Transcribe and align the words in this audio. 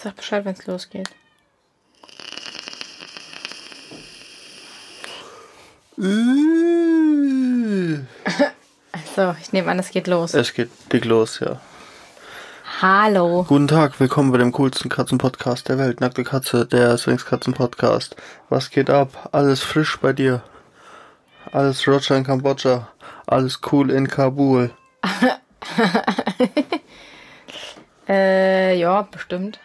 Sag 0.00 0.14
Bescheid, 0.14 0.44
wenn 0.44 0.54
es 0.54 0.64
losgeht. 0.66 1.10
So, 9.16 9.34
ich 9.40 9.52
nehme 9.52 9.68
an, 9.72 9.80
es 9.80 9.90
geht 9.90 10.06
los. 10.06 10.34
Es 10.34 10.54
geht 10.54 10.70
dick 10.92 11.04
los, 11.04 11.40
ja. 11.40 11.60
Hallo. 12.80 13.44
Guten 13.48 13.66
Tag, 13.66 13.98
willkommen 13.98 14.30
bei 14.30 14.38
dem 14.38 14.52
coolsten 14.52 14.88
Katzenpodcast 14.88 15.68
der 15.68 15.78
Welt. 15.78 16.00
Nackte 16.00 16.22
Katze, 16.22 16.64
der 16.64 16.96
Swings 16.96 17.26
Katzenpodcast. 17.26 18.14
Was 18.50 18.70
geht 18.70 18.90
ab? 18.90 19.30
Alles 19.32 19.62
frisch 19.64 19.98
bei 19.98 20.12
dir. 20.12 20.42
Alles 21.50 21.88
Roger 21.88 22.16
in 22.16 22.22
Kambodscha. 22.22 22.86
Alles 23.26 23.58
cool 23.72 23.90
in 23.90 24.06
Kabul. 24.06 24.70
Äh, 28.10 28.78
ja, 28.78 29.02
bestimmt. 29.02 29.60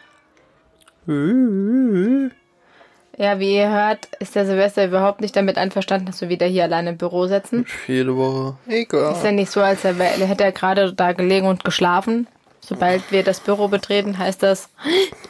Ja, 3.17 3.39
wie 3.39 3.55
ihr 3.55 3.69
hört, 3.69 4.07
ist 4.19 4.35
der 4.35 4.45
Silvester 4.45 4.85
überhaupt 4.85 5.21
nicht 5.21 5.35
damit 5.35 5.57
einverstanden, 5.57 6.05
dass 6.07 6.21
wir 6.21 6.29
wieder 6.29 6.47
hier 6.47 6.63
alleine 6.63 6.91
im 6.91 6.97
Büro 6.97 7.27
sitzen. 7.27 7.65
Jede 7.87 8.15
Woche. 8.15 8.57
Egal. 8.67 9.13
Ist 9.13 9.23
ja 9.23 9.31
nicht 9.31 9.51
so, 9.51 9.61
als 9.61 9.83
hätte 9.83 10.43
er 10.43 10.51
gerade 10.51 10.93
da 10.93 11.11
gelegen 11.11 11.45
und 11.47 11.63
geschlafen. 11.63 12.27
Sobald 12.61 13.11
wir 13.11 13.23
das 13.23 13.41
Büro 13.41 13.67
betreten, 13.67 14.17
heißt 14.17 14.41
das, 14.41 14.69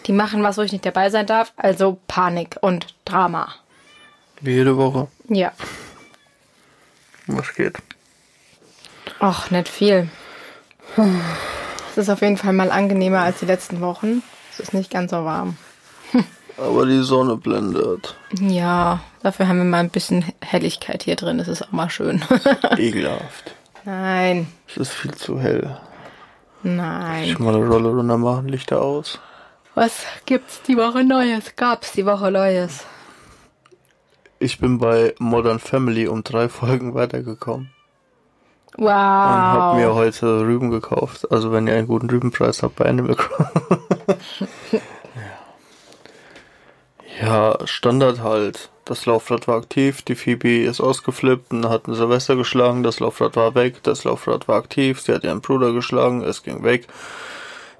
die 0.05 0.13
machen 0.13 0.43
was, 0.43 0.57
wo 0.57 0.61
ich 0.61 0.71
nicht 0.71 0.85
dabei 0.85 1.09
sein 1.09 1.25
darf. 1.25 1.51
Also 1.55 1.97
Panik 2.07 2.57
und 2.61 2.93
Drama. 3.05 3.53
Wie 4.41 4.53
jede 4.53 4.77
Woche. 4.77 5.07
Ja. 5.27 5.51
Was 7.25 7.55
geht? 7.55 7.77
Ach, 9.19 9.49
nicht 9.49 9.67
viel. 9.67 10.09
Es 11.89 11.97
ist 11.97 12.09
auf 12.09 12.21
jeden 12.21 12.37
Fall 12.37 12.53
mal 12.53 12.69
angenehmer 12.69 13.21
als 13.21 13.39
die 13.39 13.45
letzten 13.45 13.81
Wochen. 13.81 14.21
Es 14.51 14.59
ist 14.59 14.73
nicht 14.75 14.91
ganz 14.91 15.09
so 15.09 15.25
warm. 15.25 15.57
Aber 16.57 16.85
die 16.85 17.01
Sonne 17.01 17.35
blendet. 17.37 18.15
Ja, 18.39 19.01
dafür 19.23 19.47
haben 19.47 19.57
wir 19.57 19.63
mal 19.65 19.79
ein 19.79 19.89
bisschen 19.89 20.23
Helligkeit 20.41 21.03
hier 21.03 21.15
drin. 21.15 21.37
Das 21.39 21.47
ist 21.47 21.61
auch 21.63 21.71
mal 21.71 21.89
schön. 21.89 22.23
Ekelhaft. 22.77 23.55
nein, 23.85 24.47
Es 24.67 24.77
ist 24.77 24.91
viel 24.91 25.13
zu 25.15 25.39
hell. 25.39 25.77
nein. 26.61 27.23
Ich 27.25 27.39
mal 27.39 27.55
eine 27.55 27.67
Rolle 27.67 27.89
runter 27.89 28.17
machen, 28.17 28.47
Lichter 28.47 28.81
aus. 28.81 29.19
Was 29.75 30.03
gibt's 30.27 30.61
die 30.61 30.77
Woche 30.77 31.03
Neues? 31.03 31.55
Gab's 31.55 31.91
die 31.93 32.05
Woche 32.05 32.29
Neues? 32.29 32.85
Ich 34.39 34.59
bin 34.59 34.77
bei 34.77 35.15
Modern 35.19 35.57
Family 35.59 36.07
um 36.07 36.23
drei 36.23 36.49
Folgen 36.49 36.93
weitergekommen. 36.93 37.71
Wow. 38.75 38.87
Und 38.87 38.89
hab 38.89 39.75
mir 39.75 39.93
heute 39.95 40.41
Rüben 40.41 40.69
gekauft. 40.69 41.31
Also 41.31 41.51
wenn 41.51 41.67
ihr 41.67 41.75
einen 41.75 41.87
guten 41.87 42.09
Rübenpreis 42.09 42.61
habt 42.61 42.75
bei 42.75 42.85
Animal 42.85 43.15
Crossing. 43.15 44.47
ja. 47.27 47.57
Standard 47.65 48.21
halt. 48.21 48.69
Das 48.85 49.05
Laufrad 49.05 49.47
war 49.47 49.55
aktiv, 49.57 50.01
die 50.01 50.15
Phoebe 50.15 50.63
ist 50.63 50.81
ausgeflippt 50.81 51.51
und 51.53 51.69
hat 51.69 51.85
einen 51.85 51.95
Silvester 51.95 52.35
geschlagen, 52.35 52.83
das 52.83 52.99
Laufrad 52.99 53.37
war 53.37 53.55
weg, 53.55 53.81
das 53.83 54.03
Laufrad 54.03 54.49
war 54.49 54.57
aktiv, 54.57 54.99
sie 54.99 55.13
hat 55.13 55.23
ihren 55.23 55.39
Bruder 55.39 55.71
geschlagen, 55.71 56.21
es 56.21 56.43
ging 56.43 56.63
weg. 56.63 56.87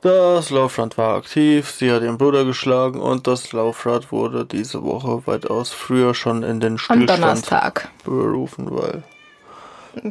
Das 0.02 0.50
Laufrad 0.50 0.97
war 0.97 1.16
aktiv, 1.17 1.69
sie 1.72 1.91
hat 1.91 2.03
ihren 2.03 2.17
Bruder 2.17 2.45
geschlagen 2.45 3.02
und 3.02 3.27
das 3.27 3.52
Laufrad 3.52 4.11
wurde 4.13 4.45
diese 4.45 4.81
Woche 4.83 5.27
weitaus 5.27 5.72
früher 5.72 6.13
schon 6.13 6.44
in 6.44 6.61
den 6.61 6.73
Am 6.73 6.78
Stillstand 6.78 7.22
Donnerstag. 7.23 7.89
berufen, 8.05 8.67
weil 8.72 9.03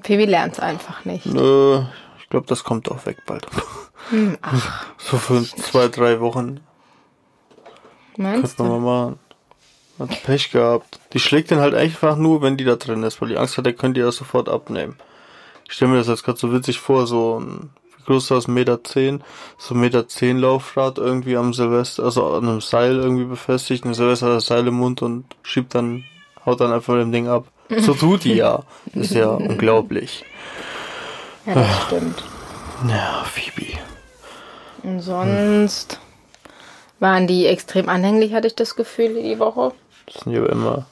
Phoebe 0.04 0.26
lernt's 0.26 0.60
einfach 0.60 1.04
nicht. 1.06 1.24
Nö, 1.26 1.82
ich 2.20 2.28
glaube, 2.28 2.46
das 2.48 2.64
kommt 2.64 2.90
auch 2.90 3.06
weg 3.06 3.18
bald. 3.26 3.46
Hm, 4.10 4.36
Ach, 4.42 4.84
So 4.98 5.16
für 5.16 5.42
zwei, 5.42 5.88
drei 5.88 6.20
Wochen 6.20 6.60
meinst 8.16 8.56
könnte 8.58 8.62
man 8.64 8.72
du? 8.72 8.78
mal 8.86 9.04
machen. 9.04 9.18
Hat 9.98 10.22
Pech 10.22 10.50
gehabt. 10.50 11.00
Die 11.12 11.18
schlägt 11.18 11.50
den 11.50 11.60
halt 11.60 11.74
einfach 11.74 12.16
nur, 12.16 12.42
wenn 12.42 12.56
die 12.56 12.64
da 12.64 12.76
drin 12.76 13.02
ist, 13.02 13.20
weil 13.20 13.28
die 13.28 13.38
Angst 13.38 13.58
hat, 13.58 13.66
er 13.66 13.72
könnte 13.72 14.00
die 14.00 14.04
das 14.04 14.16
sofort 14.16 14.48
abnehmen. 14.48 14.96
Ich 15.68 15.74
stelle 15.74 15.90
mir 15.90 15.98
das 15.98 16.08
jetzt 16.08 16.24
gerade 16.24 16.38
so 16.38 16.52
witzig 16.52 16.78
vor, 16.78 17.06
so 17.06 17.40
ein, 17.40 17.70
wie 17.96 18.04
groß 18.04 18.24
ist 18.24 18.30
das, 18.30 18.48
Meter 18.48 18.82
zehn, 18.84 19.22
so 19.58 19.74
ein 19.74 19.80
Meter 19.80 20.08
zehn 20.08 20.38
Laufrad 20.38 20.98
irgendwie 20.98 21.36
am 21.36 21.54
Silvester, 21.54 22.04
also 22.04 22.26
an 22.34 22.48
einem 22.48 22.60
Seil 22.60 22.96
irgendwie 22.96 23.24
befestigt, 23.24 23.84
und 23.84 23.94
Silvester 23.94 24.26
hat 24.26 24.36
das 24.36 24.46
Seil 24.46 24.66
im 24.66 24.74
Mund 24.74 25.02
und 25.02 25.24
schiebt 25.42 25.74
dann, 25.74 26.04
haut 26.44 26.60
dann 26.60 26.72
einfach 26.72 26.94
mit 26.94 27.02
dem 27.02 27.12
Ding 27.12 27.28
ab. 27.28 27.46
So 27.78 27.94
tut 27.94 28.24
die 28.24 28.34
ja. 28.34 28.64
Ist 28.92 29.14
ja 29.14 29.28
unglaublich. 29.28 30.26
Ja, 31.46 31.54
das 31.54 31.82
stimmt. 31.84 32.22
Ja, 32.86 33.24
Phoebe. 33.24 33.78
Und 34.82 35.00
sonst 35.00 35.98
waren 37.00 37.26
die 37.26 37.46
extrem 37.46 37.88
anhänglich, 37.88 38.34
hatte 38.34 38.48
ich 38.48 38.54
das 38.56 38.76
Gefühl, 38.76 39.22
die 39.22 39.38
Woche. 39.38 39.72
Das 40.06 40.22
sind 40.24 40.32
ja 40.32 40.44
immer. 40.46 40.86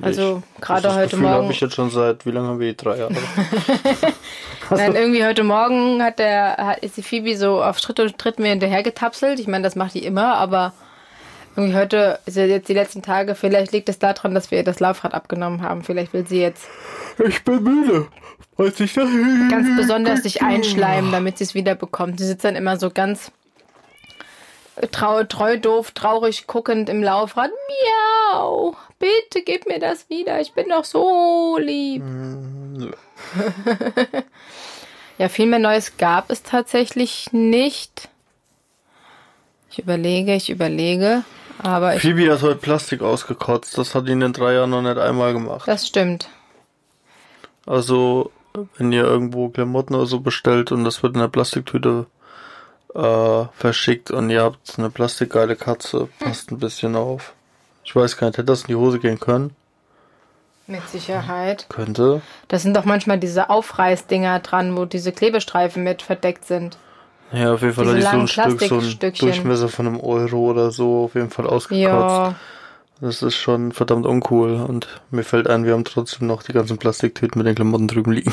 Also, 0.00 0.42
ich. 0.56 0.60
gerade 0.62 0.82
das 0.82 0.94
heute 0.94 1.04
Gefühl 1.10 1.20
Morgen- 1.20 1.42
habe 1.42 1.52
ich 1.52 1.60
jetzt 1.60 1.74
schon 1.74 1.90
seit, 1.90 2.24
wie 2.24 2.30
lange 2.30 2.48
haben 2.48 2.60
wir? 2.60 2.72
Drei 2.72 2.96
Jahre. 2.98 3.12
Nein, 4.70 4.94
irgendwie 4.94 5.24
heute 5.24 5.44
Morgen 5.44 6.02
hat 6.02 6.18
der, 6.18 6.56
hat, 6.56 6.78
ist 6.78 6.96
die 6.96 7.02
Phoebe 7.02 7.36
so 7.36 7.62
auf 7.62 7.78
Schritt 7.78 8.00
und 8.00 8.16
Tritt 8.16 8.38
mir 8.38 8.48
hinterher 8.48 8.82
getapselt. 8.82 9.38
Ich 9.38 9.48
meine, 9.48 9.64
das 9.64 9.76
macht 9.76 9.92
die 9.94 10.04
immer, 10.04 10.36
aber 10.36 10.72
irgendwie 11.56 11.76
heute, 11.76 12.20
ist 12.24 12.38
ja 12.38 12.46
jetzt 12.46 12.70
die 12.70 12.74
letzten 12.74 13.02
Tage, 13.02 13.34
vielleicht 13.34 13.72
liegt 13.72 13.90
es 13.90 13.98
daran, 13.98 14.34
dass 14.34 14.50
wir 14.50 14.58
ihr 14.58 14.64
das 14.64 14.80
Laufrad 14.80 15.12
abgenommen 15.12 15.60
haben. 15.60 15.82
Vielleicht 15.84 16.14
will 16.14 16.26
sie 16.26 16.40
jetzt 16.40 16.66
ich 17.22 17.44
bin 17.44 17.62
müde. 17.62 18.06
Weiß 18.56 18.80
ich 18.80 18.94
das? 18.94 19.08
ganz 19.50 19.68
besonders 19.76 20.22
sich 20.22 20.40
einschleimen, 20.42 21.12
damit 21.12 21.36
sie 21.36 21.44
es 21.44 21.54
wieder 21.54 21.74
bekommt. 21.74 22.18
Sie 22.18 22.26
sitzt 22.26 22.44
dann 22.46 22.56
immer 22.56 22.78
so 22.78 22.90
ganz 22.90 23.30
trau, 24.90 25.22
treu, 25.24 25.58
doof, 25.58 25.92
traurig 25.92 26.46
guckend 26.46 26.88
im 26.88 27.02
Laufrad. 27.02 27.50
Miau, 28.30 28.76
bitte 28.98 29.42
gib 29.44 29.66
mir 29.66 29.78
das 29.78 30.08
wieder. 30.10 30.40
Ich 30.40 30.52
bin 30.52 30.68
doch 30.68 30.84
so 30.84 31.58
lieb. 31.60 32.02
Ja, 35.18 35.28
viel 35.28 35.46
mehr 35.46 35.60
Neues 35.60 35.98
gab 35.98 36.30
es 36.30 36.42
tatsächlich 36.42 37.32
nicht. 37.32 38.08
Ich 39.70 39.78
überlege, 39.78 40.34
ich 40.34 40.50
überlege. 40.50 41.22
Aber 41.62 41.94
ich, 41.94 42.02
Phoebe 42.02 42.28
hat 42.32 42.42
heute 42.42 42.56
Plastik 42.56 43.02
ausgekotzt. 43.02 43.78
Das 43.78 43.94
hat 43.94 44.08
ihn 44.08 44.20
in 44.20 44.32
drei 44.32 44.54
Jahren 44.54 44.70
noch 44.70 44.82
nicht 44.82 44.98
einmal 44.98 45.32
gemacht. 45.32 45.68
das 45.68 45.86
stimmt. 45.86 46.28
Also, 47.66 48.32
wenn 48.76 48.90
ihr 48.90 49.04
irgendwo 49.04 49.48
Klamotten 49.50 49.94
oder 49.94 50.06
so 50.06 50.18
bestellt 50.18 50.72
und 50.72 50.82
das 50.82 51.02
wird 51.02 51.14
in 51.14 51.20
einer 51.20 51.28
Plastiktüte 51.28 52.06
äh, 52.94 53.44
verschickt 53.54 54.10
und 54.10 54.30
ihr 54.30 54.42
habt 54.42 54.78
eine 54.78 54.90
plastikgeile 54.90 55.56
Katze, 55.56 56.08
passt 56.18 56.50
ein 56.50 56.58
bisschen 56.58 56.96
auf. 56.96 57.32
Ich 57.84 57.94
weiß 57.96 58.16
gar 58.16 58.28
nicht, 58.28 58.38
hätte 58.38 58.46
das 58.46 58.62
in 58.62 58.68
die 58.68 58.76
Hose 58.76 58.98
gehen 58.98 59.18
können? 59.18 59.54
Mit 60.66 60.88
Sicherheit. 60.88 61.66
Könnte. 61.68 62.22
Das 62.48 62.62
sind 62.62 62.76
doch 62.76 62.84
manchmal 62.84 63.18
diese 63.18 63.50
Aufreißdinger 63.50 64.38
dran, 64.40 64.76
wo 64.76 64.84
diese 64.84 65.12
Klebestreifen 65.12 65.82
mit 65.82 66.02
verdeckt 66.02 66.44
sind. 66.44 66.78
Ja, 67.32 67.54
auf 67.54 67.62
jeden 67.62 67.74
Fall 67.74 67.86
hatte 67.88 67.98
ich 67.98 68.04
so 68.04 68.10
ein 68.10 68.28
Stück, 68.28 68.60
so 68.60 68.78
ein. 68.78 69.12
Durchmesser 69.18 69.68
von 69.68 69.86
einem 69.86 70.00
Euro 70.00 70.50
oder 70.50 70.70
so 70.70 71.04
auf 71.04 71.14
jeden 71.14 71.30
Fall 71.30 71.46
ausgekotzt. 71.46 71.74
Ja, 71.80 72.34
Das 73.00 73.22
ist 73.22 73.36
schon 73.36 73.72
verdammt 73.72 74.06
uncool 74.06 74.54
und 74.54 74.86
mir 75.10 75.24
fällt 75.24 75.48
ein, 75.48 75.64
wir 75.64 75.72
haben 75.72 75.84
trotzdem 75.84 76.28
noch 76.28 76.42
die 76.42 76.52
ganzen 76.52 76.78
Plastiktüten 76.78 77.38
mit 77.38 77.46
den 77.46 77.54
Klamotten 77.54 77.88
drüben 77.88 78.12
liegen. 78.12 78.32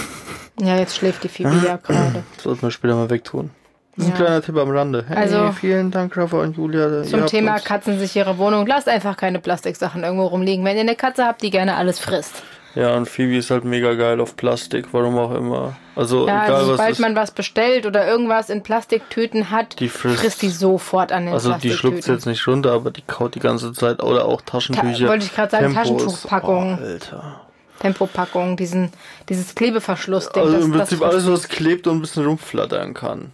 ja, 0.59 0.77
jetzt 0.77 0.97
schläft 0.97 1.23
die 1.23 1.29
Phoebe 1.29 1.61
ja 1.65 1.77
gerade. 1.83 2.23
Das 2.35 2.43
sollten 2.43 2.61
wir 2.61 2.71
später 2.71 2.95
mal 2.95 3.09
wegtun. 3.09 3.51
Das 3.99 4.07
ist 4.07 4.13
ein 4.13 4.19
Ja. 4.19 4.25
kleiner 4.25 4.41
Tipp 4.41 4.55
am 4.57 4.69
Rande. 4.71 5.03
Hey, 5.09 5.17
Also, 5.17 5.51
vielen 5.51 5.91
Dank, 5.91 6.15
Rafa 6.15 6.37
und 6.41 6.55
Julia. 6.55 7.03
Zum 7.03 7.25
Thema 7.25 7.59
katzensichere 7.59 8.37
Wohnung. 8.37 8.65
Lasst 8.65 8.87
einfach 8.87 9.17
keine 9.17 9.39
Plastiksachen 9.39 10.03
irgendwo 10.03 10.27
rumliegen. 10.27 10.63
Wenn 10.63 10.75
ihr 10.77 10.81
eine 10.83 10.95
Katze 10.95 11.25
habt, 11.25 11.41
die 11.41 11.49
gerne 11.49 11.75
alles 11.75 11.99
frisst. 11.99 12.41
Ja, 12.75 12.95
und 12.95 13.09
Phoebe 13.09 13.35
ist 13.35 13.49
halt 13.49 13.65
mega 13.65 13.95
geil 13.95 14.21
auf 14.21 14.37
Plastik, 14.37 14.87
warum 14.93 15.17
auch 15.17 15.33
immer. 15.33 15.75
Also, 15.97 16.27
Ja, 16.27 16.45
egal 16.45 16.55
also 16.55 16.69
was 16.71 16.77
sobald 16.77 16.99
man 16.99 17.15
was 17.15 17.31
bestellt 17.31 17.85
oder 17.85 18.07
irgendwas 18.07 18.49
in 18.49 18.63
Plastiktüten 18.63 19.49
hat, 19.49 19.79
Die 19.81 19.89
frisst- 19.89 20.43
die 20.43 20.49
sofort 20.49 21.11
an 21.11 21.25
den 21.25 21.33
also, 21.33 21.51
die 21.53 21.71
schluckt 21.71 22.07
jetzt 22.07 22.25
nicht 22.25 22.47
runter, 22.47 22.71
aber 22.71 22.91
die 22.91 23.01
kaut 23.01 23.35
die 23.35 23.39
ganze 23.39 23.73
Zeit. 23.73 24.01
Oder 24.01 24.25
auch 24.25 24.41
Taschentücher. 24.41 25.09
wollte 25.09 25.25
ich 25.25 25.35
gerade 25.35 25.51
sagen. 25.51 25.73
Taschentuchpackungen. 25.73 26.77
Oh, 26.79 26.85
Alter. 26.85 27.41
Tempopackung, 27.79 28.55
diesen, 28.55 28.91
dieses 29.29 29.55
Klebeverschlussding. 29.55 30.43
Also 30.43 30.55
das, 30.57 30.65
im 30.65 30.71
Prinzip 30.71 31.01
alles, 31.01 31.27
was 31.29 31.47
klebt 31.49 31.87
und 31.87 31.97
ein 31.97 32.01
bisschen 32.01 32.25
rumflattern 32.25 32.93
kann. 32.93 33.31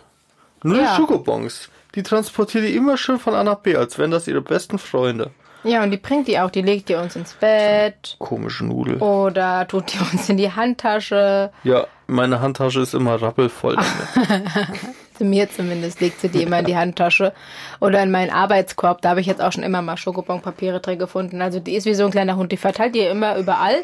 Nur 0.65 0.77
Ja. 0.81 0.91
die 0.91 0.95
Schokobons. 1.01 1.69
Die 1.93 2.03
transportiert 2.03 2.65
die 2.65 2.75
immer 2.75 2.97
schön 2.97 3.19
von 3.19 3.35
A 3.35 3.43
nach 3.43 3.59
B, 3.59 3.75
als 3.75 3.97
wären 3.97 4.11
das 4.11 4.27
ihre 4.27 4.41
besten 4.41 4.77
Freunde. 4.79 5.31
Ja, 5.63 5.81
und 5.83 5.91
die 5.91 5.97
bringt 5.97 6.27
die 6.27 6.37
auch. 6.39 6.51
Die 6.51 6.61
legt 6.61 6.89
ihr 6.89 6.99
uns 6.99 7.15
ins 7.15 7.33
Bett 7.33 8.15
Komische 8.19 8.65
Nudel. 8.65 8.97
oder 8.97 9.67
tut 9.67 9.93
die 9.93 9.99
uns 9.99 10.27
in 10.29 10.37
die 10.37 10.51
Handtasche. 10.51 11.51
Ja, 11.63 11.87
meine 12.07 12.39
Handtasche 12.41 12.81
ist 12.81 12.93
immer 12.93 13.19
rappelvoll 13.21 13.77
mir 15.19 15.49
zumindest 15.49 16.01
legt 16.01 16.19
sie 16.19 16.29
die 16.29 16.43
immer 16.43 16.59
in 16.59 16.65
die 16.65 16.75
Handtasche. 16.77 17.33
Oder 17.79 18.03
in 18.03 18.11
meinen 18.11 18.29
Arbeitskorb. 18.31 19.01
Da 19.01 19.09
habe 19.11 19.21
ich 19.21 19.27
jetzt 19.27 19.41
auch 19.41 19.51
schon 19.53 19.63
immer 19.63 19.81
mal 19.81 19.97
Schokobon-Papiere 19.97 20.81
drin 20.81 20.99
gefunden. 20.99 21.41
Also 21.41 21.59
die 21.59 21.75
ist 21.75 21.85
wie 21.85 21.95
so 21.95 22.05
ein 22.05 22.11
kleiner 22.11 22.35
Hund. 22.35 22.51
Die 22.51 22.57
verteilt 22.57 22.93
die 22.95 22.99
immer 22.99 23.37
überall. 23.37 23.77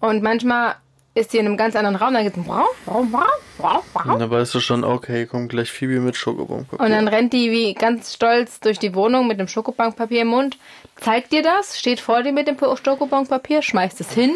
Und 0.00 0.22
manchmal 0.22 0.76
ist 1.18 1.32
die 1.32 1.38
in 1.38 1.46
einem 1.46 1.56
ganz 1.56 1.76
anderen 1.76 1.96
Raum, 1.96 2.14
dann 2.14 2.24
geht's. 2.24 2.36
Und 2.38 4.20
dann 4.20 4.30
weißt 4.30 4.54
du 4.54 4.60
schon, 4.60 4.84
okay, 4.84 5.26
kommt 5.26 5.50
gleich 5.50 5.70
Phoebe 5.70 6.00
mit 6.00 6.16
Schokobankpapier. 6.16 6.84
Und 6.84 6.92
dann 6.92 7.08
rennt 7.08 7.32
die 7.32 7.50
wie 7.50 7.74
ganz 7.74 8.14
stolz 8.14 8.60
durch 8.60 8.78
die 8.78 8.94
Wohnung 8.94 9.26
mit 9.26 9.38
dem 9.38 9.48
Schokobankpapier 9.48 10.22
im 10.22 10.28
Mund, 10.28 10.58
zeigt 10.96 11.32
dir 11.32 11.42
das, 11.42 11.78
steht 11.78 12.00
vor 12.00 12.22
dir 12.22 12.32
mit 12.32 12.48
dem 12.48 12.56
Schokobankpapier, 12.58 13.62
schmeißt 13.62 14.00
es 14.00 14.12
hin 14.12 14.32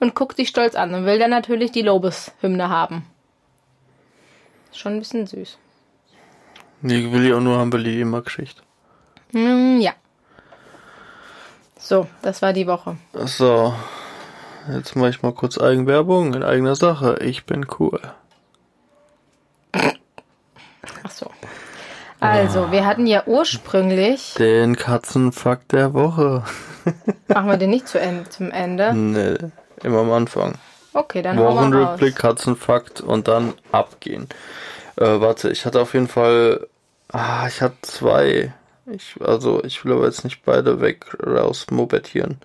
und 0.00 0.14
guckt 0.14 0.38
dich 0.38 0.48
stolz 0.48 0.74
an 0.74 0.94
und 0.94 1.04
will 1.04 1.18
dann 1.18 1.30
natürlich 1.30 1.72
die 1.72 1.82
Lobeshymne 1.82 2.68
haben. 2.68 3.04
Schon 4.72 4.94
ein 4.94 4.98
bisschen 5.00 5.26
süß. 5.26 5.58
Die 6.82 7.12
will 7.12 7.26
ich 7.26 7.32
auch 7.32 7.40
nur 7.40 7.58
haben, 7.58 7.72
weil 7.72 7.82
die 7.82 8.00
immer 8.00 8.22
kriegt. 8.22 8.62
Mm, 9.32 9.78
ja. 9.80 9.92
So, 11.78 12.06
das 12.22 12.42
war 12.42 12.52
die 12.52 12.66
Woche. 12.66 12.96
So, 13.12 13.74
jetzt 14.72 14.96
mache 14.96 15.10
ich 15.10 15.22
mal 15.22 15.32
kurz 15.32 15.58
Eigenwerbung 15.58 16.34
in 16.34 16.42
eigener 16.42 16.74
Sache. 16.74 17.18
Ich 17.22 17.44
bin 17.44 17.66
cool. 17.78 18.00
Ach 19.72 21.10
so. 21.10 21.30
Also, 22.20 22.72
wir 22.72 22.84
hatten 22.84 23.06
ja 23.06 23.22
ursprünglich. 23.26 24.34
Den 24.34 24.76
Katzenfakt 24.76 25.72
der 25.72 25.94
Woche. 25.94 26.42
Machen 27.28 27.48
wir 27.48 27.56
den 27.56 27.70
nicht 27.70 27.86
zu 27.86 28.00
Ende, 28.00 28.28
zum 28.28 28.50
Ende? 28.50 28.92
Nee, 28.92 29.36
immer 29.82 30.00
am 30.00 30.12
Anfang. 30.12 30.54
Okay, 30.92 31.22
dann. 31.22 31.38
Wochenrückblick, 31.38 32.16
Katzenfakt 32.16 33.00
und 33.00 33.28
dann 33.28 33.54
abgehen. 33.70 34.28
Äh, 34.96 35.20
warte, 35.20 35.50
ich 35.50 35.64
hatte 35.64 35.80
auf 35.80 35.94
jeden 35.94 36.08
Fall. 36.08 36.66
Ah, 37.12 37.46
ich 37.46 37.62
hatte 37.62 37.76
zwei. 37.82 38.52
Ich, 38.90 39.14
also, 39.20 39.62
ich 39.62 39.84
will 39.84 39.92
aber 39.92 40.06
jetzt 40.06 40.24
nicht 40.24 40.44
beide 40.44 40.80
weg 40.80 41.06
rausmobettieren. 41.24 42.38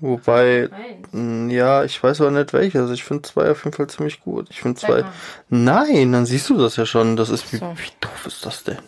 Wobei, 0.00 0.70
mh, 1.12 1.52
ja, 1.52 1.82
ich 1.84 2.02
weiß 2.02 2.20
aber 2.20 2.30
nicht 2.30 2.52
welche. 2.52 2.80
Also 2.80 2.94
ich 2.94 3.02
finde 3.04 3.22
zwei 3.22 3.50
auf 3.50 3.64
jeden 3.64 3.76
Fall 3.76 3.88
ziemlich 3.88 4.20
gut. 4.20 4.46
Ich 4.50 4.60
finde 4.60 4.80
zwei. 4.80 5.02
mal. 5.02 5.12
Nein, 5.48 6.12
dann 6.12 6.26
siehst 6.26 6.48
du 6.50 6.56
das 6.58 6.76
ja 6.76 6.86
schon. 6.86 7.16
Das 7.16 7.30
ist 7.30 7.52
wie, 7.52 7.60
wie 7.60 7.90
doof 8.00 8.26
ist 8.26 8.46
das 8.46 8.64
denn? 8.64 8.78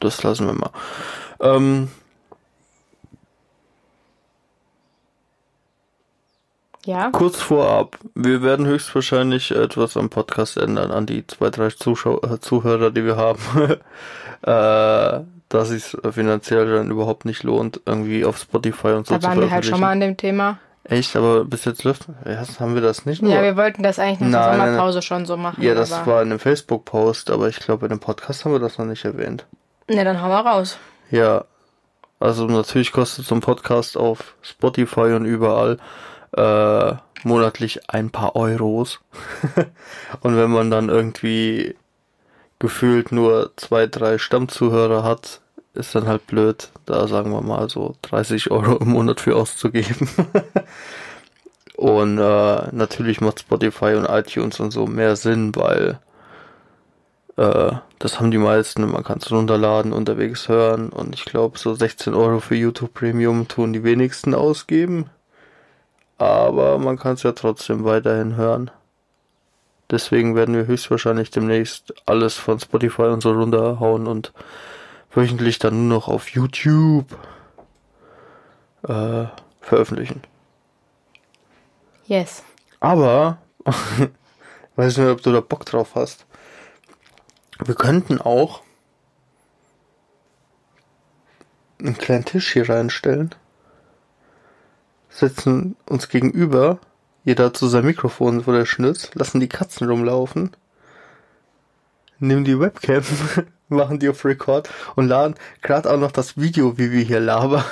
Das 0.00 0.22
lassen 0.22 0.46
wir 0.46 0.54
mal. 0.54 0.70
Ähm, 1.40 1.88
Ja. 6.86 7.10
kurz 7.10 7.40
vorab, 7.40 7.98
wir 8.14 8.42
werden 8.42 8.64
höchstwahrscheinlich 8.64 9.50
etwas 9.50 9.96
am 9.96 10.08
Podcast 10.08 10.56
ändern 10.56 10.92
an 10.92 11.04
die 11.04 11.26
zwei, 11.26 11.50
drei 11.50 11.68
Zuschau 11.70 12.20
äh, 12.22 12.38
Zuhörer, 12.38 12.92
die 12.92 13.04
wir 13.04 13.16
haben. 13.16 13.40
äh, 14.42 15.35
dass 15.48 15.70
es 15.70 15.96
finanziell 16.10 16.66
dann 16.66 16.90
überhaupt 16.90 17.24
nicht 17.24 17.42
lohnt, 17.42 17.80
irgendwie 17.86 18.24
auf 18.24 18.38
Spotify 18.38 18.88
und 18.88 19.06
so 19.06 19.14
Da 19.14 19.20
zu 19.20 19.26
waren 19.28 19.40
wir 19.40 19.50
halt 19.50 19.64
schon 19.64 19.80
mal 19.80 19.92
an 19.92 20.00
dem 20.00 20.16
Thema. 20.16 20.58
Echt, 20.88 21.16
aber 21.16 21.44
bis 21.44 21.64
jetzt 21.64 21.82
läuft. 21.82 22.06
Ja, 22.24 22.44
haben 22.60 22.74
wir 22.74 22.82
das 22.82 23.06
nicht? 23.06 23.20
Ja, 23.22 23.42
wir 23.42 23.56
wollten 23.56 23.82
das 23.82 23.98
eigentlich 23.98 24.20
nach 24.20 24.50
der 24.50 24.56
nein, 24.56 24.68
Sommerpause 24.68 25.02
schon 25.02 25.26
so 25.26 25.36
machen. 25.36 25.62
Ja, 25.62 25.74
das 25.74 26.06
war 26.06 26.22
in 26.22 26.30
einem 26.30 26.38
Facebook-Post, 26.38 27.30
aber 27.30 27.48
ich 27.48 27.58
glaube, 27.58 27.86
in 27.86 27.90
dem 27.90 27.98
Podcast 27.98 28.44
haben 28.44 28.52
wir 28.52 28.60
das 28.60 28.78
noch 28.78 28.86
nicht 28.86 29.04
erwähnt. 29.04 29.46
Ne, 29.88 30.04
dann 30.04 30.22
hauen 30.22 30.30
wir 30.30 30.48
raus. 30.48 30.78
Ja, 31.10 31.44
also 32.20 32.46
natürlich 32.46 32.92
kostet 32.92 33.26
so 33.26 33.34
ein 33.34 33.40
Podcast 33.40 33.96
auf 33.96 34.36
Spotify 34.42 35.12
und 35.12 35.24
überall 35.24 35.78
äh, 36.36 36.94
monatlich 37.24 37.90
ein 37.90 38.10
paar 38.10 38.36
Euros. 38.36 39.00
und 40.20 40.36
wenn 40.36 40.50
man 40.50 40.70
dann 40.70 40.88
irgendwie 40.88 41.76
gefühlt 42.58 43.12
nur 43.12 43.52
zwei, 43.56 43.86
drei 43.86 44.18
Stammzuhörer 44.18 45.02
hat, 45.02 45.40
ist 45.74 45.94
dann 45.94 46.06
halt 46.06 46.26
blöd, 46.26 46.70
da 46.86 47.06
sagen 47.06 47.30
wir 47.32 47.42
mal 47.42 47.68
so 47.68 47.96
30 48.02 48.50
Euro 48.50 48.76
im 48.76 48.88
Monat 48.88 49.20
für 49.20 49.36
auszugeben. 49.36 50.08
und 51.76 52.18
äh, 52.18 52.68
natürlich 52.72 53.20
macht 53.20 53.40
Spotify 53.40 53.94
und 53.94 54.06
iTunes 54.08 54.58
und 54.60 54.70
so 54.70 54.86
mehr 54.86 55.16
Sinn, 55.16 55.54
weil 55.54 55.98
äh, 57.36 57.72
das 57.98 58.18
haben 58.18 58.30
die 58.30 58.38
meisten, 58.38 58.90
man 58.90 59.04
kann 59.04 59.18
es 59.18 59.30
runterladen, 59.30 59.92
unterwegs 59.92 60.48
hören 60.48 60.88
und 60.88 61.14
ich 61.14 61.24
glaube 61.24 61.58
so 61.58 61.74
16 61.74 62.14
Euro 62.14 62.40
für 62.40 62.54
YouTube 62.54 62.94
Premium 62.94 63.48
tun 63.48 63.72
die 63.72 63.84
wenigsten 63.84 64.34
ausgeben. 64.34 65.10
Aber 66.18 66.78
man 66.78 66.98
kann 66.98 67.14
es 67.14 67.22
ja 67.22 67.32
trotzdem 67.32 67.84
weiterhin 67.84 68.36
hören. 68.36 68.70
Deswegen 69.90 70.34
werden 70.34 70.54
wir 70.54 70.66
höchstwahrscheinlich 70.66 71.30
demnächst 71.30 71.94
alles 72.06 72.34
von 72.34 72.58
Spotify 72.58 73.02
und 73.02 73.22
so 73.22 73.32
runterhauen 73.32 74.06
und 74.06 74.32
wöchentlich 75.12 75.58
dann 75.58 75.88
nur 75.88 75.98
noch 75.98 76.08
auf 76.08 76.30
YouTube 76.30 77.06
äh, 78.82 79.26
veröffentlichen. 79.60 80.22
Yes. 82.06 82.42
Aber, 82.80 83.38
weiß 84.76 84.98
nicht, 84.98 85.08
ob 85.08 85.22
du 85.22 85.32
da 85.32 85.40
Bock 85.40 85.64
drauf 85.64 85.94
hast. 85.94 86.26
Wir 87.64 87.74
könnten 87.74 88.20
auch 88.20 88.62
einen 91.78 91.96
kleinen 91.96 92.24
Tisch 92.24 92.52
hier 92.52 92.68
reinstellen, 92.68 93.34
setzen 95.08 95.76
uns 95.86 96.08
gegenüber, 96.08 96.78
jeder 97.26 97.46
hat 97.46 97.56
so 97.56 97.66
sein 97.66 97.84
Mikrofon 97.84 98.44
vor 98.44 98.54
der 98.54 98.66
Schnitz, 98.66 99.10
lassen 99.14 99.40
die 99.40 99.48
Katzen 99.48 99.88
rumlaufen, 99.88 100.52
nehmen 102.20 102.44
die 102.44 102.58
Webcam, 102.58 103.02
machen 103.68 103.98
die 103.98 104.08
auf 104.08 104.24
Record 104.24 104.70
und 104.94 105.08
laden 105.08 105.34
gerade 105.60 105.92
auch 105.92 105.98
noch 105.98 106.12
das 106.12 106.36
Video, 106.36 106.78
wie 106.78 106.92
wir 106.92 107.02
hier 107.02 107.18
labern. 107.18 107.64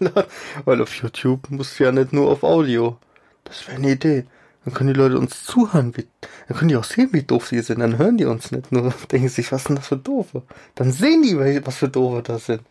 Weil 0.64 0.82
auf 0.82 0.92
YouTube 0.96 1.48
musst 1.48 1.78
du 1.78 1.84
ja 1.84 1.92
nicht 1.92 2.12
nur 2.12 2.28
auf 2.28 2.42
Audio. 2.42 2.98
Das 3.44 3.68
wäre 3.68 3.76
eine 3.76 3.92
Idee. 3.92 4.26
Dann 4.64 4.74
können 4.74 4.92
die 4.92 4.98
Leute 4.98 5.16
uns 5.16 5.44
zuhören. 5.44 5.96
Wie, 5.96 6.08
dann 6.48 6.58
können 6.58 6.70
die 6.70 6.76
auch 6.76 6.82
sehen, 6.82 7.10
wie 7.12 7.22
doof 7.22 7.46
sie 7.46 7.60
sind. 7.60 7.78
Dann 7.78 7.98
hören 7.98 8.16
die 8.16 8.24
uns 8.24 8.50
nicht 8.50 8.72
nur. 8.72 8.92
Denken 9.12 9.28
sich, 9.28 9.52
was 9.52 9.62
sind 9.62 9.78
das 9.78 9.86
für 9.86 9.96
Doofe? 9.96 10.42
Dann 10.74 10.90
sehen 10.90 11.22
die, 11.22 11.38
was 11.64 11.76
für 11.76 11.88
Doofe 11.88 12.22
das 12.22 12.46
sind. 12.46 12.62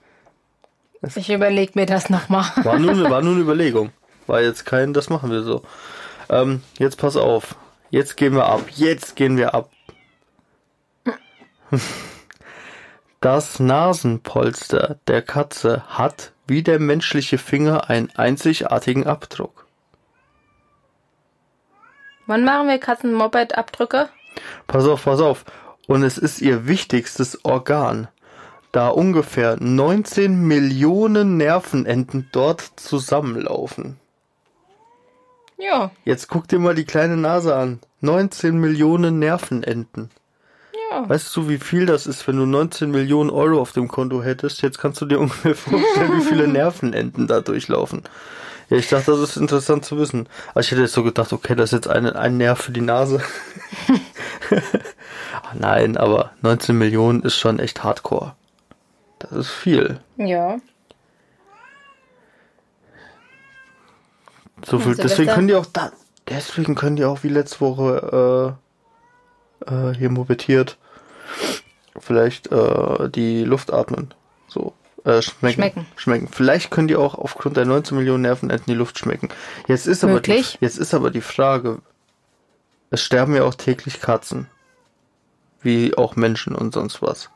Ich 1.15 1.29
überlege 1.29 1.71
mir 1.75 1.85
das 1.85 2.09
nochmal. 2.09 2.51
War 2.63 2.77
nur, 2.77 3.09
war 3.09 3.21
nur 3.21 3.33
eine 3.33 3.41
Überlegung. 3.41 3.91
War 4.27 4.41
jetzt 4.41 4.65
kein, 4.65 4.93
das 4.93 5.09
machen 5.09 5.31
wir 5.31 5.43
so. 5.43 5.63
Ähm, 6.31 6.63
jetzt 6.79 6.97
pass 6.97 7.17
auf. 7.17 7.55
Jetzt 7.91 8.17
gehen 8.17 8.33
wir 8.33 8.45
ab. 8.45 8.63
Jetzt 8.73 9.15
gehen 9.15 9.37
wir 9.37 9.53
ab. 9.53 9.69
Das 13.23 13.59
Nasenpolster 13.59 14.97
der 15.05 15.21
Katze 15.21 15.83
hat 15.87 16.33
wie 16.47 16.63
der 16.63 16.79
menschliche 16.79 17.37
Finger 17.37 17.87
einen 17.87 18.09
einzigartigen 18.15 19.05
Abdruck. 19.05 19.67
Wann 22.25 22.43
machen 22.43 22.67
wir 22.67 22.79
Katzen-Moped-Abdrücke? 22.79 24.09
Pass 24.65 24.87
auf, 24.87 25.03
pass 25.03 25.21
auf. 25.21 25.45
Und 25.85 26.01
es 26.01 26.17
ist 26.17 26.41
ihr 26.41 26.65
wichtigstes 26.65 27.45
Organ, 27.45 28.07
da 28.71 28.87
ungefähr 28.87 29.55
19 29.59 30.41
Millionen 30.41 31.37
Nervenenden 31.37 32.27
dort 32.31 32.61
zusammenlaufen. 32.77 33.99
Ja, 35.61 35.91
Jetzt 36.05 36.27
guck 36.27 36.47
dir 36.47 36.57
mal 36.59 36.73
die 36.75 36.85
kleine 36.85 37.17
Nase 37.17 37.55
an. 37.55 37.79
19 38.01 38.57
Millionen 38.57 39.19
Nervenenden. 39.19 40.09
ja. 40.89 41.07
Weißt 41.07 41.35
du, 41.35 41.47
wie 41.49 41.59
viel 41.59 41.85
das 41.85 42.07
ist, 42.07 42.27
wenn 42.27 42.37
du 42.37 42.45
19 42.47 42.89
Millionen 42.89 43.29
Euro 43.29 43.61
auf 43.61 43.71
dem 43.71 43.87
Konto 43.87 44.23
hättest? 44.23 44.61
Jetzt 44.63 44.79
kannst 44.79 44.99
du 45.01 45.05
dir 45.05 45.19
ungefähr 45.21 45.55
vorstellen, 45.55 46.17
wie 46.17 46.25
viele 46.25 46.47
Nervenenden 46.47 47.27
da 47.27 47.41
durchlaufen. 47.41 48.01
Ja, 48.69 48.77
ich 48.77 48.87
dachte, 48.89 49.11
das 49.11 49.19
ist 49.19 49.37
interessant 49.37 49.85
zu 49.85 49.97
wissen. 49.97 50.27
Aber 50.51 50.61
ich 50.61 50.71
hätte 50.71 50.81
jetzt 50.81 50.93
so 50.93 51.03
gedacht, 51.03 51.31
okay, 51.33 51.55
das 51.55 51.65
ist 51.73 51.73
jetzt 51.73 51.87
ein, 51.89 52.05
ein 52.07 52.37
Nerv 52.37 52.59
für 52.59 52.71
die 52.71 52.81
Nase. 52.81 53.21
Nein, 55.53 55.97
aber 55.97 56.31
19 56.41 56.77
Millionen 56.77 57.21
ist 57.23 57.35
schon 57.37 57.59
echt 57.59 57.83
hardcore. 57.83 58.33
Das 59.19 59.31
ist 59.31 59.49
viel. 59.49 59.99
Ja. 60.17 60.57
So 64.65 64.79
viel. 64.79 64.89
Also 64.89 65.03
deswegen 65.03 65.31
können 65.31 65.47
die 65.47 65.55
auch 65.55 65.65
da, 65.65 65.91
deswegen 66.27 66.75
können 66.75 66.95
die 66.95 67.05
auch 67.05 67.23
wie 67.23 67.29
letzte 67.29 67.61
Woche 67.61 68.57
äh, 69.67 69.73
äh, 69.73 69.93
hier 69.95 70.09
mopediert 70.09 70.77
vielleicht 71.99 72.51
äh, 72.51 73.09
die 73.09 73.43
Luft 73.43 73.73
atmen. 73.73 74.13
So. 74.47 74.73
Äh, 75.03 75.21
schmecken. 75.21 75.55
Schmecken. 75.55 75.85
Schmecken. 75.95 76.27
Vielleicht 76.27 76.71
können 76.71 76.87
die 76.87 76.95
auch 76.95 77.15
aufgrund 77.15 77.57
der 77.57 77.65
19 77.65 77.97
Millionen 77.97 78.21
Nervenenden 78.21 78.65
die 78.67 78.77
Luft 78.77 78.99
schmecken. 78.99 79.29
Jetzt 79.67 79.87
ist 79.87 80.03
aber 80.03 80.19
die, 80.19 80.43
jetzt 80.59 80.77
ist 80.77 80.93
aber 80.93 81.09
die 81.09 81.21
Frage, 81.21 81.79
es 82.91 83.01
sterben 83.01 83.35
ja 83.35 83.43
auch 83.43 83.55
täglich 83.55 83.99
Katzen. 83.99 84.47
Wie 85.63 85.95
auch 85.95 86.15
Menschen 86.15 86.55
und 86.55 86.73
sonst 86.73 87.01
was. 87.01 87.29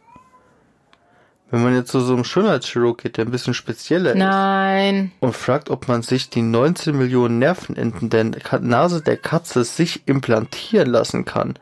Wenn 1.51 1.63
man 1.63 1.75
jetzt 1.75 1.91
zu 1.91 1.99
so 1.99 2.13
einem 2.13 2.23
Schönheitschirurg 2.23 2.97
geht, 3.03 3.17
der 3.17 3.25
ein 3.25 3.31
bisschen 3.31 3.53
spezieller 3.53 4.11
ist, 4.11 4.17
Nein. 4.17 5.11
und 5.19 5.35
fragt, 5.35 5.69
ob 5.69 5.87
man 5.87 6.01
sich 6.01 6.29
die 6.29 6.41
19 6.41 6.97
Millionen 6.97 7.37
Nervenenden 7.39 8.09
der 8.09 8.31
Nase 8.61 9.01
der 9.01 9.17
Katze 9.17 9.63
sich 9.63 10.07
implantieren 10.07 10.89
lassen 10.89 11.23
kann, 11.23 11.53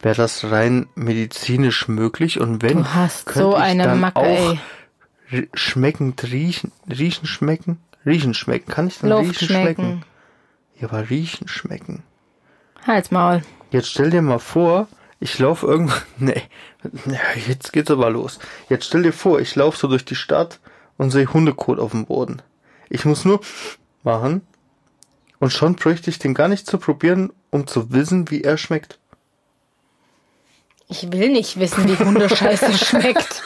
wäre 0.00 0.14
das 0.16 0.50
rein 0.50 0.88
medizinisch 0.94 1.86
möglich 1.86 2.40
und 2.40 2.62
wenn 2.62 2.78
Du 2.78 2.94
hast 2.94 3.26
könnte 3.26 3.50
so 3.50 3.56
ich 3.56 3.62
eine 3.62 3.84
dann 3.84 4.00
Macke, 4.00 4.16
auch 4.20 4.56
ey. 5.30 5.48
schmeckend 5.54 6.24
riechen, 6.24 6.72
riechen 6.88 7.26
schmecken, 7.26 7.78
riechen 8.06 8.32
schmecken, 8.34 8.72
kann 8.72 8.86
ich 8.88 8.98
dann 8.98 9.10
Luft 9.10 9.42
riechen 9.42 9.48
schmecken? 9.48 9.82
schmecken. 9.84 10.04
Ja, 10.80 10.88
aber 10.88 11.10
riechen, 11.10 11.46
schmecken. 11.46 12.02
Halsmaul. 12.86 13.42
Jetzt 13.70 13.90
stell 13.90 14.08
dir 14.08 14.22
mal 14.22 14.38
vor, 14.38 14.88
ich 15.20 15.38
laufe 15.38 15.66
irgendwo. 15.66 15.94
Nee, 16.18 16.42
jetzt 17.46 17.72
geht's 17.72 17.90
aber 17.90 18.10
los. 18.10 18.38
Jetzt 18.68 18.86
stell 18.86 19.02
dir 19.02 19.12
vor, 19.12 19.38
ich 19.38 19.54
laufe 19.54 19.76
so 19.78 19.86
durch 19.86 20.04
die 20.04 20.14
Stadt 20.14 20.58
und 20.96 21.10
sehe 21.10 21.32
Hundekot 21.32 21.78
auf 21.78 21.92
dem 21.92 22.06
Boden. 22.06 22.42
Ich 22.88 23.04
muss 23.04 23.24
nur 23.24 23.40
machen 24.02 24.40
und 25.38 25.52
schon 25.52 25.76
bräuchte 25.76 26.10
ich 26.10 26.18
den 26.18 26.34
gar 26.34 26.48
nicht 26.48 26.66
zu 26.66 26.78
probieren, 26.78 27.32
um 27.50 27.66
zu 27.66 27.92
wissen, 27.92 28.30
wie 28.30 28.42
er 28.42 28.56
schmeckt. 28.56 28.98
Ich 30.88 31.12
will 31.12 31.30
nicht 31.30 31.58
wissen, 31.60 31.86
wie 31.88 32.02
Hundescheiße 32.02 32.72
schmeckt. 32.84 33.42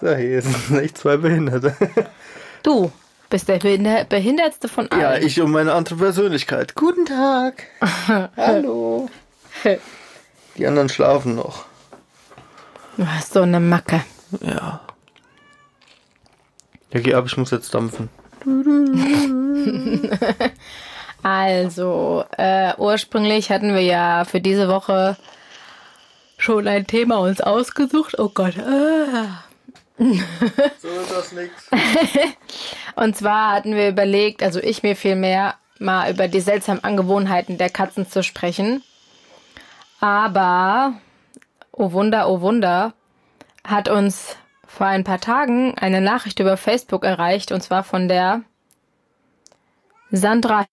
So, 0.00 0.14
hier 0.14 0.42
sind 0.42 0.78
echt 0.78 0.98
zwei 0.98 1.16
Behinderte. 1.18 1.74
Du 2.62 2.90
bist 3.30 3.48
der 3.48 3.58
Behinder 3.58 4.04
Behindertste 4.04 4.68
von 4.68 4.90
allen. 4.90 5.00
Ja, 5.00 5.16
ich 5.16 5.40
und 5.40 5.50
meine 5.50 5.72
andere 5.72 5.96
Persönlichkeit. 5.96 6.74
Guten 6.74 7.06
Tag. 7.06 7.64
Hallo. 8.36 9.08
Die 10.56 10.66
anderen 10.66 10.88
schlafen 10.88 11.34
noch. 11.34 11.64
Du 12.96 13.06
hast 13.06 13.32
so 13.32 13.42
eine 13.42 13.60
Macke. 13.60 14.04
Ja. 14.40 14.80
Ja, 16.92 17.00
geh 17.00 17.14
ab, 17.14 17.24
ich 17.26 17.36
muss 17.36 17.50
jetzt 17.50 17.74
dampfen. 17.74 18.08
Also, 21.28 22.24
äh, 22.36 22.72
ursprünglich 22.78 23.50
hatten 23.50 23.74
wir 23.74 23.82
ja 23.82 24.24
für 24.24 24.40
diese 24.40 24.68
Woche 24.68 25.16
schon 26.38 26.68
ein 26.68 26.86
Thema 26.86 27.18
uns 27.18 27.40
ausgesucht. 27.40 28.16
Oh 28.20 28.30
Gott. 28.32 28.54
Ah. 28.58 29.42
So 29.98 30.04
ist 30.04 31.10
das 31.10 31.32
nix. 31.32 31.50
Und 32.94 33.16
zwar 33.16 33.56
hatten 33.56 33.74
wir 33.74 33.88
überlegt, 33.88 34.44
also 34.44 34.60
ich 34.60 34.84
mir 34.84 34.94
vielmehr, 34.94 35.54
mal 35.80 36.12
über 36.12 36.28
die 36.28 36.40
seltsamen 36.40 36.84
Angewohnheiten 36.84 37.58
der 37.58 37.70
Katzen 37.70 38.08
zu 38.08 38.22
sprechen. 38.22 38.84
Aber, 40.06 40.94
oh 41.72 41.90
Wunder, 41.90 42.28
oh 42.28 42.40
Wunder, 42.40 42.92
hat 43.66 43.88
uns 43.88 44.36
vor 44.64 44.86
ein 44.86 45.02
paar 45.02 45.20
Tagen 45.20 45.76
eine 45.76 46.00
Nachricht 46.00 46.38
über 46.38 46.56
Facebook 46.56 47.04
erreicht, 47.04 47.50
und 47.50 47.60
zwar 47.60 47.82
von 47.82 48.06
der 48.06 48.42
Sandra. 50.12 50.64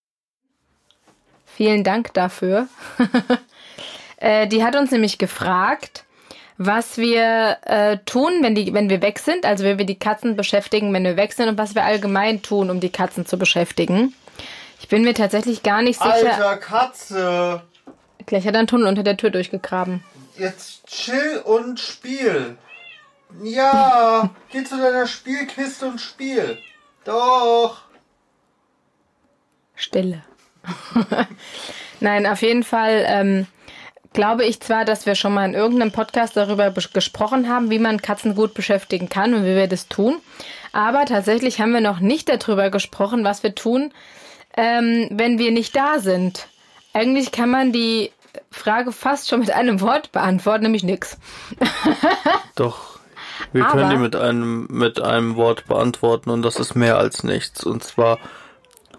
Vielen 1.48 1.84
Dank 1.84 2.14
dafür. 2.14 2.68
äh, 4.18 4.46
die 4.46 4.64
hat 4.64 4.76
uns 4.76 4.92
nämlich 4.92 5.18
gefragt, 5.18 6.06
was 6.60 7.00
wir 7.00 7.58
äh, 7.64 7.98
tun, 8.06 8.34
wenn, 8.44 8.54
die, 8.54 8.72
wenn 8.72 8.92
wir 8.92 9.02
weg 9.02 9.18
sind, 9.18 9.48
also 9.48 9.64
wenn 9.64 9.80
wir 9.80 9.88
die 9.88 9.98
Katzen 9.98 10.36
beschäftigen, 10.36 10.94
wenn 10.94 11.06
wir 11.06 11.18
weg 11.18 11.34
sind 11.34 11.50
und 11.50 11.58
was 11.58 11.74
wir 11.74 11.86
allgemein 11.86 12.44
tun, 12.44 12.70
um 12.70 12.80
die 12.80 12.92
Katzen 12.92 13.26
zu 13.26 13.40
beschäftigen. 13.40 14.14
Ich 14.80 14.90
bin 14.90 15.04
mir 15.04 15.16
tatsächlich 15.16 15.64
gar 15.64 15.82
nicht 15.82 16.00
sicher. 16.00 16.36
Alter 16.36 16.58
Katze. 16.58 17.64
Gleich 18.26 18.46
hat 18.46 18.54
er 18.54 18.60
einen 18.60 18.68
Tunnel 18.68 18.88
unter 18.88 19.04
der 19.04 19.18
Tür 19.18 19.30
durchgegraben. 19.30 20.04
Jetzt 20.38 20.88
chill 20.88 21.42
und 21.46 21.80
spiel. 21.80 22.58
Ja, 23.42 24.30
geh 24.52 24.64
zu 24.64 24.78
deiner 24.78 25.08
Spielkiste 25.08 25.88
und 25.88 26.00
spiel. 26.00 26.58
Doch. 27.04 27.82
Stille. 29.76 30.24
Nein, 32.00 32.26
auf 32.26 32.42
jeden 32.42 32.64
Fall 32.64 33.04
ähm, 33.08 33.48
glaube 34.14 34.46
ich 34.46 34.62
zwar, 34.62 34.86
dass 34.86 35.06
wir 35.06 35.16
schon 35.16 35.34
mal 35.34 35.46
in 35.46 35.56
irgendeinem 35.56 35.92
Podcast 35.92 36.38
darüber 36.38 36.72
gesprochen 36.72 37.50
haben, 37.50 37.70
wie 37.70 37.80
man 37.80 38.02
Katzen 38.02 38.36
gut 38.36 38.54
beschäftigen 38.54 39.10
kann 39.10 39.34
und 39.34 39.44
wie 39.44 39.56
wir 39.56 39.68
das 39.68 39.88
tun. 39.88 40.18
Aber 40.72 41.06
tatsächlich 41.06 41.60
haben 41.60 41.74
wir 41.74 41.82
noch 41.82 42.00
nicht 42.00 42.30
darüber 42.30 42.70
gesprochen, 42.70 43.24
was 43.24 43.44
wir 43.44 43.56
tun, 43.56 43.94
ähm, 44.56 45.08
wenn 45.12 45.38
wir 45.38 45.52
nicht 45.52 45.76
da 45.76 46.00
sind. 46.00 46.48
Eigentlich 46.94 47.32
kann 47.32 47.50
man 47.50 47.72
die 47.72 48.12
Frage 48.52 48.92
fast 48.92 49.30
schon 49.30 49.40
mit 49.40 49.52
einem 49.52 49.82
Wort 49.82 50.12
beantworten, 50.12 50.64
nämlich 50.64 50.84
nix. 50.84 51.18
Doch. 52.56 53.00
Wir 53.52 53.66
Aber 53.66 53.74
können 53.74 53.90
die 53.90 53.98
mit 53.98 54.16
einem, 54.16 54.68
mit 54.70 55.02
einem 55.02 55.36
Wort 55.36 55.68
beantworten 55.68 56.30
und 56.30 56.42
das 56.44 56.58
ist 56.58 56.76
mehr 56.76 56.98
als 56.98 57.24
nichts. 57.24 57.64
Und 57.64 57.84
zwar 57.84 58.20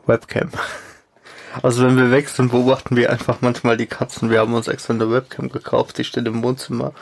Webcam. 0.06 0.50
Also 1.62 1.84
wenn 1.84 1.96
wir 1.96 2.10
weg 2.10 2.28
sind, 2.28 2.50
beobachten 2.50 2.96
wir 2.96 3.10
einfach 3.10 3.38
manchmal 3.40 3.76
die 3.76 3.86
Katzen. 3.86 4.30
Wir 4.30 4.40
haben 4.40 4.54
uns 4.54 4.68
extra 4.68 4.92
eine 4.92 5.10
Webcam 5.10 5.50
gekauft, 5.50 5.98
die 5.98 6.04
steht 6.04 6.26
im 6.26 6.42
Wohnzimmer. 6.42 6.92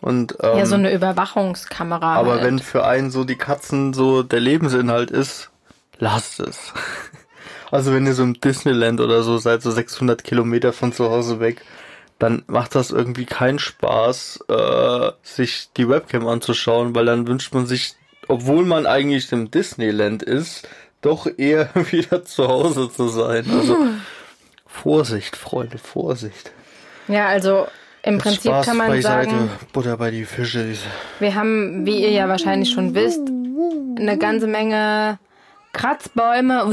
Und, 0.00 0.36
ähm, 0.42 0.58
ja, 0.58 0.66
so 0.66 0.74
eine 0.74 0.92
Überwachungskamera. 0.92 2.16
Aber 2.16 2.32
halt. 2.32 2.44
wenn 2.44 2.58
für 2.58 2.86
einen 2.86 3.10
so 3.10 3.24
die 3.24 3.36
Katzen 3.36 3.94
so 3.94 4.22
der 4.22 4.40
Lebensinhalt 4.40 5.10
ist, 5.10 5.50
lasst 5.98 6.40
es. 6.40 6.72
Also 7.70 7.92
wenn 7.92 8.06
ihr 8.06 8.14
so 8.14 8.22
im 8.22 8.40
Disneyland 8.40 9.00
oder 9.00 9.22
so 9.22 9.38
seid, 9.38 9.62
so 9.62 9.70
600 9.70 10.22
Kilometer 10.24 10.72
von 10.72 10.92
zu 10.92 11.10
Hause 11.10 11.40
weg, 11.40 11.62
dann 12.18 12.42
macht 12.46 12.74
das 12.74 12.90
irgendwie 12.90 13.26
keinen 13.26 13.58
Spaß, 13.58 14.44
äh, 14.48 15.10
sich 15.22 15.68
die 15.76 15.88
Webcam 15.88 16.26
anzuschauen, 16.26 16.94
weil 16.94 17.04
dann 17.04 17.26
wünscht 17.26 17.52
man 17.52 17.66
sich, 17.66 17.94
obwohl 18.28 18.64
man 18.64 18.86
eigentlich 18.86 19.30
im 19.32 19.50
Disneyland 19.50 20.22
ist, 20.22 20.68
doch 21.02 21.26
eher 21.36 21.70
wieder 21.90 22.24
zu 22.24 22.48
Hause 22.48 22.90
zu 22.90 23.08
sein. 23.08 23.44
Also 23.50 23.76
Vorsicht, 24.66 25.36
Freunde, 25.36 25.78
Vorsicht. 25.78 26.52
Ja, 27.08 27.26
also 27.28 27.66
im 28.02 28.18
Prinzip 28.18 28.52
Spaß 28.52 28.66
kann 28.66 28.76
man 28.76 28.88
beiseite, 28.88 29.30
sagen, 29.30 29.50
Butter 29.72 29.96
bei 29.96 30.10
die 30.10 30.24
Fische. 30.24 30.74
wir 31.18 31.34
haben, 31.34 31.84
wie 31.86 32.02
ihr 32.02 32.10
ja 32.10 32.28
wahrscheinlich 32.28 32.70
schon 32.70 32.94
wisst, 32.94 33.20
eine 33.98 34.16
ganze 34.18 34.46
Menge 34.46 35.18
Kratzbäume. 35.76 36.64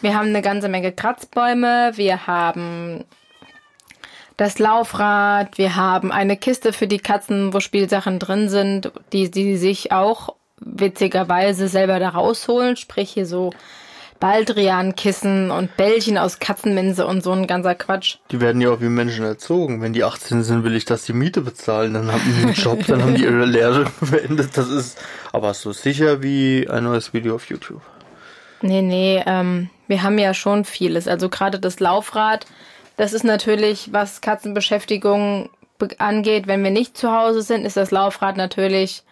Wir 0.00 0.16
haben 0.16 0.28
eine 0.28 0.40
ganze 0.40 0.68
Menge 0.68 0.92
Kratzbäume. 0.92 1.90
Wir 1.96 2.28
haben 2.28 3.04
das 4.36 4.60
Laufrad. 4.60 5.58
Wir 5.58 5.74
haben 5.74 6.12
eine 6.12 6.36
Kiste 6.36 6.72
für 6.72 6.86
die 6.86 7.00
Katzen, 7.00 7.52
wo 7.52 7.58
Spielsachen 7.58 8.20
drin 8.20 8.48
sind, 8.48 8.92
die 9.12 9.32
die 9.32 9.56
sich 9.56 9.90
auch 9.90 10.36
witzigerweise 10.60 11.66
selber 11.66 11.98
da 11.98 12.10
rausholen. 12.10 12.76
Sprich 12.76 13.10
hier 13.10 13.26
so 13.26 13.50
Baldrian-Kissen 14.20 15.50
und 15.50 15.76
Bällchen 15.76 16.18
aus 16.18 16.38
Katzenminze 16.38 17.06
und 17.06 17.22
so 17.22 17.32
ein 17.32 17.46
ganzer 17.46 17.74
Quatsch. 17.74 18.16
Die 18.30 18.40
werden 18.40 18.60
ja 18.60 18.70
auch 18.70 18.80
wie 18.80 18.88
Menschen 18.88 19.24
erzogen. 19.24 19.80
Wenn 19.80 19.92
die 19.92 20.04
18 20.04 20.42
sind, 20.42 20.64
will 20.64 20.74
ich, 20.74 20.84
dass 20.84 21.04
die 21.04 21.12
Miete 21.12 21.40
bezahlen. 21.40 21.94
Dann 21.94 22.10
haben 22.10 22.22
die 22.26 22.42
einen 22.42 22.54
Job, 22.54 22.84
dann 22.86 23.02
haben 23.02 23.14
die 23.14 23.24
ihre 23.24 23.44
Lehre 23.44 23.86
beendet. 24.00 24.56
Das 24.56 24.68
ist 24.68 24.98
aber 25.32 25.54
so 25.54 25.72
sicher 25.72 26.22
wie 26.22 26.68
ein 26.68 26.84
neues 26.84 27.14
Video 27.14 27.34
auf 27.36 27.48
YouTube. 27.48 27.82
Nee, 28.60 28.82
nee, 28.82 29.22
ähm, 29.24 29.70
wir 29.86 30.02
haben 30.02 30.18
ja 30.18 30.34
schon 30.34 30.64
vieles. 30.64 31.06
Also 31.06 31.28
gerade 31.28 31.60
das 31.60 31.78
Laufrad, 31.78 32.46
das 32.96 33.12
ist 33.12 33.24
natürlich, 33.24 33.92
was 33.92 34.20
Katzenbeschäftigung 34.20 35.50
angeht. 35.98 36.48
Wenn 36.48 36.64
wir 36.64 36.72
nicht 36.72 36.96
zu 36.96 37.12
Hause 37.12 37.42
sind, 37.42 37.64
ist 37.64 37.76
das 37.76 37.92
Laufrad 37.92 38.36
natürlich 38.36 39.04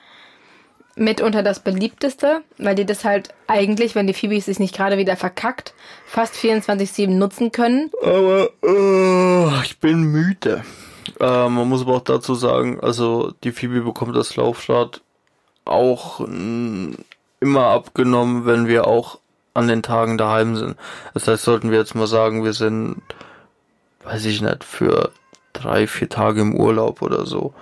mitunter 0.97 1.43
das 1.43 1.61
beliebteste, 1.61 2.41
weil 2.59 2.75
die 2.75 2.87
das 2.87 3.05
halt 3.05 3.29
eigentlich, 3.47 3.95
wenn 3.95 4.07
die 4.07 4.15
Phoebes 4.15 4.47
sich 4.47 4.59
nicht 4.59 4.75
gerade 4.75 4.97
wieder 4.97 5.17
verkackt, 5.17 5.75
fast 6.07 6.35
24-7 6.35 7.09
nutzen 7.09 7.53
können. 7.53 7.91
Aber 8.03 8.50
äh, 8.65 9.62
ich 9.62 9.79
bin 9.79 10.05
müde. 10.05 10.65
Äh, 11.21 11.49
man 11.49 11.69
muss 11.69 11.83
aber 11.83 11.97
auch 11.97 12.05
dazu 12.05 12.35
sagen, 12.35 12.81
also 12.81 13.33
die 13.45 13.53
Phoebe 13.53 13.83
bekommt 13.83 14.17
das 14.17 14.37
Laufrad 14.37 15.03
auch 15.67 16.21
mh, 16.21 16.97
immer 17.41 17.67
abgenommen, 17.67 18.47
wenn 18.47 18.67
wir 18.67 18.87
auch 18.87 19.19
an 19.53 19.69
den 19.69 19.83
Tagen 19.83 20.17
daheim 20.19 20.57
sind. 20.57 20.76
Das 21.15 21.29
heißt, 21.29 21.45
sollten 21.45 21.71
wir 21.71 21.79
jetzt 21.79 21.95
mal 21.95 22.07
sagen, 22.07 22.43
wir 22.45 22.53
sind, 22.55 23.03
weiß 24.05 24.25
ich 24.25 24.41
nicht, 24.41 24.65
für 24.65 25.11
drei, 25.53 25.87
vier 25.87 26.09
Tage 26.09 26.41
im 26.41 26.55
Urlaub 26.55 27.03
oder 27.03 27.26
so 27.26 27.55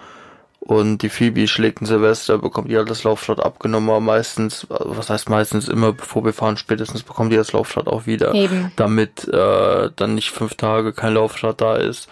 und 0.66 1.02
die 1.02 1.11
Phoebe 1.11 1.47
schlägt 1.47 1.83
ein 1.83 1.87
Silvester, 1.87 2.38
bekommt 2.38 2.71
die 2.71 2.76
halt 2.78 2.88
das 2.88 3.04
Laufrad 3.04 3.38
abgenommen, 3.38 3.90
aber 3.90 4.00
meistens, 4.00 4.66
was 4.71 5.11
heißt 5.11 5.28
meistens 5.28 5.68
immer, 5.68 5.92
bevor 5.92 6.25
wir 6.25 6.33
fahren, 6.33 6.56
spätestens 6.56 7.02
bekommt 7.02 7.33
die 7.33 7.37
das 7.37 7.52
Laufrad 7.52 7.87
auch 7.87 8.06
wieder. 8.06 8.33
Eben. 8.33 8.73
Damit 8.76 9.28
äh, 9.28 9.90
dann 9.94 10.14
nicht 10.14 10.30
fünf 10.30 10.54
Tage 10.54 10.94
kein 10.94 11.12
Laufrad 11.12 11.61
da 11.61 11.76
ist. 11.76 12.09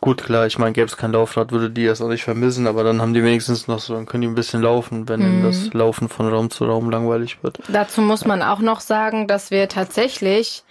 Gut, 0.00 0.24
klar, 0.24 0.48
ich 0.48 0.58
meine, 0.58 0.72
gäbe 0.72 0.86
es 0.86 0.96
kein 0.96 1.12
Laufrad, 1.12 1.52
würde 1.52 1.70
die 1.70 1.86
das 1.86 2.00
auch 2.00 2.08
nicht 2.08 2.24
vermissen, 2.24 2.66
aber 2.66 2.82
dann 2.82 3.00
haben 3.00 3.14
die 3.14 3.22
wenigstens 3.22 3.68
noch 3.68 3.78
so, 3.78 3.94
dann 3.94 4.06
können 4.06 4.22
die 4.22 4.26
ein 4.26 4.34
bisschen 4.34 4.60
laufen, 4.60 5.08
wenn 5.08 5.38
mhm. 5.38 5.44
das 5.44 5.72
Laufen 5.72 6.08
von 6.08 6.28
Raum 6.28 6.50
zu 6.50 6.64
Raum 6.64 6.90
langweilig 6.90 7.44
wird. 7.44 7.60
Dazu 7.68 8.00
muss 8.00 8.24
man 8.24 8.42
auch 8.42 8.58
noch 8.58 8.80
sagen, 8.80 9.28
dass 9.28 9.52
wir 9.52 9.68
tatsächlich 9.68 10.64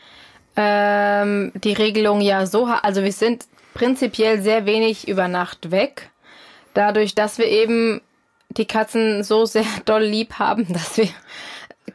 ähm, 0.57 1.53
die 1.55 1.71
Regelung 1.71 2.19
ja 2.19 2.45
so, 2.45 2.65
also 2.65 3.01
wir 3.01 3.13
sind 3.13 3.45
prinzipiell 3.74 4.41
sehr 4.41 4.65
wenig 4.65 5.07
über 5.07 5.29
Nacht 5.29 5.71
weg 5.71 6.11
dadurch, 6.74 7.16
dass 7.16 7.38
wir 7.38 7.48
eben 7.48 8.01
die 8.50 8.66
Katzen 8.66 9.24
so 9.24 9.46
sehr 9.46 9.66
doll 9.86 10.04
lieb 10.04 10.34
haben, 10.40 10.68
dass 10.72 10.98
wir 10.98 11.10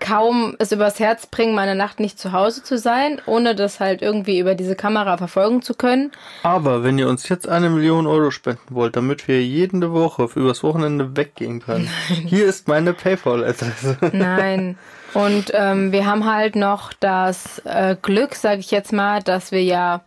kaum 0.01 0.57
es 0.59 0.73
übers 0.73 1.01
Herz 1.01 1.27
bringen, 1.27 1.55
meine 1.55 1.75
Nacht 1.75 2.01
nicht 2.01 2.19
zu 2.19 2.33
Hause 2.33 2.63
zu 2.63 2.77
sein, 2.77 3.21
ohne 3.27 3.55
das 3.55 3.81
halt 3.81 4.03
irgendwie 4.03 4.39
über 4.39 4.55
diese 4.55 4.77
Kamera 4.77 5.17
verfolgen 5.17 5.63
zu 5.63 5.75
können. 5.75 6.13
Aber 6.43 6.83
wenn 6.85 6.99
ihr 6.99 7.09
uns 7.09 7.29
jetzt 7.29 7.49
eine 7.49 7.71
Million 7.71 8.07
Euro 8.07 8.31
spenden 8.31 8.75
wollt, 8.75 8.97
damit 8.97 9.27
wir 9.29 9.43
jede 9.43 9.93
Woche 9.93 10.29
übers 10.35 10.63
Wochenende 10.63 11.17
weggehen 11.17 11.61
können, 11.61 11.89
Nein. 12.09 12.23
hier 12.27 12.47
ist 12.47 12.69
meine 12.69 12.93
PayPal-Adresse. 12.93 13.99
Nein. 14.13 14.77
Und 15.15 15.53
ähm, 15.55 15.93
wir 15.93 16.05
haben 16.05 16.27
halt 16.27 16.57
noch 16.57 16.93
das 16.93 17.61
äh, 17.65 17.97
Glück, 18.01 18.35
sage 18.35 18.61
ich 18.61 18.71
jetzt 18.71 18.93
mal, 18.93 19.23
dass 19.23 19.51
wir 19.51 19.63
ja 19.63 20.03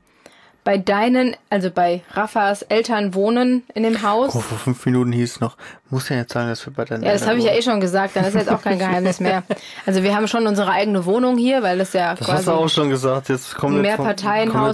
bei 0.69 0.77
deinen, 0.77 1.35
also 1.49 1.71
bei 1.71 2.03
Raffas 2.11 2.61
Eltern 2.61 3.15
wohnen 3.15 3.63
in 3.73 3.81
dem 3.81 4.03
Haus. 4.03 4.35
Oh, 4.35 4.39
vor 4.39 4.59
fünf 4.59 4.85
Minuten 4.85 5.11
hieß 5.11 5.31
es 5.31 5.39
noch, 5.39 5.57
muss 5.89 6.09
ja 6.09 6.17
jetzt 6.17 6.31
sagen, 6.31 6.47
dass 6.47 6.63
wir 6.63 6.71
bei 6.71 6.85
deinen 6.85 7.01
Ja, 7.01 7.11
das 7.11 7.25
habe 7.25 7.39
ich 7.39 7.45
ja 7.45 7.53
eh 7.53 7.63
schon 7.63 7.79
gesagt, 7.81 8.15
dann 8.15 8.23
ist 8.23 8.35
jetzt 8.35 8.51
auch 8.51 8.61
kein 8.61 8.77
Geheimnis 8.77 9.19
mehr. 9.19 9.41
Also 9.87 10.03
wir 10.03 10.15
haben 10.15 10.27
schon 10.27 10.45
unsere 10.45 10.69
eigene 10.69 11.05
Wohnung 11.05 11.39
hier, 11.39 11.63
weil 11.63 11.79
das 11.79 11.93
ja 11.93 12.11
Das 12.13 12.19
hast 12.27 12.27
quasi 12.27 12.45
du 12.45 12.51
auch 12.51 12.69
schon 12.69 12.91
gesagt, 12.91 13.29
jetzt 13.29 13.55
kommen 13.55 13.81
wir 13.81 13.89
jetzt 13.89 13.97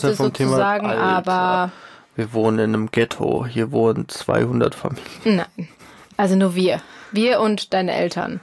ist 0.04 0.18
Thema- 0.34 0.50
sozusagen, 0.50 0.88
Alter, 0.88 1.02
aber 1.02 1.72
Wir 2.18 2.34
wohnen 2.34 2.60
in 2.60 2.74
einem 2.74 2.92
Ghetto, 2.92 3.46
hier 3.46 3.72
wohnen 3.72 4.10
200 4.10 4.75
Familien. 4.75 5.08
nein. 5.24 5.70
Also 6.18 6.36
nur 6.36 6.56
wir. 6.56 6.82
Wir 7.14 7.40
und 7.40 7.74
deine 7.74 7.94
Eltern. 7.94 8.42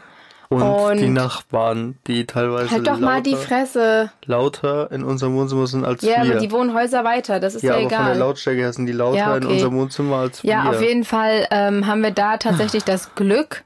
Und, 0.53 0.63
Und- 0.63 0.97
die 0.99 1.09
Nachbarn, 1.09 1.97
die 2.07 2.27
teilweise 2.27 2.71
Halt 2.71 2.87
doch 2.87 2.99
mal 2.99 3.23
die 3.23 3.31
lauter, 3.33 3.43
Fresse. 3.47 4.11
lauter 4.27 4.91
in 4.93 5.03
unserem 5.05 5.35
Wohnzimmer 5.37 5.67
sind 5.67 5.85
als 5.85 6.03
Ja, 6.03 6.23
wir. 6.25 6.33
aber 6.33 6.41
die 6.41 6.51
wohnen 6.53 6.75
Häuser 6.75 7.05
weiter, 7.05 7.41
das 7.41 7.55
ist 7.55 7.63
ja, 7.63 7.71
ja, 7.71 7.75
aber 7.77 7.83
von 7.83 7.89
der 7.91 8.01
egal. 8.15 8.19
Lautstärke 8.19 8.61
her 8.61 8.73
sind 8.73 8.87
die 8.87 8.93
lauter 8.93 9.17
Ja, 9.19 9.37
in 9.37 9.45
okay. 9.45 9.53
unserem 9.55 9.75
Wohnzimmer 9.77 10.17
als 10.17 10.43
Ja, 10.43 10.65
wir. 10.65 10.71
auf 10.71 10.83
jeden 10.83 11.05
Fall 11.05 11.47
ähm, 11.51 11.87
haben 11.87 12.03
wir 12.03 12.11
da 12.11 12.37
tatsächlich 12.37 12.85
das 12.85 13.15
Glück, 13.15 13.65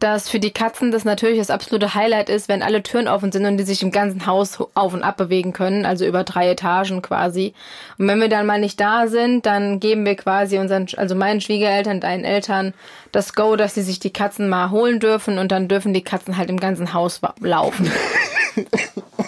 dass 0.00 0.28
für 0.28 0.38
die 0.38 0.50
Katzen 0.50 0.90
das 0.90 1.04
natürlich 1.04 1.38
das 1.38 1.50
absolute 1.50 1.94
Highlight 1.94 2.28
ist, 2.28 2.48
wenn 2.48 2.62
alle 2.62 2.82
Türen 2.82 3.08
offen 3.08 3.32
sind 3.32 3.44
und 3.46 3.56
die 3.56 3.64
sich 3.64 3.82
im 3.82 3.90
ganzen 3.90 4.26
Haus 4.26 4.58
auf 4.74 4.94
und 4.94 5.02
ab 5.02 5.16
bewegen 5.16 5.52
können, 5.52 5.86
also 5.86 6.04
über 6.04 6.24
drei 6.24 6.50
Etagen 6.50 7.02
quasi. 7.02 7.54
Und 7.98 8.08
wenn 8.08 8.20
wir 8.20 8.28
dann 8.28 8.46
mal 8.46 8.60
nicht 8.60 8.80
da 8.80 9.06
sind, 9.06 9.46
dann 9.46 9.80
geben 9.80 10.04
wir 10.04 10.16
quasi 10.16 10.58
unseren, 10.58 10.86
also 10.96 11.14
meinen 11.14 11.40
Schwiegereltern, 11.40 12.00
deinen 12.00 12.24
Eltern 12.24 12.74
das 13.12 13.34
Go, 13.34 13.56
dass 13.56 13.74
sie 13.74 13.82
sich 13.82 14.00
die 14.00 14.12
Katzen 14.12 14.48
mal 14.48 14.70
holen 14.70 15.00
dürfen 15.00 15.38
und 15.38 15.52
dann 15.52 15.68
dürfen 15.68 15.94
die 15.94 16.02
Katzen 16.02 16.36
halt 16.36 16.50
im 16.50 16.58
ganzen 16.58 16.92
Haus 16.92 17.20
laufen. 17.40 17.90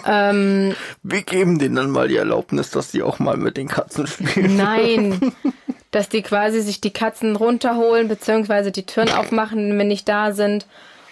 Wir 0.07 1.21
geben 1.23 1.59
denen 1.59 1.75
dann 1.75 1.89
mal 1.89 2.07
die 2.07 2.15
Erlaubnis, 2.15 2.69
dass 2.71 2.91
die 2.91 3.03
auch 3.03 3.19
mal 3.19 3.35
mit 3.35 3.57
den 3.57 3.67
Katzen 3.67 4.07
spielen. 4.07 4.55
Nein, 4.55 5.33
dass 5.91 6.09
die 6.09 6.21
quasi 6.21 6.61
sich 6.61 6.81
die 6.81 6.91
Katzen 6.91 7.35
runterholen, 7.35 8.07
beziehungsweise 8.07 8.71
die 8.71 8.85
Türen 8.85 9.09
aufmachen, 9.09 9.77
wenn 9.77 9.87
nicht 9.87 10.07
da 10.07 10.33
sind. 10.33 10.65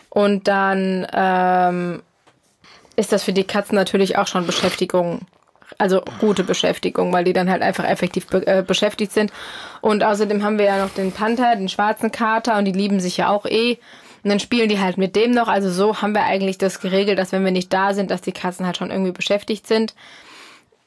Und 0.09 0.47
dann 0.47 1.07
ähm, 1.13 2.01
ist 2.95 3.11
das 3.11 3.23
für 3.23 3.33
die 3.33 3.43
Katzen 3.43 3.75
natürlich 3.75 4.17
auch 4.17 4.27
schon 4.27 4.45
Beschäftigung. 4.45 5.21
Also 5.77 6.01
gute 6.19 6.43
Beschäftigung, 6.43 7.11
weil 7.11 7.25
die 7.25 7.33
dann 7.33 7.49
halt 7.49 7.61
einfach 7.61 7.83
effektiv 7.83 8.27
be 8.27 8.45
äh, 8.47 8.63
beschäftigt 8.65 9.11
sind. 9.11 9.33
Und 9.81 10.03
außerdem 10.03 10.43
haben 10.43 10.57
wir 10.57 10.65
ja 10.65 10.77
noch 10.77 10.93
den 10.93 11.11
Panther, 11.11 11.55
den 11.55 11.67
schwarzen 11.67 12.11
Kater, 12.11 12.57
und 12.57 12.65
die 12.65 12.71
lieben 12.71 12.99
sich 12.99 13.17
ja 13.17 13.29
auch 13.29 13.45
eh. 13.45 13.77
Und 14.23 14.29
dann 14.29 14.39
spielen 14.39 14.69
die 14.69 14.79
halt 14.79 14.97
mit 14.97 15.15
dem 15.15 15.31
noch. 15.31 15.47
Also 15.47 15.69
so 15.69 16.01
haben 16.01 16.13
wir 16.13 16.23
eigentlich 16.23 16.57
das 16.57 16.79
geregelt, 16.79 17.19
dass 17.19 17.31
wenn 17.31 17.43
wir 17.43 17.51
nicht 17.51 17.73
da 17.73 17.93
sind, 17.93 18.09
dass 18.09 18.21
die 18.21 18.31
Katzen 18.31 18.65
halt 18.65 18.77
schon 18.77 18.89
irgendwie 18.89 19.11
beschäftigt 19.11 19.67
sind. 19.67 19.93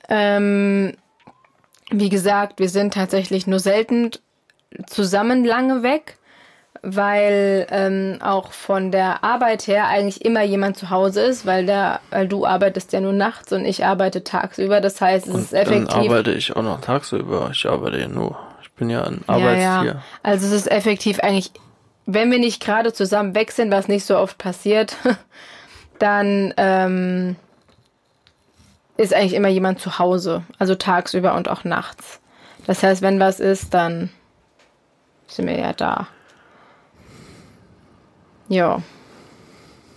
Ähm, 0.08 0.94
wie 1.90 2.08
gesagt, 2.08 2.58
wir 2.58 2.68
sind 2.68 2.94
tatsächlich 2.94 3.46
nur 3.46 3.60
selten 3.60 4.10
zusammen 4.86 5.44
lange 5.44 5.82
weg, 5.82 6.18
weil 6.82 7.66
ähm, 7.70 8.18
auch 8.20 8.52
von 8.52 8.92
der 8.92 9.24
Arbeit 9.24 9.66
her 9.66 9.88
eigentlich 9.88 10.24
immer 10.24 10.42
jemand 10.42 10.76
zu 10.76 10.90
Hause 10.90 11.22
ist, 11.22 11.46
weil 11.46 11.66
der, 11.66 12.00
weil 12.10 12.28
du 12.28 12.46
arbeitest 12.46 12.92
ja 12.92 13.00
nur 13.00 13.12
nachts 13.12 13.52
und 13.52 13.64
ich 13.64 13.84
arbeite 13.84 14.22
tagsüber. 14.22 14.80
Das 14.80 15.00
heißt, 15.00 15.26
es 15.26 15.34
ist 15.34 15.52
Dann 15.52 15.62
effektiv. 15.62 15.96
arbeite 15.96 16.32
ich 16.32 16.54
auch 16.54 16.62
noch 16.62 16.80
tagsüber. 16.80 17.50
Ich 17.52 17.66
arbeite 17.66 17.98
ja 17.98 18.08
nur. 18.08 18.38
Ich 18.62 18.70
bin 18.72 18.90
ja 18.90 19.04
ein 19.04 19.24
ja, 19.26 19.34
Arbeitstier. 19.34 19.92
ja. 19.94 20.02
Also 20.22 20.46
es 20.46 20.52
ist 20.52 20.70
effektiv 20.70 21.18
eigentlich, 21.20 21.50
wenn 22.06 22.30
wir 22.30 22.38
nicht 22.38 22.62
gerade 22.62 22.92
zusammen 22.92 23.34
weg 23.34 23.50
sind, 23.50 23.70
was 23.72 23.88
nicht 23.88 24.04
so 24.04 24.16
oft 24.16 24.38
passiert, 24.38 24.96
dann 25.98 26.54
ähm, 26.56 27.36
ist 28.98 29.14
eigentlich 29.14 29.34
immer 29.34 29.48
jemand 29.48 29.80
zu 29.80 29.98
Hause. 29.98 30.42
Also 30.58 30.74
tagsüber 30.74 31.34
und 31.34 31.48
auch 31.48 31.64
nachts. 31.64 32.20
Das 32.66 32.82
heißt, 32.82 33.00
wenn 33.00 33.18
was 33.18 33.40
ist, 33.40 33.72
dann 33.72 34.10
sind 35.28 35.46
wir 35.46 35.58
ja 35.58 35.72
da. 35.72 36.08
Ja. 38.48 38.82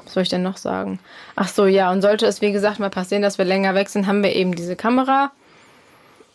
Was 0.04 0.14
soll 0.14 0.24
ich 0.24 0.30
denn 0.30 0.44
noch 0.44 0.58
sagen? 0.58 1.00
Ach 1.36 1.48
so, 1.48 1.66
ja. 1.66 1.92
Und 1.92 2.02
sollte 2.02 2.28
es, 2.28 2.42
wie 2.42 2.52
gesagt, 2.52 2.80
mal 2.80 2.90
passieren, 2.90 3.24
dass 3.24 3.38
wir 3.38 3.46
länger 3.46 3.76
weg 3.76 3.90
sind, 3.90 4.08
haben 4.08 4.24
wir 4.24 4.36
eben 4.36 4.56
diese 4.56 4.76
Kamera, 4.76 5.32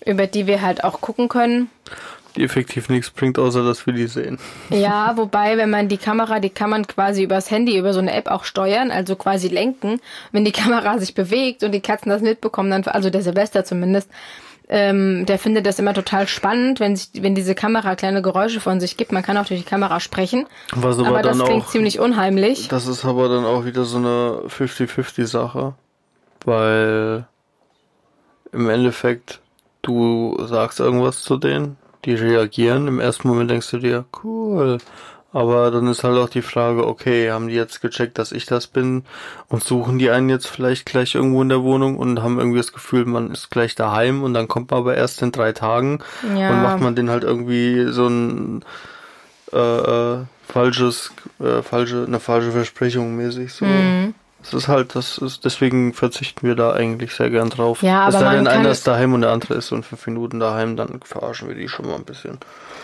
über 0.04 0.26
die 0.26 0.46
wir 0.46 0.60
halt 0.60 0.82
auch 0.82 1.00
gucken 1.00 1.28
können. 1.28 1.70
Die 2.36 2.44
effektiv 2.44 2.88
nichts 2.88 3.10
bringt, 3.10 3.38
außer 3.38 3.64
dass 3.64 3.86
wir 3.86 3.92
die 3.94 4.06
sehen. 4.06 4.38
Ja, 4.70 5.12
wobei, 5.16 5.56
wenn 5.56 5.70
man 5.70 5.88
die 5.88 5.96
Kamera, 5.96 6.40
die 6.40 6.50
kann 6.50 6.70
man 6.70 6.86
quasi 6.86 7.22
übers 7.22 7.50
Handy, 7.50 7.78
über 7.78 7.92
so 7.92 8.00
eine 8.00 8.12
App 8.12 8.28
auch 8.30 8.44
steuern, 8.44 8.90
also 8.90 9.16
quasi 9.16 9.48
lenken. 9.48 10.00
Wenn 10.32 10.44
die 10.44 10.52
Kamera 10.66 10.98
sich 10.98 11.14
bewegt 11.14 11.62
und 11.62 11.72
die 11.72 11.80
Katzen 11.80 12.10
das 12.10 12.22
mitbekommen, 12.22 12.70
dann, 12.70 12.84
also 12.84 13.10
der 13.10 13.22
Silvester 13.22 13.64
zumindest, 13.64 14.10
ähm, 14.68 15.26
der 15.26 15.38
findet 15.38 15.64
das 15.64 15.78
immer 15.78 15.94
total 15.94 16.26
spannend, 16.26 16.80
wenn 16.80 16.96
sich, 16.96 17.10
wenn 17.22 17.34
diese 17.34 17.54
Kamera 17.54 17.94
kleine 17.94 18.20
Geräusche 18.20 18.60
von 18.60 18.80
sich 18.80 18.96
gibt. 18.96 19.12
Man 19.12 19.22
kann 19.22 19.36
auch 19.36 19.46
durch 19.46 19.60
die 19.60 19.66
Kamera 19.66 20.00
sprechen. 20.00 20.46
Was 20.72 20.98
aber, 20.98 21.08
Aber 21.08 21.22
das 21.22 21.38
klingt 21.38 21.64
auch, 21.64 21.68
ziemlich 21.68 22.00
unheimlich. 22.00 22.68
das 22.68 22.88
ist 22.88 23.04
aber 23.04 23.28
dann 23.28 23.44
auch 23.44 23.64
wieder 23.64 23.84
so 23.84 23.98
eine 23.98 24.42
50-50 24.48 25.26
Sache. 25.26 25.74
Weil 26.44 27.26
im 28.52 28.68
Endeffekt 28.68 29.40
du 29.82 30.36
sagst 30.46 30.80
irgendwas 30.80 31.22
zu 31.22 31.36
denen, 31.36 31.76
die 32.06 32.14
reagieren. 32.14 32.88
Im 32.88 33.00
ersten 33.00 33.28
Moment 33.28 33.50
denkst 33.50 33.70
du 33.70 33.78
dir, 33.78 34.04
cool. 34.24 34.78
Aber 35.32 35.70
dann 35.70 35.86
ist 35.88 36.02
halt 36.02 36.16
auch 36.16 36.30
die 36.30 36.40
Frage, 36.40 36.86
okay, 36.86 37.30
haben 37.30 37.48
die 37.48 37.54
jetzt 37.54 37.82
gecheckt, 37.82 38.16
dass 38.16 38.32
ich 38.32 38.46
das 38.46 38.66
bin 38.68 39.04
und 39.48 39.62
suchen 39.62 39.98
die 39.98 40.08
einen 40.08 40.30
jetzt 40.30 40.46
vielleicht 40.46 40.86
gleich 40.86 41.14
irgendwo 41.14 41.42
in 41.42 41.50
der 41.50 41.62
Wohnung 41.62 41.98
und 41.98 42.22
haben 42.22 42.38
irgendwie 42.38 42.56
das 42.58 42.72
Gefühl, 42.72 43.04
man 43.04 43.32
ist 43.32 43.50
gleich 43.50 43.74
daheim 43.74 44.22
und 44.22 44.32
dann 44.32 44.48
kommt 44.48 44.70
man 44.70 44.80
aber 44.80 44.96
erst 44.96 45.20
in 45.20 45.32
drei 45.32 45.52
Tagen 45.52 45.98
Ja. 46.34 46.50
und 46.50 46.62
macht 46.62 46.80
man 46.80 46.94
den 46.94 47.10
halt 47.10 47.22
irgendwie 47.22 47.86
so 47.92 48.06
ein 48.06 48.64
äh, 49.52 49.58
äh, 49.58 50.18
falsches, 50.48 51.12
äh, 51.40 51.60
falsche, 51.60 52.04
eine 52.06 52.20
falsche 52.20 52.52
Versprechung 52.52 53.16
mäßig 53.16 53.52
so. 53.52 53.66
Mhm. 53.66 54.14
Es 54.46 54.54
ist 54.54 54.68
halt, 54.68 54.94
das 54.94 55.18
ist, 55.18 55.44
deswegen 55.44 55.92
verzichten 55.92 56.46
wir 56.46 56.54
da 56.54 56.72
eigentlich 56.72 57.14
sehr 57.14 57.30
gern 57.30 57.50
drauf. 57.50 57.82
Ja, 57.82 58.08
es 58.08 58.14
aber 58.14 58.24
sei 58.24 58.34
denn, 58.36 58.44
kann- 58.44 58.58
einer 58.60 58.70
ist 58.70 58.86
daheim 58.86 59.12
und 59.14 59.22
der 59.22 59.30
andere 59.32 59.54
ist 59.54 59.68
so 59.68 59.76
in 59.76 59.82
fünf 59.82 60.06
Minuten 60.06 60.38
daheim, 60.40 60.76
dann 60.76 61.00
verarschen 61.04 61.48
wir 61.48 61.54
die 61.56 61.68
schon 61.68 61.86
mal 61.86 61.96
ein 61.96 62.04
bisschen. 62.04 62.38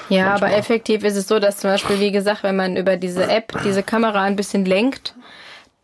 Ja, 0.08 0.30
manchmal. 0.30 0.50
aber 0.50 0.58
effektiv 0.58 1.04
ist 1.04 1.16
es 1.16 1.28
so, 1.28 1.38
dass 1.38 1.58
zum 1.58 1.70
Beispiel, 1.70 2.00
wie 2.00 2.10
gesagt, 2.12 2.42
wenn 2.42 2.56
man 2.56 2.76
über 2.76 2.96
diese 2.96 3.30
App 3.30 3.52
diese 3.64 3.82
Kamera 3.82 4.22
ein 4.22 4.36
bisschen 4.36 4.64
lenkt, 4.64 5.14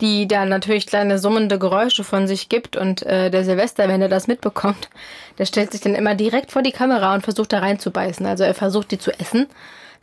die 0.00 0.28
dann 0.28 0.48
natürlich 0.48 0.86
kleine 0.86 1.18
summende 1.18 1.58
Geräusche 1.58 2.04
von 2.04 2.26
sich 2.28 2.48
gibt 2.48 2.76
und 2.76 3.02
äh, 3.04 3.30
der 3.30 3.44
Silvester, 3.44 3.88
wenn 3.88 4.00
er 4.00 4.08
das 4.08 4.26
mitbekommt, 4.28 4.88
der 5.38 5.44
stellt 5.46 5.72
sich 5.72 5.80
dann 5.80 5.94
immer 5.96 6.14
direkt 6.14 6.52
vor 6.52 6.62
die 6.62 6.70
Kamera 6.72 7.14
und 7.14 7.22
versucht 7.24 7.52
da 7.52 7.58
reinzubeißen. 7.58 8.24
Also 8.26 8.44
er 8.44 8.54
versucht 8.54 8.90
die 8.92 8.98
zu 8.98 9.10
essen, 9.18 9.46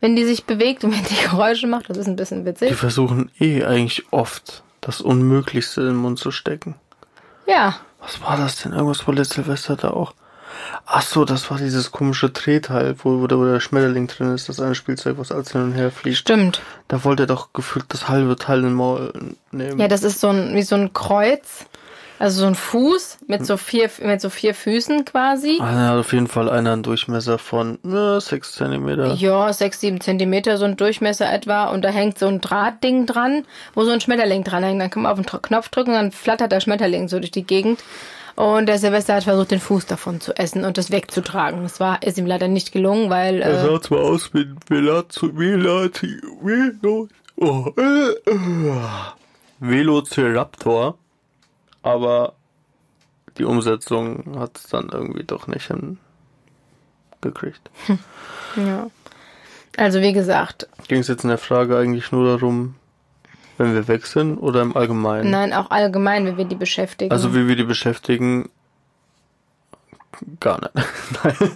wenn 0.02 0.16
die 0.18 0.26
sich 0.26 0.44
bewegt 0.46 0.84
und 0.84 0.92
wenn 0.94 1.04
die 1.06 1.24
Geräusche 1.30 1.68
macht. 1.68 1.90
Das 1.90 1.98
ist 1.98 2.08
ein 2.08 2.18
bisschen 2.18 2.42
Die 2.44 2.48
witzig. 2.52 2.76
versuchen 2.76 3.32
eh 3.40 3.64
eigentlich 3.64 4.04
oft 4.12 4.64
das 4.86 5.02
Unmöglichste 5.02 5.82
in 5.82 5.88
den 5.88 5.96
Mund 5.96 6.20
zu 6.20 6.32
stecken. 6.32 6.76
Ja, 7.48 7.76
Was 8.00 8.22
war 8.22 8.38
das 8.38 8.62
denn? 8.62 8.72
Irgendwas 8.74 9.08
war 9.08 9.16
letztes 9.16 9.36
Silvester 9.36 9.76
da 9.76 9.90
auch. 9.90 10.14
Ach 10.86 11.02
so, 11.02 11.26
das 11.26 11.50
war 11.50 11.58
dieses 11.58 11.92
komische 11.92 12.30
Drehteil, 12.30 12.96
wo, 13.04 13.20
wo, 13.20 13.28
der, 13.28 13.40
wo 13.40 13.46
der 13.46 13.60
Schmetterling 13.60 14.08
drin 14.08 14.34
ist, 14.34 14.48
das 14.48 14.60
eine 14.60 14.76
Spielzeug, 14.76 15.18
was 15.18 15.32
alles 15.32 15.52
hin 15.52 15.62
und 15.64 15.74
her 15.74 15.92
fliegt. 15.92 16.18
stimmt. 16.18 16.62
Da 16.88 17.04
wollte 17.04 17.24
er 17.24 17.28
doch 17.28 17.52
gefühlt 17.52 17.86
das 17.90 18.08
halbe 18.08 18.36
Teil 18.36 18.60
in 18.60 18.66
den 18.66 18.74
Maul 18.74 19.12
nehmen. 19.52 19.80
Ja, 19.80 19.88
das 19.88 20.04
ist 20.04 20.20
so 20.20 20.30
ein, 20.30 20.54
wie 20.54 20.62
so 20.62 20.76
ein 20.76 20.94
Kreuz. 20.94 21.66
Also 22.18 22.42
so 22.42 22.48
ein 22.48 22.56
Fuß 22.56 23.18
mit 23.28 23.46
so 23.46 23.58
vier, 23.58 23.90
mit 24.02 24.22
so 24.22 24.30
vier 24.30 24.56
Füßen 24.56 25.04
quasi. 25.06 25.58
Ah, 25.60 25.72
er 25.72 25.90
hat 25.90 26.00
auf 26.00 26.14
jeden 26.14 26.28
Fall 26.28 26.50
einer 26.50 26.74
einen 26.74 26.84
Durchmesser 26.84 27.38
von 27.38 27.78
äh, 27.84 28.20
6 28.20 28.54
Zentimeter. 28.54 29.14
Ja, 29.16 29.52
sechs, 29.52 29.82
sieben 29.82 30.00
Zentimeter, 30.00 30.58
so 30.58 30.66
ein 30.66 30.78
Durchmesser 30.78 31.32
etwa. 31.32 31.66
Und 31.66 31.84
da 31.84 31.90
hängt 31.90 32.18
so 32.18 32.28
ein 32.28 32.40
Drahtding 32.40 33.06
dran, 33.06 33.44
wo 33.74 33.84
so 33.84 33.92
ein 33.92 34.02
Schmetterling 34.02 34.44
dran 34.44 34.64
hängt. 34.64 34.82
Dann 34.82 34.90
kann 34.90 35.04
man 35.04 35.12
auf 35.12 35.20
den 35.22 35.42
Knopf 35.42 35.70
drücken 35.70 35.92
und 35.92 35.98
dann 35.98 36.12
flattert 36.12 36.52
der 36.52 36.62
Schmetterling 36.62 37.10
so 37.10 37.20
durch 37.20 37.32
die 37.32 37.44
Gegend. 37.46 37.84
Und 38.36 38.68
der 38.68 38.80
Silvester 38.80 39.16
hat 39.16 39.24
versucht, 39.24 39.52
den 39.52 39.62
Fuß 39.62 39.86
davon 39.86 40.20
zu 40.20 40.38
essen 40.38 40.66
und 40.66 40.78
das 40.78 40.92
wegzutragen. 40.92 41.64
Das 41.64 41.80
war, 41.80 42.04
ist 42.04 42.18
ihm 42.18 42.26
leider 42.26 42.50
nicht 42.50 42.74
gelungen, 42.74 43.10
weil, 43.10 43.42
Er 43.42 43.52
äh, 43.52 43.62
sah 43.66 43.82
zwar 43.82 44.00
aus 44.00 44.34
wie 44.34 44.42
ein 44.42 44.58
Velazo, 44.68 45.30
Velazo, 45.38 46.08
Velo, 46.42 47.08
oh, 47.38 47.72
äh, 47.78 48.30
äh, 48.30 48.76
Velociraptor, 49.60 50.98
aber 51.86 52.34
die 53.38 53.46
Umsetzung 53.46 54.40
hat 54.40 54.58
es 54.58 54.64
dann 54.68 54.90
irgendwie 54.90 55.24
doch 55.24 55.46
nicht 55.48 55.68
hingekriegt. 57.22 57.70
ja. 58.56 58.88
Also 59.78 60.02
wie 60.02 60.14
gesagt, 60.14 60.68
Ging 60.88 61.00
es 61.00 61.08
jetzt 61.08 61.24
in 61.24 61.30
der 61.30 61.38
Frage 61.38 61.78
eigentlich 61.78 62.12
nur 62.12 62.26
darum, 62.38 62.76
wenn 63.58 63.74
wir 63.74 63.88
weg 63.88 64.06
sind 64.06 64.38
oder 64.38 64.62
im 64.62 64.76
Allgemeinen? 64.76 65.30
nein, 65.30 65.54
auch 65.54 65.70
allgemein, 65.70 66.26
wenn 66.26 66.38
wir 66.38 66.46
die 66.46 66.56
beschäftigen. 66.56 67.12
Also 67.12 67.36
wie 67.36 67.48
wir 67.48 67.56
die 67.56 67.64
beschäftigen, 67.66 68.50
gar 70.40 70.60
nicht. 70.62 70.72
Nein. 71.24 71.52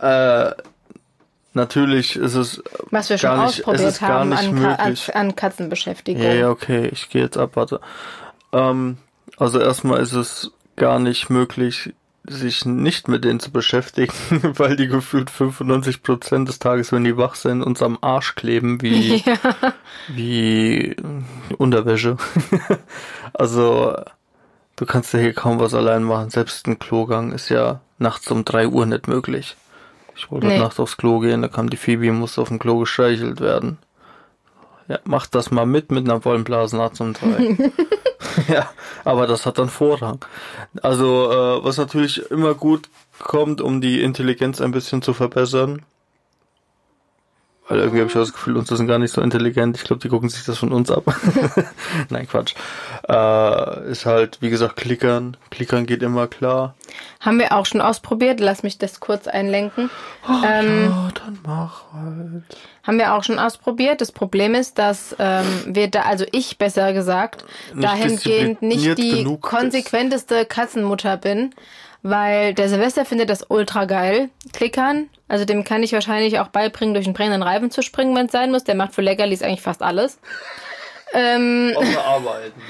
äh, 0.00 0.52
natürlich 1.52 2.16
ist 2.16 2.34
es 2.34 2.60
was 2.90 3.08
wir 3.08 3.18
schon 3.18 3.30
gar 3.30 3.46
nicht- 3.46 3.58
es 3.60 3.64
ausprobiert 3.64 3.88
ist 3.88 4.00
gar 4.00 4.08
haben 4.20 4.28
nicht 4.30 4.38
an, 4.48 4.60
Ka 4.60 4.76
möglich. 4.82 5.14
an 5.16 5.36
Katzenbeschäftigung. 5.36 6.22
Ja, 6.22 6.32
ja, 6.32 6.50
okay, 6.50 6.88
ich 6.88 7.08
gehe 7.08 7.22
jetzt 7.22 7.38
ab, 7.38 7.52
warte. 7.54 7.80
Ähm, 8.52 8.98
also 9.36 9.60
erstmal 9.60 10.00
ist 10.00 10.12
es 10.12 10.52
gar 10.76 10.98
nicht 10.98 11.30
möglich, 11.30 11.92
sich 12.26 12.64
nicht 12.64 13.08
mit 13.08 13.24
denen 13.24 13.40
zu 13.40 13.50
beschäftigen, 13.50 14.12
weil 14.56 14.76
die 14.76 14.88
gefühlt 14.88 15.30
95 15.30 16.02
Prozent 16.02 16.48
des 16.48 16.58
Tages, 16.58 16.92
wenn 16.92 17.04
die 17.04 17.16
wach 17.16 17.34
sind, 17.34 17.62
uns 17.62 17.82
am 17.82 17.98
Arsch 18.00 18.34
kleben 18.34 18.80
wie, 18.80 19.16
ja. 19.26 19.36
wie 20.08 20.96
Unterwäsche. 21.58 22.16
also, 23.34 23.94
du 24.76 24.86
kannst 24.86 25.12
ja 25.12 25.20
hier 25.20 25.34
kaum 25.34 25.60
was 25.60 25.74
allein 25.74 26.02
machen. 26.02 26.30
Selbst 26.30 26.66
ein 26.66 26.78
Klogang 26.78 27.32
ist 27.32 27.50
ja 27.50 27.80
nachts 27.98 28.30
um 28.30 28.44
drei 28.44 28.68
Uhr 28.68 28.86
nicht 28.86 29.06
möglich. 29.06 29.56
Ich 30.16 30.30
wollte 30.30 30.46
nee. 30.46 30.58
nachts 30.58 30.80
aufs 30.80 30.96
Klo 30.96 31.18
gehen, 31.18 31.42
da 31.42 31.48
kam 31.48 31.68
die 31.68 31.76
Phoebe, 31.76 32.10
musste 32.12 32.40
auf 32.40 32.48
dem 32.48 32.58
Klo 32.58 32.78
gestreichelt 32.78 33.40
werden. 33.40 33.78
Ja, 34.88 34.98
mach 35.04 35.26
das 35.26 35.50
mal 35.50 35.66
mit 35.66 35.90
mit 35.90 36.08
einer 36.08 36.20
vollen 36.20 36.44
Blasenarzt 36.44 37.00
um 37.00 37.14
drei. 37.14 37.56
ja, 38.48 38.70
aber 39.04 39.26
das 39.26 39.46
hat 39.46 39.58
dann 39.58 39.68
Vorrang. 39.68 40.24
Also, 40.82 41.30
äh, 41.30 41.64
was 41.64 41.78
natürlich 41.78 42.30
immer 42.30 42.54
gut 42.54 42.90
kommt, 43.18 43.60
um 43.60 43.80
die 43.80 44.02
Intelligenz 44.02 44.60
ein 44.60 44.72
bisschen 44.72 45.00
zu 45.00 45.14
verbessern, 45.14 45.82
weil 47.66 47.78
irgendwie 47.78 48.00
habe 48.00 48.08
ich 48.08 48.14
das 48.14 48.32
Gefühl, 48.32 48.58
uns 48.58 48.68
sind 48.68 48.86
gar 48.86 48.98
nicht 48.98 49.12
so 49.12 49.22
intelligent. 49.22 49.76
Ich 49.76 49.84
glaube, 49.84 50.02
die 50.02 50.08
gucken 50.08 50.28
sich 50.28 50.44
das 50.44 50.58
von 50.58 50.72
uns 50.72 50.90
ab. 50.90 51.04
Nein, 52.10 52.28
Quatsch. 52.28 52.54
Äh, 53.08 53.90
ist 53.90 54.04
halt, 54.04 54.38
wie 54.42 54.50
gesagt, 54.50 54.76
Klickern. 54.76 55.38
Klickern 55.50 55.86
geht 55.86 56.02
immer 56.02 56.26
klar. 56.26 56.74
Haben 57.20 57.38
wir 57.38 57.52
auch 57.52 57.64
schon 57.64 57.80
ausprobiert. 57.80 58.38
Lass 58.38 58.62
mich 58.64 58.76
das 58.76 59.00
kurz 59.00 59.26
einlenken. 59.26 59.88
Oh, 60.28 60.46
ähm, 60.46 60.90
ja, 60.90 61.08
dann 61.14 61.38
mach 61.46 61.84
halt. 61.94 62.44
Haben 62.82 62.98
wir 62.98 63.14
auch 63.14 63.24
schon 63.24 63.38
ausprobiert. 63.38 64.02
Das 64.02 64.12
Problem 64.12 64.54
ist, 64.54 64.78
dass 64.78 65.16
ähm, 65.18 65.46
wir 65.66 65.88
da, 65.88 66.02
also 66.02 66.26
ich 66.32 66.58
besser 66.58 66.92
gesagt, 66.92 67.46
nicht 67.72 67.82
dahingehend 67.82 68.60
nicht 68.60 68.98
die 68.98 69.38
konsequenteste 69.40 70.44
Katzenmutter 70.44 71.16
bin 71.16 71.54
weil 72.04 72.52
der 72.52 72.68
Silvester 72.68 73.06
findet 73.06 73.30
das 73.30 73.46
ultra 73.48 73.86
geil, 73.86 74.28
Klickern. 74.52 75.08
Also 75.26 75.46
dem 75.46 75.64
kann 75.64 75.82
ich 75.82 75.94
wahrscheinlich 75.94 76.38
auch 76.38 76.48
beibringen, 76.48 76.92
durch 76.92 77.06
einen 77.06 77.14
brennenden 77.14 77.42
Reifen 77.42 77.70
zu 77.70 77.80
springen, 77.82 78.14
wenn 78.14 78.26
es 78.26 78.32
sein 78.32 78.50
muss. 78.50 78.62
Der 78.62 78.74
macht 78.74 78.94
für 78.94 79.00
Leckerlis 79.00 79.42
eigentlich 79.42 79.62
fast 79.62 79.82
alles. 79.82 80.18
Ähm, 81.14 81.74
arbeiten. 82.06 82.60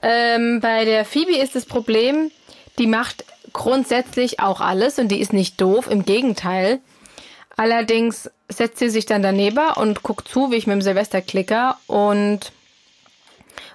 Ähm, 0.00 0.60
bei 0.60 0.84
der 0.84 1.04
Phoebe 1.04 1.36
ist 1.36 1.56
das 1.56 1.66
Problem, 1.66 2.30
die 2.78 2.86
macht 2.86 3.24
grundsätzlich 3.52 4.38
auch 4.38 4.60
alles 4.60 5.00
und 5.00 5.08
die 5.08 5.20
ist 5.20 5.32
nicht 5.32 5.60
doof, 5.60 5.90
im 5.90 6.04
Gegenteil. 6.04 6.78
Allerdings 7.56 8.30
setzt 8.48 8.78
sie 8.78 8.90
sich 8.90 9.06
dann 9.06 9.24
daneben 9.24 9.72
und 9.74 10.04
guckt 10.04 10.28
zu, 10.28 10.52
wie 10.52 10.56
ich 10.56 10.68
mit 10.68 10.74
dem 10.74 10.82
Silvester 10.82 11.20
klicker 11.20 11.78
und 11.88 12.52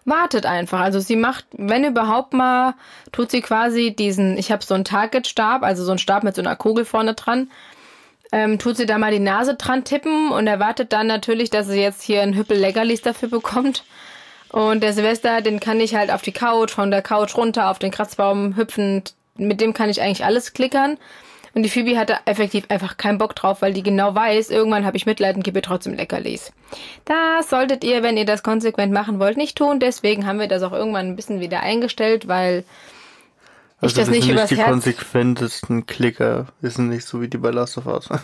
wartet 0.05 0.45
einfach. 0.45 0.79
Also 0.81 0.99
sie 0.99 1.15
macht, 1.15 1.45
wenn 1.51 1.83
überhaupt 1.83 2.33
mal, 2.33 2.75
tut 3.11 3.31
sie 3.31 3.41
quasi 3.41 3.95
diesen, 3.95 4.37
ich 4.37 4.51
habe 4.51 4.63
so 4.63 4.73
einen 4.73 4.85
Target-Stab, 4.85 5.63
also 5.63 5.83
so 5.83 5.91
einen 5.91 5.99
Stab 5.99 6.23
mit 6.23 6.35
so 6.35 6.41
einer 6.41 6.55
Kugel 6.55 6.85
vorne 6.85 7.13
dran, 7.13 7.49
ähm, 8.31 8.59
tut 8.59 8.77
sie 8.77 8.85
da 8.85 8.97
mal 8.97 9.11
die 9.11 9.19
Nase 9.19 9.55
dran 9.55 9.83
tippen 9.83 10.31
und 10.31 10.47
erwartet 10.47 10.91
dann 10.91 11.07
natürlich, 11.07 11.49
dass 11.49 11.67
sie 11.67 11.81
jetzt 11.81 12.01
hier 12.01 12.21
ein 12.21 12.35
Hüppel 12.35 12.57
Leckerlis 12.57 13.01
dafür 13.01 13.29
bekommt. 13.29 13.83
Und 14.49 14.83
der 14.83 14.93
Silvester, 14.93 15.41
den 15.41 15.59
kann 15.59 15.79
ich 15.79 15.95
halt 15.95 16.11
auf 16.11 16.21
die 16.21 16.31
Couch, 16.31 16.71
von 16.71 16.91
der 16.91 17.01
Couch 17.01 17.35
runter 17.35 17.69
auf 17.69 17.79
den 17.79 17.91
Kratzbaum 17.91 18.55
hüpfend, 18.55 19.13
mit 19.35 19.61
dem 19.61 19.73
kann 19.73 19.89
ich 19.89 20.01
eigentlich 20.01 20.25
alles 20.25 20.53
klickern. 20.53 20.97
Und 21.55 21.61
die 21.63 21.69
Phoebe 21.69 21.97
hatte 21.97 22.17
effektiv 22.25 22.65
einfach 22.69 22.97
keinen 22.97 23.19
Bock 23.19 23.35
drauf, 23.35 23.61
weil 23.61 23.73
die 23.73 23.83
genau 23.83 24.15
weiß, 24.15 24.49
irgendwann 24.49 24.85
habe 24.85 24.97
ich 24.97 25.05
Mitleid 25.05 25.35
und 25.35 25.43
gebe 25.43 25.61
trotzdem 25.61 25.93
Leckerlis. 25.93 26.51
Das 27.05 27.49
solltet 27.49 27.83
ihr, 27.83 28.01
wenn 28.01 28.17
ihr 28.17 28.25
das 28.25 28.41
konsequent 28.41 28.91
machen 28.91 29.19
wollt, 29.19 29.37
nicht 29.37 29.57
tun. 29.57 29.79
Deswegen 29.79 30.25
haben 30.25 30.39
wir 30.39 30.47
das 30.47 30.63
auch 30.63 30.71
irgendwann 30.71 31.07
ein 31.07 31.15
bisschen 31.15 31.39
wieder 31.39 31.59
eingestellt, 31.59 32.27
weil 32.27 32.63
also 33.81 33.87
ich 33.87 33.93
das 33.93 34.09
nicht 34.09 34.29
übers 34.29 34.49
nicht 34.49 34.59
die 34.59 34.63
Herz 34.63 34.71
konsequentesten 34.71 35.85
Klicker. 35.85 36.47
Wir 36.61 36.71
sind 36.71 36.89
nicht 36.89 37.05
so 37.05 37.21
wie 37.21 37.27
die 37.27 37.37
bei 37.37 37.51
Last 37.51 37.77
of 37.77 37.85
Us. 37.85 38.09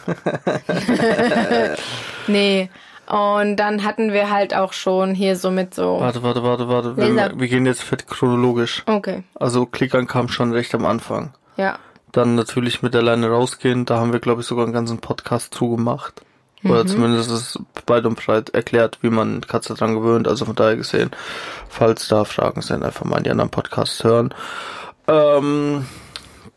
nee. 2.28 2.70
Und 3.06 3.58
dann 3.58 3.84
hatten 3.84 4.14
wir 4.14 4.30
halt 4.30 4.56
auch 4.56 4.72
schon 4.72 5.14
hier 5.14 5.36
so 5.36 5.52
mit 5.52 5.74
so. 5.74 6.00
Warte, 6.00 6.24
warte, 6.24 6.44
warte, 6.44 6.70
warte. 6.70 6.96
Wir, 6.96 7.40
wir, 7.40 7.48
gehen 7.48 7.66
jetzt 7.66 7.84
fett 7.84 8.08
chronologisch. 8.08 8.84
Okay. 8.86 9.24
Also 9.36 9.66
Klickern 9.66 10.08
kam 10.08 10.30
schon 10.30 10.54
recht 10.54 10.74
am 10.76 10.86
Anfang. 10.86 11.34
Ja. 11.58 11.80
Dann 12.12 12.36
natürlich 12.36 12.82
mit 12.82 12.96
alleine 12.96 13.30
rausgehen. 13.30 13.86
Da 13.86 14.00
haben 14.00 14.14
wir, 14.14 14.20
glaube 14.20 14.42
ich, 14.42 14.48
sogar 14.48 14.66
einen 14.66 14.74
ganzen 14.74 15.00
Podcast 15.00 15.54
zugemacht. 15.54 16.22
Oder 16.64 16.84
mhm. 16.84 16.88
zumindest 16.88 17.32
ist 17.32 17.60
beide 17.86 18.10
und 18.10 18.16
breit 18.16 18.50
erklärt, 18.50 19.00
wie 19.02 19.10
man 19.10 19.42
Katze 19.42 19.76
dran 19.76 19.96
gewöhnt. 19.96 20.28
Also 20.28 20.46
von 20.46 20.56
daher 20.56 20.76
gesehen, 20.76 21.12
falls 21.70 22.08
da 22.08 22.26
Fragen 22.26 22.62
sind, 22.62 22.84
einfach 22.84 23.06
mal 23.06 23.18
in 23.18 23.24
die 23.24 23.32
anderen 23.32 23.50
Podcasts 23.50 24.04
hören. 24.04 24.34
Ähm, 25.08 25.86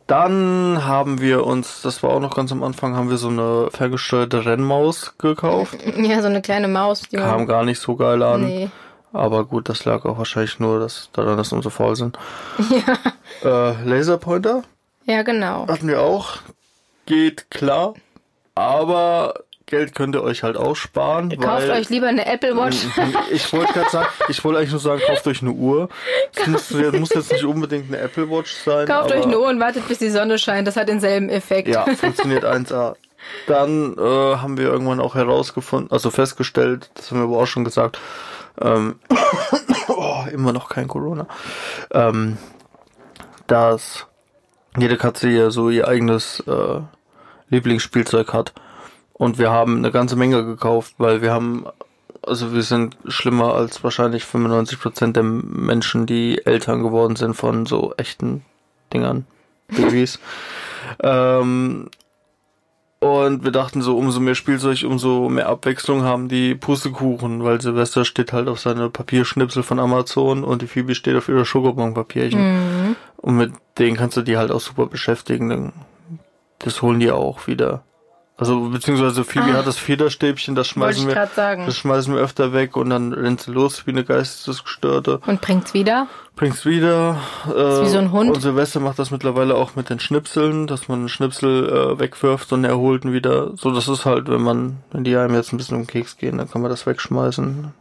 dann 0.09 0.85
haben 0.85 1.21
wir 1.21 1.47
uns, 1.47 1.83
das 1.83 2.03
war 2.03 2.11
auch 2.11 2.21
noch 2.21 2.35
ganz 2.35 2.51
am 2.51 2.65
Anfang, 2.65 2.97
haben 2.97 3.11
wir 3.11 3.17
so 3.17 3.29
eine 3.29 3.69
ferngesteuerte 3.71 4.45
Rennmaus 4.45 5.15
gekauft. 5.19 5.79
Ja, 5.97 6.21
so 6.21 6.29
eine 6.29 6.43
kleine 6.43 6.69
Maus. 6.69 7.03
Die 7.03 7.17
Kam 7.17 7.47
gar 7.47 7.65
nicht 7.65 7.81
so 7.81 7.95
geil 7.95 8.23
an. 8.23 8.45
Nee. 8.45 8.71
Aber 9.13 9.45
gut, 9.45 9.69
das 9.69 9.85
lag 9.85 10.05
auch 10.05 10.19
wahrscheinlich 10.19 10.59
nur 10.59 10.81
dass, 10.81 11.11
daran, 11.13 11.37
dass 11.37 11.53
wir 11.53 11.63
so 11.63 11.71
faul 11.71 11.97
sind. 11.97 12.19
Ja. 13.45 13.71
Äh, 13.71 13.85
Laserpointer 13.85 14.65
ja, 15.05 15.23
genau. 15.23 15.67
Hatten 15.69 15.89
wir 15.89 16.03
auch. 16.03 16.39
Geht 17.07 17.51
klar. 17.51 17.95
Aber 18.55 19.35
Geld 19.67 19.95
könnt 19.95 20.15
ihr 20.15 20.23
euch 20.23 20.43
halt 20.43 20.57
auch 20.57 20.77
sparen. 20.77 21.35
Kauft 21.41 21.71
euch 21.71 21.89
lieber 21.89 22.07
eine 22.07 22.27
Apple 22.27 22.57
Watch. 22.57 22.77
ich 23.31 23.51
wollte 23.53 23.73
gerade 23.73 23.91
sagen, 23.91 24.09
ich 24.29 24.45
wollte 24.45 24.59
eigentlich 24.59 24.73
nur 24.73 24.81
sagen, 24.81 25.01
kauft 25.07 25.27
euch 25.27 25.41
eine 25.41 25.53
Uhr. 25.53 25.89
Es 26.35 26.47
muss, 26.47 26.71
muss, 26.93 27.15
jetzt 27.15 27.33
nicht 27.33 27.45
unbedingt 27.45 27.89
eine 27.89 28.03
Apple 28.03 28.29
Watch 28.31 28.53
sein. 28.53 28.87
Kauft 28.87 29.13
euch 29.13 29.25
eine 29.25 29.39
Uhr 29.39 29.49
und 29.49 29.61
wartet, 29.61 29.89
bis 29.89 29.99
die 29.99 30.11
Sonne 30.11 30.39
scheint. 30.39 30.69
Das 30.69 30.77
hat 30.77 30.89
denselben 30.89 31.31
Effekt. 31.31 31.69
Ja, 31.69 31.87
funktioniert 31.87 32.45
1A. 32.45 32.97
Dann 33.47 33.97
äh, 33.97 34.01
haben 34.01 34.59
wir 34.59 34.67
irgendwann 34.67 35.01
auch 35.01 35.15
herausgefunden, 35.15 35.91
also 35.91 36.11
festgestellt, 36.11 36.91
das 36.95 37.11
haben 37.11 37.19
wir 37.19 37.25
aber 37.25 37.39
auch 37.39 37.47
schon 37.47 37.65
gesagt, 37.65 37.99
ähm, 38.61 38.99
oh, 39.89 40.25
immer 40.31 40.53
noch 40.53 40.69
kein 40.69 40.89
Corona, 40.89 41.27
ähm, 41.93 42.37
dass 43.47 44.07
jede 44.79 44.97
Katze 44.97 45.29
ja 45.29 45.51
so 45.51 45.71
ihr 45.71 45.89
eigenes 45.89 46.41
äh, 46.41 46.81
Lieblingsspielzeug 47.51 48.33
hat. 48.33 48.53
Und 49.13 49.39
wir 49.39 49.51
haben 49.51 49.79
eine 49.79 49.93
ganze 49.93 50.17
Menge 50.17 50.45
gekauft, 50.45 50.95
weil 50.99 51.23
wir 51.23 51.33
haben, 51.33 51.67
also 52.23 52.53
wir 52.53 52.63
sind 52.63 52.97
schlimmer 53.07 53.55
als 53.55 53.85
wahrscheinlich 53.85 54.25
95% 54.25 55.13
der 55.13 55.23
Menschen, 55.23 56.07
die 56.07 56.45
Eltern 56.45 56.83
geworden 56.83 57.17
sind 57.17 57.35
von 57.35 57.67
so 57.67 57.95
echten 57.97 58.45
Dingern, 58.93 59.27
Babys. 59.69 60.19
ähm, 61.03 61.89
und 63.03 63.43
wir 63.43 63.51
dachten 63.51 63.83
so, 63.83 63.99
umso 63.99 64.21
mehr 64.21 64.37
Spielzeug, 64.37 64.85
umso 64.85 65.29
mehr 65.29 65.49
Abwechslung 65.49 66.05
haben 66.05 66.29
die 66.29 66.55
Pustekuchen, 66.55 67.43
weil 67.43 67.61
Silvester 67.61 68.05
steht 68.05 68.33
halt 68.33 68.47
auf 68.47 68.61
seine 68.61 68.91
Papierschnipsel 68.91 69.65
von 69.65 69.81
Amazon 69.81 70.45
und 70.45 70.63
die 70.63 70.69
Phoebe 70.69 70.95
steht 70.95 71.17
auf 71.17 71.29
ihre 71.29 71.45
Schokobon-Papierchen. 71.45 72.41
Mhm. 72.41 72.82
Und 73.23 73.37
mit 73.37 73.53
denen 73.79 73.97
kannst 73.97 74.17
du 74.17 74.23
die 74.23 74.37
halt 74.37 74.51
auch 74.51 74.61
super 74.61 74.87
beschäftigen. 74.87 75.73
Das 76.59 76.83
holen 76.83 77.01
die 77.01 77.11
auch 77.11 77.47
wieder. 77.47 77.83
Also 78.37 78.71
beziehungsweise 78.71 79.23
Phoebe 79.23 79.53
ah, 79.53 79.59
hat 79.59 79.67
das 79.69 79.79
Federstäbchen, 79.79 80.57
das 80.57 80.67
schmeißen 80.67 81.07
wir, 81.07 81.15
das 81.15 81.77
schmeißen 81.77 82.13
wir 82.13 82.21
öfter 82.21 82.53
weg 82.53 82.77
und 82.77 82.91
dann 82.91 83.13
rennt 83.13 83.43
sie 83.43 83.53
los 83.53 83.87
wie 83.87 83.93
eine 83.93 84.05
Geistesgestörte. 84.05 85.21
Und 85.27 85.41
bringt's 85.41 85.75
wieder? 85.75 86.09
Bringt's 86.35 86.65
wieder. 86.65 87.19
Äh, 87.47 87.75
ist 87.75 87.83
wie 87.83 87.89
so 87.91 87.99
ein 87.99 88.11
Hund. 88.11 88.31
Und 88.31 88.41
Silvester 88.41 88.81
macht 88.81 88.99
das 88.99 89.13
mittlerweile 89.13 89.55
auch 89.55 89.77
mit 89.77 89.91
den 89.91 90.01
Schnipseln, 90.01 90.67
dass 90.67 90.89
man 90.89 91.01
einen 91.01 91.09
Schnipsel 91.09 91.69
äh, 91.69 92.01
wegwirft 92.01 92.53
und 92.53 92.65
er 92.65 92.79
holt 92.79 93.05
ihn 93.05 93.13
wieder. 93.13 93.57
So, 93.57 93.71
das 93.71 93.87
ist 93.87 94.07
halt, 94.07 94.29
wenn 94.29 94.43
man, 94.43 94.79
wenn 94.91 95.05
die 95.05 95.17
einem 95.17 95.35
jetzt 95.35 95.53
ein 95.53 95.59
bisschen 95.59 95.77
um 95.77 95.83
den 95.83 95.89
Keks 95.89 96.17
gehen, 96.17 96.39
dann 96.39 96.51
kann 96.51 96.63
man 96.63 96.71
das 96.71 96.85
wegschmeißen. 96.85 97.73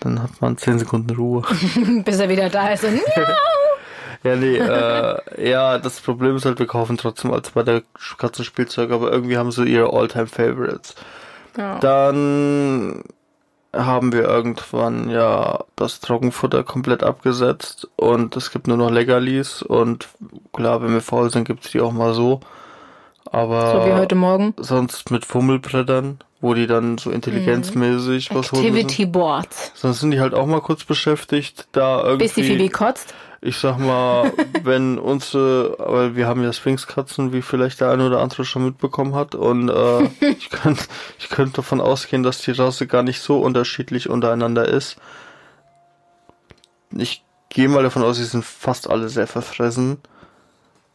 Dann 0.00 0.22
hat 0.22 0.30
man 0.40 0.58
zehn 0.58 0.78
Sekunden 0.78 1.16
Ruhe. 1.16 1.42
Bis 2.04 2.20
er 2.20 2.28
wieder 2.28 2.50
da 2.50 2.68
ist 2.68 2.84
und 2.84 2.94
Ja, 3.16 3.24
nee, 4.34 4.56
äh, 4.56 5.48
ja, 5.50 5.78
das 5.78 6.00
Problem 6.00 6.36
ist 6.36 6.44
halt, 6.44 6.58
wir 6.58 6.66
kaufen 6.66 6.96
trotzdem 6.96 7.32
als 7.32 7.50
bei 7.50 7.62
der 7.62 7.82
Katze 8.18 8.42
Spielzeug, 8.42 8.90
aber 8.90 9.12
irgendwie 9.12 9.36
haben 9.36 9.52
sie 9.52 9.64
ihre 9.64 9.92
Alltime 9.92 10.26
Favorites. 10.26 10.96
Ja. 11.56 11.78
Dann 11.78 13.04
haben 13.72 14.12
wir 14.12 14.24
irgendwann 14.24 15.10
ja 15.10 15.64
das 15.76 16.00
Trockenfutter 16.00 16.64
komplett 16.64 17.02
abgesetzt 17.02 17.88
und 17.96 18.36
es 18.36 18.50
gibt 18.50 18.66
nur 18.68 18.76
noch 18.76 18.90
Leckerlis 18.90 19.62
und 19.62 20.08
klar, 20.52 20.82
wenn 20.82 20.92
wir 20.92 21.00
faul 21.00 21.30
sind, 21.30 21.44
gibt's 21.44 21.70
die 21.70 21.80
auch 21.80 21.92
mal 21.92 22.14
so. 22.14 22.40
Aber 23.30 23.82
so 23.82 23.90
wie 23.90 23.94
heute 23.94 24.14
Morgen. 24.14 24.54
Sonst 24.56 25.10
mit 25.10 25.26
Fummelbrettern, 25.26 26.18
wo 26.40 26.54
die 26.54 26.66
dann 26.66 26.96
so 26.96 27.10
intelligenzmäßig 27.10 28.30
mhm. 28.30 28.34
was 28.36 28.52
holen. 28.52 28.64
Activity 28.64 29.06
Boards. 29.06 29.72
Sonst 29.74 30.00
sind 30.00 30.12
die 30.12 30.20
halt 30.20 30.32
auch 30.32 30.46
mal 30.46 30.60
kurz 30.60 30.84
beschäftigt, 30.84 31.66
da 31.72 32.02
irgendwie. 32.02 32.24
Bis 32.24 32.34
die 32.34 32.44
Phoebe 32.44 32.68
kotzt 32.70 33.14
ich 33.46 33.58
sag 33.58 33.78
mal, 33.78 34.32
wenn 34.62 34.98
unsere, 34.98 35.76
weil 35.78 36.16
wir 36.16 36.26
haben 36.26 36.42
ja 36.42 36.52
Sphinxkatzen, 36.52 37.32
wie 37.32 37.42
vielleicht 37.42 37.80
der 37.80 37.90
eine 37.90 38.06
oder 38.06 38.20
andere 38.20 38.44
schon 38.44 38.64
mitbekommen 38.64 39.14
hat, 39.14 39.34
und 39.34 39.68
äh, 39.68 40.04
ich, 40.20 40.50
kann, 40.50 40.76
ich 41.18 41.28
könnte 41.28 41.56
davon 41.56 41.80
ausgehen, 41.80 42.22
dass 42.22 42.38
die 42.38 42.52
Rasse 42.52 42.86
gar 42.86 43.02
nicht 43.02 43.20
so 43.20 43.40
unterschiedlich 43.40 44.08
untereinander 44.08 44.66
ist. 44.68 44.96
Ich 46.92 47.24
gehe 47.48 47.68
mal 47.68 47.82
davon 47.82 48.02
aus, 48.02 48.16
sie 48.16 48.24
sind 48.24 48.44
fast 48.44 48.88
alle 48.90 49.08
sehr 49.08 49.26
verfressen. 49.26 49.98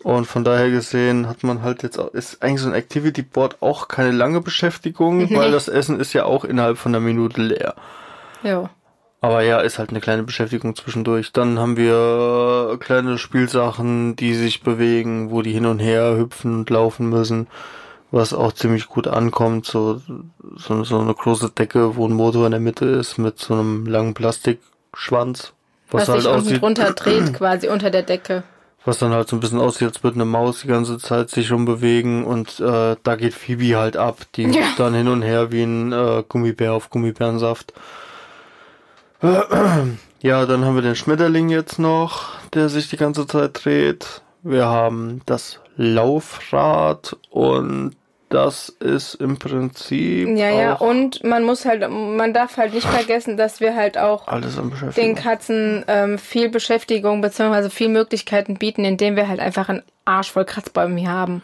Und 0.03 0.25
von 0.25 0.43
daher 0.43 0.71
gesehen 0.71 1.27
hat 1.27 1.43
man 1.43 1.61
halt 1.61 1.83
jetzt 1.83 1.99
auch, 1.99 2.13
ist 2.13 2.41
eigentlich 2.41 2.61
so 2.61 2.67
ein 2.67 2.73
Activity 2.73 3.21
Board 3.21 3.61
auch 3.61 3.87
keine 3.87 4.11
lange 4.11 4.41
Beschäftigung, 4.41 5.17
Nee. 5.17 5.29
weil 5.35 5.51
das 5.51 5.67
Essen 5.67 5.99
ist 5.99 6.13
ja 6.13 6.25
auch 6.25 6.43
innerhalb 6.43 6.77
von 6.77 6.93
einer 6.93 7.03
Minute 7.03 7.41
leer. 7.41 7.75
Jo. 8.43 8.69
Aber 9.23 9.43
ja, 9.43 9.59
ist 9.59 9.77
halt 9.77 9.91
eine 9.91 10.01
kleine 10.01 10.23
Beschäftigung 10.23 10.75
zwischendurch. 10.75 11.31
Dann 11.31 11.59
haben 11.59 11.77
wir 11.77 12.77
kleine 12.79 13.19
Spielsachen, 13.19 14.15
die 14.15 14.33
sich 14.33 14.63
bewegen, 14.63 15.29
wo 15.29 15.43
die 15.43 15.51
hin 15.51 15.67
und 15.67 15.77
her 15.77 16.17
hüpfen 16.17 16.55
und 16.55 16.69
laufen 16.71 17.07
müssen, 17.09 17.45
was 18.09 18.33
auch 18.33 18.51
ziemlich 18.51 18.87
gut 18.87 19.07
ankommt. 19.07 19.67
So, 19.67 20.01
so, 20.55 20.83
so 20.83 20.99
eine 20.99 21.13
große 21.13 21.51
Decke, 21.51 21.95
wo 21.95 22.07
ein 22.07 22.13
Motor 22.13 22.45
in 22.47 22.51
der 22.51 22.59
Mitte 22.59 22.85
ist, 22.85 23.19
mit 23.19 23.37
so 23.37 23.53
einem 23.53 23.85
langen 23.85 24.15
Plastikschwanz. 24.15 25.53
Was, 25.91 26.07
halt 26.07 26.23
sich 26.23 26.31
unten 26.31 26.59
drunter 26.59 26.93
dreht, 26.93 27.33
quasi 27.37 27.67
unter 27.67 27.91
der 27.91 28.01
Decke. 28.03 28.43
was 28.85 28.97
dann 28.97 29.11
halt 29.11 29.27
so 29.27 29.35
ein 29.35 29.39
bisschen 29.39 29.59
aussieht, 29.59 29.89
als 29.89 30.03
würde 30.03 30.15
eine 30.15 30.25
Maus 30.25 30.61
die 30.61 30.67
ganze 30.67 30.97
Zeit 30.97 31.29
sich 31.29 31.51
rumbewegen 31.51 32.23
und 32.23 32.59
äh, 32.59 32.95
da 33.03 33.15
geht 33.17 33.35
Phoebe 33.35 33.77
halt 33.77 33.97
ab. 33.97 34.17
Die 34.35 34.43
Ja. 34.43 34.61
hüpft 34.61 34.79
dann 34.79 34.95
hin 34.95 35.07
und 35.09 35.21
her 35.21 35.51
wie 35.51 35.61
ein 35.61 35.91
äh, 35.91 36.23
Gummibär 36.27 36.73
auf 36.73 36.89
Gummibärensaft. 36.89 37.73
Ja, 39.21 40.45
dann 40.45 40.65
haben 40.65 40.75
wir 40.75 40.81
den 40.81 40.95
Schmetterling 40.95 41.49
jetzt 41.49 41.79
noch, 41.79 42.39
der 42.53 42.69
sich 42.69 42.89
die 42.89 42.97
ganze 42.97 43.25
Zeit 43.25 43.63
dreht. 43.63 44.21
Wir 44.43 44.65
haben 44.65 45.21
das 45.25 45.59
Laufrad 45.77 47.17
und 47.29 47.95
das 48.29 48.69
ist 48.69 49.15
im 49.15 49.37
Prinzip 49.37 50.29
Ja, 50.29 50.49
ja, 50.49 50.73
und 50.73 51.23
man 51.23 51.43
muss 51.43 51.65
halt, 51.65 51.81
man 51.89 52.33
darf 52.33 52.57
halt 52.57 52.73
nicht 52.73 52.87
vergessen, 52.87 53.35
dass 53.35 53.59
wir 53.59 53.75
halt 53.75 53.97
auch 53.97 54.25
den. 54.95 55.15
Katzen 55.15 55.83
ähm, 55.87 56.17
viel 56.17 56.49
Beschäftigung 56.49 57.21
bzw. 57.21 57.69
viel 57.69 57.89
Möglichkeiten 57.89 58.55
bieten, 58.55 58.85
indem 58.85 59.15
wir 59.15 59.27
halt 59.27 59.39
einfach 59.39 59.69
einen 59.69 59.83
Arsch 60.11 60.31
voll 60.31 60.45
Kratzbäume 60.45 60.99
hier 60.99 61.09
haben. 61.09 61.41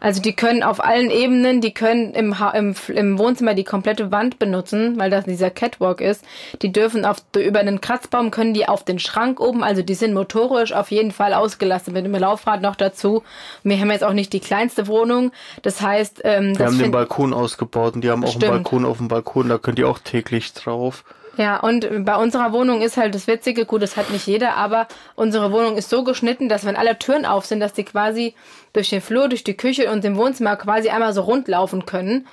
Also 0.00 0.22
die 0.22 0.34
können 0.34 0.62
auf 0.62 0.82
allen 0.82 1.10
Ebenen, 1.10 1.60
die 1.60 1.72
können 1.72 2.14
im, 2.14 2.38
ha 2.38 2.50
im, 2.50 2.74
im 2.88 3.18
Wohnzimmer 3.18 3.54
die 3.54 3.64
komplette 3.64 4.10
Wand 4.10 4.38
benutzen, 4.38 4.98
weil 4.98 5.10
das 5.10 5.26
dieser 5.26 5.50
Catwalk 5.50 6.00
ist. 6.00 6.24
Die 6.62 6.72
dürfen 6.72 7.04
auf 7.04 7.18
über 7.36 7.60
einen 7.60 7.82
Kratzbaum 7.82 8.30
können 8.30 8.54
die 8.54 8.66
auf 8.66 8.82
den 8.84 8.98
Schrank 8.98 9.40
oben, 9.40 9.62
also 9.62 9.82
die 9.82 9.94
sind 9.94 10.14
motorisch 10.14 10.72
auf 10.72 10.90
jeden 10.90 11.12
Fall 11.12 11.34
ausgelastet 11.34 11.92
mit 11.92 12.06
dem 12.06 12.14
Laufrad 12.14 12.62
noch 12.62 12.76
dazu. 12.76 13.22
Wir 13.62 13.78
haben 13.78 13.90
jetzt 13.90 14.04
auch 14.04 14.14
nicht 14.14 14.32
die 14.32 14.40
kleinste 14.40 14.86
Wohnung, 14.86 15.32
das 15.62 15.82
heißt, 15.82 16.22
ähm, 16.24 16.56
Wir 16.56 16.64
das 16.64 16.72
haben 16.72 16.78
den 16.78 16.90
Balkon 16.90 17.34
ausgebaut 17.34 17.94
und 17.94 18.02
die 18.02 18.10
haben 18.10 18.24
auch 18.24 18.28
Stimmt. 18.28 18.44
einen 18.44 18.62
Balkon 18.62 18.84
auf 18.86 18.96
dem 18.96 19.08
Balkon, 19.08 19.48
da 19.50 19.58
könnt 19.58 19.78
ihr 19.78 19.88
auch 19.88 19.98
täglich 19.98 20.54
drauf. 20.54 21.04
Ja, 21.40 21.58
und 21.58 22.04
bei 22.04 22.16
unserer 22.16 22.52
Wohnung 22.52 22.82
ist 22.82 22.98
halt 22.98 23.14
das 23.14 23.26
Witzige, 23.26 23.64
gut, 23.64 23.80
das 23.80 23.96
hat 23.96 24.10
nicht 24.10 24.26
jeder, 24.26 24.56
aber 24.56 24.86
unsere 25.14 25.52
Wohnung 25.52 25.78
ist 25.78 25.88
so 25.88 26.04
geschnitten, 26.04 26.50
dass 26.50 26.66
wenn 26.66 26.76
alle 26.76 26.98
Türen 26.98 27.24
auf 27.24 27.46
sind, 27.46 27.60
dass 27.60 27.72
die 27.72 27.84
quasi 27.84 28.34
durch 28.74 28.90
den 28.90 29.00
Flur, 29.00 29.26
durch 29.26 29.42
die 29.42 29.56
Küche 29.56 29.90
und 29.90 30.04
den 30.04 30.18
Wohnzimmer 30.18 30.56
quasi 30.56 30.90
einmal 30.90 31.14
so 31.14 31.22
rund 31.22 31.48
laufen 31.48 31.86
können. 31.86 32.26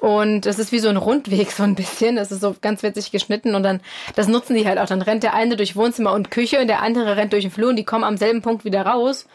Und 0.00 0.46
das 0.46 0.58
ist 0.58 0.72
wie 0.72 0.78
so 0.78 0.88
ein 0.88 0.96
Rundweg 0.96 1.52
so 1.52 1.62
ein 1.62 1.74
bisschen. 1.74 2.16
Das 2.16 2.32
ist 2.32 2.40
so 2.40 2.56
ganz 2.58 2.82
witzig 2.82 3.10
geschnitten 3.10 3.54
und 3.54 3.64
dann, 3.64 3.80
das 4.14 4.28
nutzen 4.28 4.56
die 4.56 4.66
halt 4.66 4.78
auch. 4.78 4.86
Dann 4.86 5.02
rennt 5.02 5.24
der 5.24 5.34
eine 5.34 5.56
durch 5.56 5.76
Wohnzimmer 5.76 6.14
und 6.14 6.30
Küche 6.30 6.58
und 6.58 6.68
der 6.68 6.80
andere 6.80 7.18
rennt 7.18 7.34
durch 7.34 7.44
den 7.44 7.50
Flur 7.50 7.68
und 7.68 7.76
die 7.76 7.84
kommen 7.84 8.04
am 8.04 8.16
selben 8.16 8.40
Punkt 8.40 8.64
wieder 8.64 8.80
raus. 8.80 9.26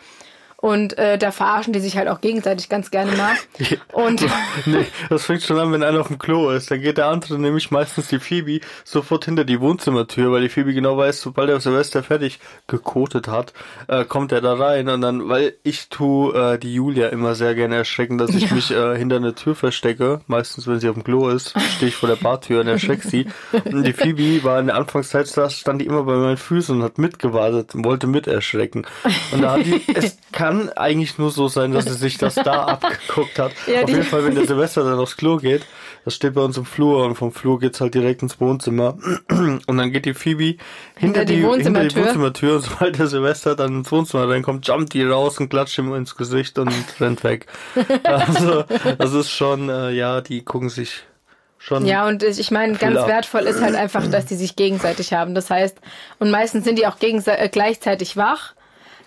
Und 0.63 0.97
äh, 0.97 1.17
da 1.17 1.31
verarschen 1.33 1.73
die 1.73 1.81
sich 1.81 1.97
halt 1.97 2.07
auch 2.07 2.21
gegenseitig 2.21 2.69
ganz 2.69 2.89
gerne 2.89 3.11
mal. 3.17 3.33
Und 3.91 4.25
nee, 4.65 4.85
das 5.09 5.25
fängt 5.25 5.41
schon 5.41 5.59
an, 5.59 5.73
wenn 5.73 5.83
einer 5.83 5.99
auf 5.99 6.07
dem 6.07 6.17
Klo 6.17 6.51
ist. 6.51 6.71
Dann 6.71 6.79
geht 6.79 6.97
der 6.97 7.07
andere, 7.07 7.37
nämlich 7.37 7.69
meistens 7.69 8.07
die 8.07 8.19
Phoebe, 8.19 8.61
sofort 8.85 9.25
hinter 9.25 9.43
die 9.43 9.59
Wohnzimmertür, 9.59 10.31
weil 10.31 10.41
die 10.41 10.47
Phoebe 10.47 10.73
genau 10.73 10.95
weiß, 10.97 11.19
sobald 11.19 11.49
der 11.49 11.59
Silvester 11.59 12.01
fertig 12.01 12.39
gekotet 12.67 13.27
hat, 13.27 13.51
äh, 13.89 14.05
kommt 14.05 14.31
er 14.31 14.39
da 14.39 14.53
rein. 14.53 14.87
Und 14.87 15.01
dann, 15.01 15.27
weil 15.27 15.53
ich 15.63 15.89
tu 15.89 16.31
äh, 16.31 16.57
die 16.57 16.73
Julia 16.73 17.09
immer 17.09 17.35
sehr 17.35 17.55
gerne 17.55 17.75
erschrecken, 17.75 18.17
dass 18.17 18.29
ich 18.33 18.43
Ja. 18.49 18.53
mich 18.55 18.71
äh, 18.71 18.97
hinter 18.97 19.17
eine 19.17 19.35
Tür 19.35 19.55
verstecke. 19.55 20.21
Meistens, 20.27 20.65
wenn 20.65 20.79
sie 20.79 20.87
auf 20.87 20.95
dem 20.95 21.03
Klo 21.03 21.27
ist, 21.27 21.53
stehe 21.75 21.89
ich 21.89 21.95
vor 21.97 22.07
der 22.07 22.15
Bartür 22.15 22.61
und 22.61 22.67
erschrecke 22.69 23.05
sie. 23.05 23.27
Und 23.65 23.83
die 23.85 23.91
Phoebe 23.91 24.45
war 24.45 24.61
in 24.61 24.67
der 24.67 24.77
Anfangszeit, 24.77 25.29
da 25.35 25.49
stand 25.49 25.81
die 25.81 25.87
immer 25.87 26.03
bei 26.03 26.15
meinen 26.15 26.37
Füßen 26.37 26.73
und 26.77 26.83
hat 26.83 26.99
mitgewartet 26.99 27.75
und 27.75 27.83
wollte 27.83 28.07
mit 28.07 28.27
erschrecken. 28.27 28.85
Und 29.33 29.41
da 29.41 29.57
hat 29.57 29.65
die, 29.65 29.81
es 29.93 30.17
kann 30.31 30.52
eigentlich 30.75 31.17
nur 31.17 31.31
so 31.31 31.47
sein, 31.47 31.71
dass 31.71 31.85
sie 31.85 31.93
sich 31.93 32.17
das 32.17 32.35
da 32.35 32.65
abgeguckt 32.65 33.37
hat. 33.39 33.51
Ja, 33.67 33.81
Auf 33.83 33.89
jeden 33.89 34.03
Fall, 34.03 34.25
wenn 34.25 34.35
der 34.35 34.45
Silvester 34.47 34.83
dann 34.83 34.99
aufs 34.99 35.17
Klo 35.17 35.37
geht, 35.37 35.63
das 36.05 36.15
steht 36.15 36.33
bei 36.33 36.41
uns 36.41 36.57
im 36.57 36.65
Flur 36.65 37.05
und 37.05 37.15
vom 37.15 37.31
Flur 37.31 37.59
geht's 37.59 37.79
halt 37.79 37.93
direkt 37.93 38.21
ins 38.23 38.39
Wohnzimmer. 38.41 38.97
Und 39.29 39.77
dann 39.77 39.91
geht 39.91 40.05
die 40.05 40.13
Phoebe 40.13 40.57
hinter, 40.97 41.23
die 41.23 41.35
die, 41.37 41.41
hinter 41.41 41.43
die 41.43 41.43
Wohnzimmertür. 41.43 42.05
Wohnzimmertür 42.05 42.55
und 42.55 42.61
sobald 42.61 42.99
der 42.99 43.07
Silvester 43.07 43.55
dann 43.55 43.77
ins 43.79 43.91
Wohnzimmer 43.91 44.27
reinkommt, 44.29 44.67
jumpt 44.67 44.93
die 44.93 45.03
raus 45.03 45.39
und 45.39 45.49
klatscht 45.49 45.77
ihm 45.77 45.93
ins 45.93 46.15
Gesicht 46.15 46.59
und 46.59 46.71
rennt 46.99 47.23
weg. 47.23 47.47
Also, 48.03 48.63
das 48.97 49.13
ist 49.13 49.31
schon, 49.31 49.69
äh, 49.69 49.91
ja, 49.91 50.19
die 50.21 50.43
gucken 50.43 50.69
sich 50.69 51.03
schon. 51.57 51.85
Ja, 51.85 52.05
und 52.07 52.21
ich 52.23 52.51
meine, 52.51 52.73
ganz 52.75 52.97
ab. 52.97 53.07
wertvoll 53.07 53.43
ist 53.43 53.61
halt 53.61 53.75
einfach, 53.75 54.05
dass 54.07 54.25
die 54.25 54.35
sich 54.35 54.55
gegenseitig 54.57 55.13
haben. 55.13 55.33
Das 55.35 55.49
heißt, 55.49 55.77
und 56.19 56.29
meistens 56.31 56.65
sind 56.65 56.77
die 56.77 56.85
auch 56.87 56.97
gegense- 56.97 57.37
äh, 57.37 57.47
gleichzeitig 57.49 58.17
wach. 58.17 58.53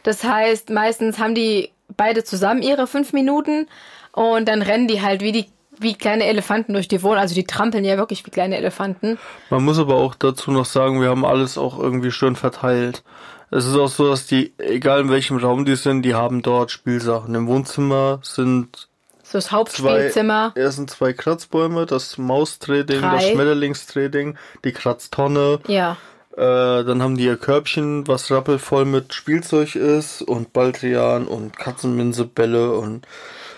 Das 0.07 0.23
heißt, 0.23 0.71
meistens 0.71 1.19
haben 1.19 1.35
die 1.35 1.71
beide 1.97 2.23
zusammen 2.23 2.63
ihre 2.63 2.87
fünf 2.87 3.13
Minuten 3.13 3.67
und 4.13 4.47
dann 4.47 4.63
rennen 4.63 4.87
die 4.87 5.03
halt 5.03 5.21
wie 5.21 5.33
die 5.33 5.47
wie 5.79 5.95
kleine 5.95 6.25
Elefanten 6.25 6.73
durch 6.73 6.89
die 6.89 7.03
Wohnung. 7.03 7.19
Also 7.19 7.35
die 7.35 7.45
trampeln 7.45 7.85
ja 7.85 7.99
wirklich 7.99 8.25
wie 8.25 8.31
kleine 8.31 8.57
Elefanten. 8.57 9.19
Man 9.51 9.65
muss 9.65 9.79
aber 9.79 9.97
auch 9.97 10.15
dazu 10.15 10.51
noch 10.53 10.65
sagen, 10.65 11.03
wir 11.03 11.11
haben 11.11 11.25
alles 11.27 11.59
auch 11.59 11.79
irgendwie 11.79 12.13
schön 12.13 12.37
verteilt. 12.37 13.03
Es 13.51 13.67
ist 13.67 13.77
auch 13.77 13.89
so, 13.89 14.09
dass 14.09 14.27
die, 14.27 14.55
egal 14.59 15.01
in 15.01 15.11
welchem 15.11 15.37
Raum 15.39 15.65
die 15.65 15.75
sind, 15.77 16.03
die 16.03 16.15
haben 16.15 16.41
dort 16.41 16.71
Spielsachen. 16.71 17.35
Im 17.35 17.47
Wohnzimmer 17.49 18.21
sind 18.23 18.89
So 19.25 19.39
das 19.39 19.47
zwei, 19.47 19.57
Hauptspielzimmer. 19.57 20.53
es 20.55 20.77
sind 20.77 20.89
zwei 20.89 21.13
Kratzbäume, 21.13 21.85
das 21.85 22.17
Maustrading, 22.17 23.03
das. 23.03 23.29
Schmetterlingstrading, 23.29 24.39
die 24.65 24.73
Kratztonne. 24.73 25.59
Ja. 25.67 25.97
Äh, 26.37 26.85
dann 26.85 27.03
haben 27.03 27.17
die 27.17 27.25
ihr 27.25 27.39
Körbchen, 27.39 28.07
was 28.07 28.31
rappelvoll 28.31 28.85
mit 28.85 29.15
Spielzeug 29.15 29.75
ist 29.75 30.21
und 30.21 30.53
Baldrian 30.53 31.27
und 31.27 31.57
Katzenminsebälle 31.57 32.73
und 32.73 33.07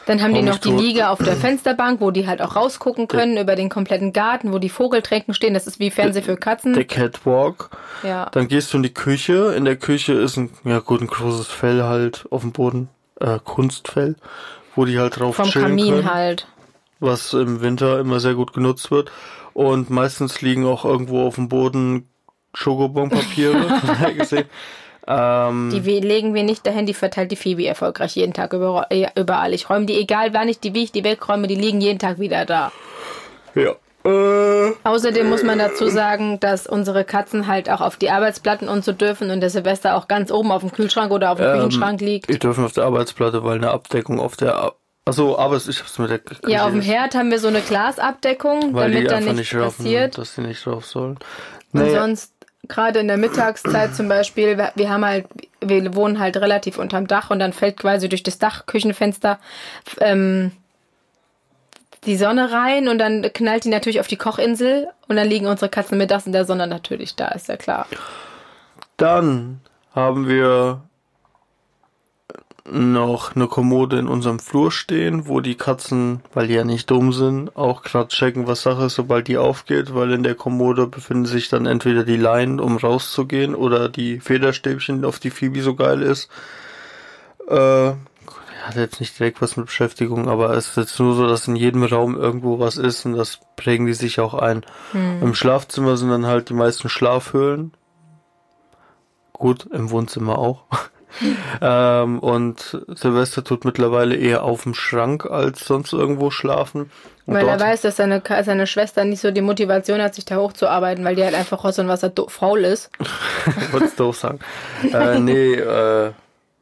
Dann 0.07 0.23
haben 0.23 0.33
die 0.33 0.43
noch 0.43 0.59
die. 0.59 0.71
Liege 0.71 1.09
auf 1.09 1.19
der 1.19 1.35
Fensterbank, 1.37 2.01
wo 2.01 2.12
die 2.12 2.29
halt 2.29 2.41
auch 2.41 2.55
rausgucken 2.55 3.09
können 3.09 3.37
über 3.37 3.57
den 3.57 3.69
kompletten 3.69 4.12
Garten, 4.12 4.53
wo 4.53 4.59
die 4.61 4.69
Vogeltränken 4.69 5.35
stehen. 5.35 5.55
Das 5.55 5.67
ist 5.67 5.81
wie 5.81 5.91
Fernseh 5.91 6.23
für 6.23 6.37
Katzen. 6.37 6.73
der 6.75 6.85
Catwalk. 6.85 7.71
Ja. 8.05 8.29
Dann 8.31 8.47
gehst 8.47 8.73
du 8.73 8.77
in 8.77 8.85
die 8.85 8.95
Küche. 8.95 9.55
In 9.57 9.64
der 9.64 9.77
Küche 9.77 10.12
ist 10.12 10.37
ein, 10.37 10.51
ja 10.64 10.79
gut, 10.79 11.01
ein 11.01 11.09
großes 11.09 11.49
Fell 11.49 11.83
halt 11.83 12.27
auf 12.31 12.43
dem 12.43 12.53
Boden. 12.53 12.88
Äh, 13.21 13.41
Kunstfell. 13.45 14.14
Wo 14.77 14.85
die 14.85 15.01
halt 15.01 15.19
drauf 15.19 15.35
Vom 15.35 15.49
chillen 15.49 15.67
Kamin 15.77 15.95
können. 15.95 16.14
halt. 16.14 16.47
Was 17.01 17.33
im 17.33 17.61
Winter 17.61 17.99
immer 17.99 18.21
sehr 18.21 18.35
gut 18.35 18.53
genutzt 18.53 18.93
wird. 18.93 19.11
Und 19.53 19.91
meistens 19.91 20.41
liegen 20.43 20.64
auch 20.64 20.85
irgendwo 20.85 21.27
auf 21.27 21.35
dem 21.35 21.49
Boden 21.49 22.09
Schokobonpapiere. 22.59 23.81
gesehen. 24.18 24.44
Ähm, 25.07 25.71
Die 25.73 25.81
legen 26.01 26.35
wir 26.35 26.42
nicht 26.42 26.66
dahin, 26.66 26.85
die 26.87 26.92
verteilt 26.94 27.31
die 27.31 27.37
Phoebe 27.37 27.66
erfolgreich 27.66 28.16
jeden 28.16 28.35
Tag 28.35 28.53
überall. 28.53 28.87
äh, 28.90 29.07
überall. 29.18 29.55
Ich 29.55 29.71
räume 29.71 29.87
die, 29.87 29.99
egal 29.99 30.35
wann 30.35 30.49
ich 30.49 30.61
die, 30.61 30.75
wie 30.75 30.83
ich 30.85 30.92
die 30.92 31.05
wegräume, 31.05 31.47
die 31.47 31.55
liegen 31.55 31.81
jeden 31.81 31.99
Tag 31.99 32.18
wieder 32.18 32.44
da. 32.44 32.73
ja. 33.55 33.75
Äh, 34.05 34.73
Außerdem 34.85 35.29
muss 35.29 35.42
man 35.42 35.59
dazu 35.59 35.88
sagen, 35.88 36.38
dass 36.40 36.66
unsere 36.68 37.05
Katzen 37.05 37.47
halt 37.49 37.68
auch 37.68 37.81
auf 37.81 37.97
die 37.97 38.11
Arbeitsplatten 38.11 38.68
und 38.68 38.85
so 38.85 38.92
dürfen 38.92 39.31
und 39.31 39.40
der 39.40 39.51
Silvester 39.51 39.97
auch 39.97 40.07
ganz 40.09 40.31
oben 40.31 40.53
auf 40.53 40.61
dem 40.62 40.71
Kühlschrank 40.73 41.11
oder 41.11 41.33
auf 41.33 41.38
dem 41.38 41.47
Ähm, 41.47 41.55
Küchenschrank 41.57 42.01
liegt. 42.01 42.31
Die 42.31 42.38
dürfen 42.38 42.64
auf 42.64 42.73
der 42.73 42.85
Arbeitsplatte, 42.85 43.42
weil 43.44 43.57
eine 43.59 43.71
Abdeckung 43.71 44.21
auf 44.21 44.37
der. 44.37 44.73
Achso, 45.05 45.37
aber 45.37 45.57
ich 45.57 45.81
hab's 45.81 45.99
mit 45.99 46.11
der. 46.11 46.21
Küche 46.21 46.40
Ja, 46.47 46.64
auf 46.66 46.71
dem 46.71 46.81
Herd 46.81 47.16
haben 47.16 47.31
wir 47.33 47.40
so 47.40 47.49
eine 47.49 47.61
Glasabdeckung, 47.61 48.73
Weil 48.73 48.92
damit 48.92 49.03
die 49.03 49.07
da 49.09 49.21
nichts 49.21 49.37
nicht 49.37 49.55
rauf, 49.57 49.77
passiert. 49.77 50.16
dass 50.16 50.35
die 50.37 50.40
nicht 50.42 50.64
drauf 50.64 50.87
sollen. 50.87 51.18
Und 51.73 51.90
sonst, 51.90 52.33
gerade 52.66 52.99
in 52.99 53.09
der 53.09 53.16
Mittagszeit 53.16 53.94
zum 53.94 54.09
Beispiel, 54.09 54.59
wir, 54.75 54.90
haben 54.90 55.05
halt, 55.05 55.27
wir 55.61 55.94
wohnen 55.94 56.18
halt 56.18 56.37
relativ 56.37 56.79
unterm 56.79 57.07
Dach 57.07 57.31
und 57.31 57.38
dann 57.38 57.53
fällt 57.53 57.77
quasi 57.77 58.09
durch 58.09 58.23
das 58.23 58.38
Dach, 58.38 58.66
Küchenfenster, 58.66 59.38
ähm, 60.01 60.53
die 62.05 62.16
Sonne 62.16 62.53
rein 62.53 62.88
und 62.88 62.99
dann 62.99 63.23
knallt 63.33 63.64
die 63.64 63.71
natürlich 63.71 64.01
auf 64.01 64.07
die 64.07 64.16
Kochinsel 64.16 64.88
und 65.09 65.16
dann 65.16 65.29
liegen 65.29 65.47
unsere 65.47 65.68
Katzen 65.68 65.99
mittags 65.99 66.27
in 66.27 66.33
der 66.33 66.44
Sonne 66.44 66.66
natürlich 66.66 67.16
da, 67.16 67.29
ist 67.29 67.49
ja 67.49 67.57
klar. 67.57 67.87
Dann 68.97 69.61
haben 69.94 70.29
wir 70.29 70.83
noch 72.70 73.35
eine 73.35 73.46
Kommode 73.46 73.98
in 73.98 74.09
unserem 74.09 74.38
Flur 74.38 74.70
stehen, 74.70 75.26
wo 75.26 75.40
die 75.40 75.57
Katzen, 75.57 76.20
weil 76.35 76.48
die 76.48 76.54
ja 76.54 76.64
nicht 76.64 76.90
dumm 76.90 77.12
sind, 77.12 77.57
auch 77.57 77.83
gerade 77.83 78.09
checken, 78.09 78.46
was 78.46 78.62
Sache 78.62 78.87
ist, 78.87 78.94
sobald 78.94 79.28
die 79.28 79.38
aufgeht, 79.38 79.94
weil 79.94 80.12
in 80.12 80.22
der 80.22 80.35
Kommode 80.35 80.87
befinden 80.87 81.26
sich 81.26 81.48
dann 81.48 81.66
entweder 81.66 82.04
die 82.04 82.16
Leinen, 82.16 82.61
um 82.61 82.76
rauszugehen, 82.76 83.54
oder 83.54 83.88
die 83.88 84.20
Federstäbchen, 84.20 85.04
auf 85.04 85.18
die 85.18 85.31
Phoebe 85.31 85.62
so 85.62 85.74
geil 85.74 86.02
ist. 86.02 86.31
Äh, 87.48 87.92
hat 88.64 88.76
jetzt 88.76 89.00
nicht 89.00 89.18
direkt 89.18 89.40
was 89.40 89.57
mit 89.57 89.66
Beschäftigung, 89.66 90.28
aber 90.28 90.50
es 90.50 90.70
ist 90.70 90.76
jetzt 90.76 91.00
nur 91.00 91.14
so, 91.14 91.26
dass 91.26 91.48
in 91.48 91.57
jedem 91.57 91.85
Raum 91.85 92.16
irgendwo 92.16 92.59
was 92.59 92.76
ist 92.76 93.07
und 93.07 93.14
das 93.14 93.40
prägen 93.57 93.87
die 93.87 93.94
sich 93.94 94.20
auch 94.20 94.35
ein. 94.35 94.66
Im 94.92 95.35
Schlafzimmer 95.35 95.96
sind 95.96 96.11
dann 96.11 96.26
halt 96.26 96.50
die 96.50 96.54
meisten 96.54 96.88
Schlafhöhlen, 96.88 97.72
Gut, 99.38 99.66
im 99.66 99.90
Wohnzimmer 99.90 100.37
auch. 100.38 100.64
Ähm, 101.61 102.18
und 102.18 102.79
Silvester 102.88 103.44
tut 103.44 103.64
mittlerweile 103.64 104.16
eher 104.16 104.42
auf 104.42 104.62
dem 104.62 104.75
Schrank 104.75 105.27
als 105.27 105.64
sonst 105.66 105.92
irgendwo 105.92 106.31
schlafen. 106.31 106.90
Und 107.27 107.35
weil 107.35 107.47
er 107.47 107.61
weiß, 107.61 107.83
dass 107.83 107.97
seine, 107.97 108.23
seine 108.42 108.66
Schwester 108.66 109.05
nicht 109.05 109.21
so 109.21 109.31
die 109.31 109.42
Motivation 109.42 110.01
hat, 110.01 110.14
sich 110.14 110.25
da 110.25 110.37
hochzuarbeiten, 110.37 111.05
weil 111.05 111.14
die 111.14 111.25
halt 111.25 111.35
einfach 111.35 111.62
Ross 111.62 111.79
und 111.79 111.88
Wasser 111.88 112.11
faul 112.29 112.64
ist. 112.64 112.90
Wollt's 113.73 113.97
doof 113.97 114.16
sagen. 114.16 114.38
äh, 114.83 115.18
nee, 115.18 115.55
äh, 115.55 116.12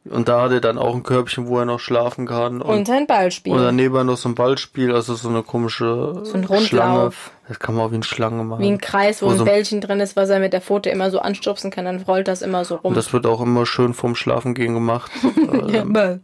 und 0.09 0.27
da 0.29 0.41
hat 0.43 0.51
er 0.51 0.61
dann 0.61 0.77
auch 0.77 0.95
ein 0.95 1.03
Körbchen, 1.03 1.47
wo 1.47 1.59
er 1.59 1.65
noch 1.65 1.79
schlafen 1.79 2.25
kann. 2.25 2.61
Und, 2.61 2.75
Und, 2.79 2.87
sein 2.87 3.07
Ballspiel. 3.07 3.53
und 3.53 3.61
daneben 3.63 4.05
noch 4.05 4.17
so 4.17 4.29
ein 4.29 4.35
Ballspiel, 4.35 4.93
also 4.93 5.15
so 5.15 5.29
eine 5.29 5.43
komische 5.43 6.21
So 6.23 6.33
ein 6.33 6.43
Schlange. 6.45 6.93
Rundlauf. 6.99 7.31
Das 7.47 7.59
kann 7.59 7.75
man 7.75 7.85
auch 7.85 7.91
wie 7.91 7.95
eine 7.95 8.03
Schlange 8.03 8.43
machen. 8.43 8.61
Wie 8.61 8.67
ein 8.67 8.79
Kreis, 8.79 9.21
wo 9.21 9.27
Wo 9.27 9.31
ein 9.31 9.37
so- 9.37 9.45
Bällchen 9.45 9.79
drin 9.81 9.99
ist, 9.99 10.15
was 10.15 10.29
er 10.29 10.39
mit 10.39 10.53
der 10.53 10.61
Pfote 10.61 10.89
immer 10.89 11.11
so 11.11 11.19
anstupsen 11.19 11.71
kann, 11.71 11.85
dann 11.85 12.01
rollt 12.01 12.27
das 12.27 12.41
immer 12.41 12.65
so 12.65 12.75
rum. 12.75 12.89
Und 12.89 12.97
das 12.97 13.13
wird 13.13 13.25
auch 13.25 13.41
immer 13.41 13.65
schön 13.65 13.93
vorm 13.93 14.15
Schlafengehen 14.15 14.73
gemacht. 14.73 15.11
ja, 15.67 15.83
Ball, 15.85 16.19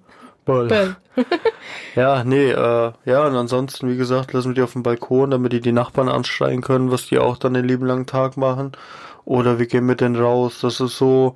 Ball. 0.45 0.67
Ball. 0.67 0.95
Ja, 1.95 2.23
nee, 2.23 2.49
äh, 2.51 2.91
ja, 3.05 3.27
und 3.27 3.35
ansonsten, 3.35 3.87
wie 3.89 3.97
gesagt, 3.97 4.33
lassen 4.33 4.49
wir 4.49 4.55
die 4.55 4.61
auf 4.63 4.73
dem 4.73 4.83
Balkon, 4.83 5.31
damit 5.31 5.53
die 5.53 5.61
die 5.61 5.71
Nachbarn 5.71 6.09
anschreien 6.09 6.61
können, 6.61 6.91
was 6.91 7.05
die 7.07 7.19
auch 7.19 7.37
dann 7.37 7.53
den 7.53 7.65
lieben 7.67 7.85
langen 7.85 8.07
Tag 8.07 8.35
machen. 8.35 8.71
Oder 9.25 9.59
wir 9.59 9.67
gehen 9.67 9.85
mit 9.85 10.01
denen 10.01 10.15
raus. 10.15 10.59
Das 10.61 10.79
ist 10.79 10.97
so. 10.97 11.35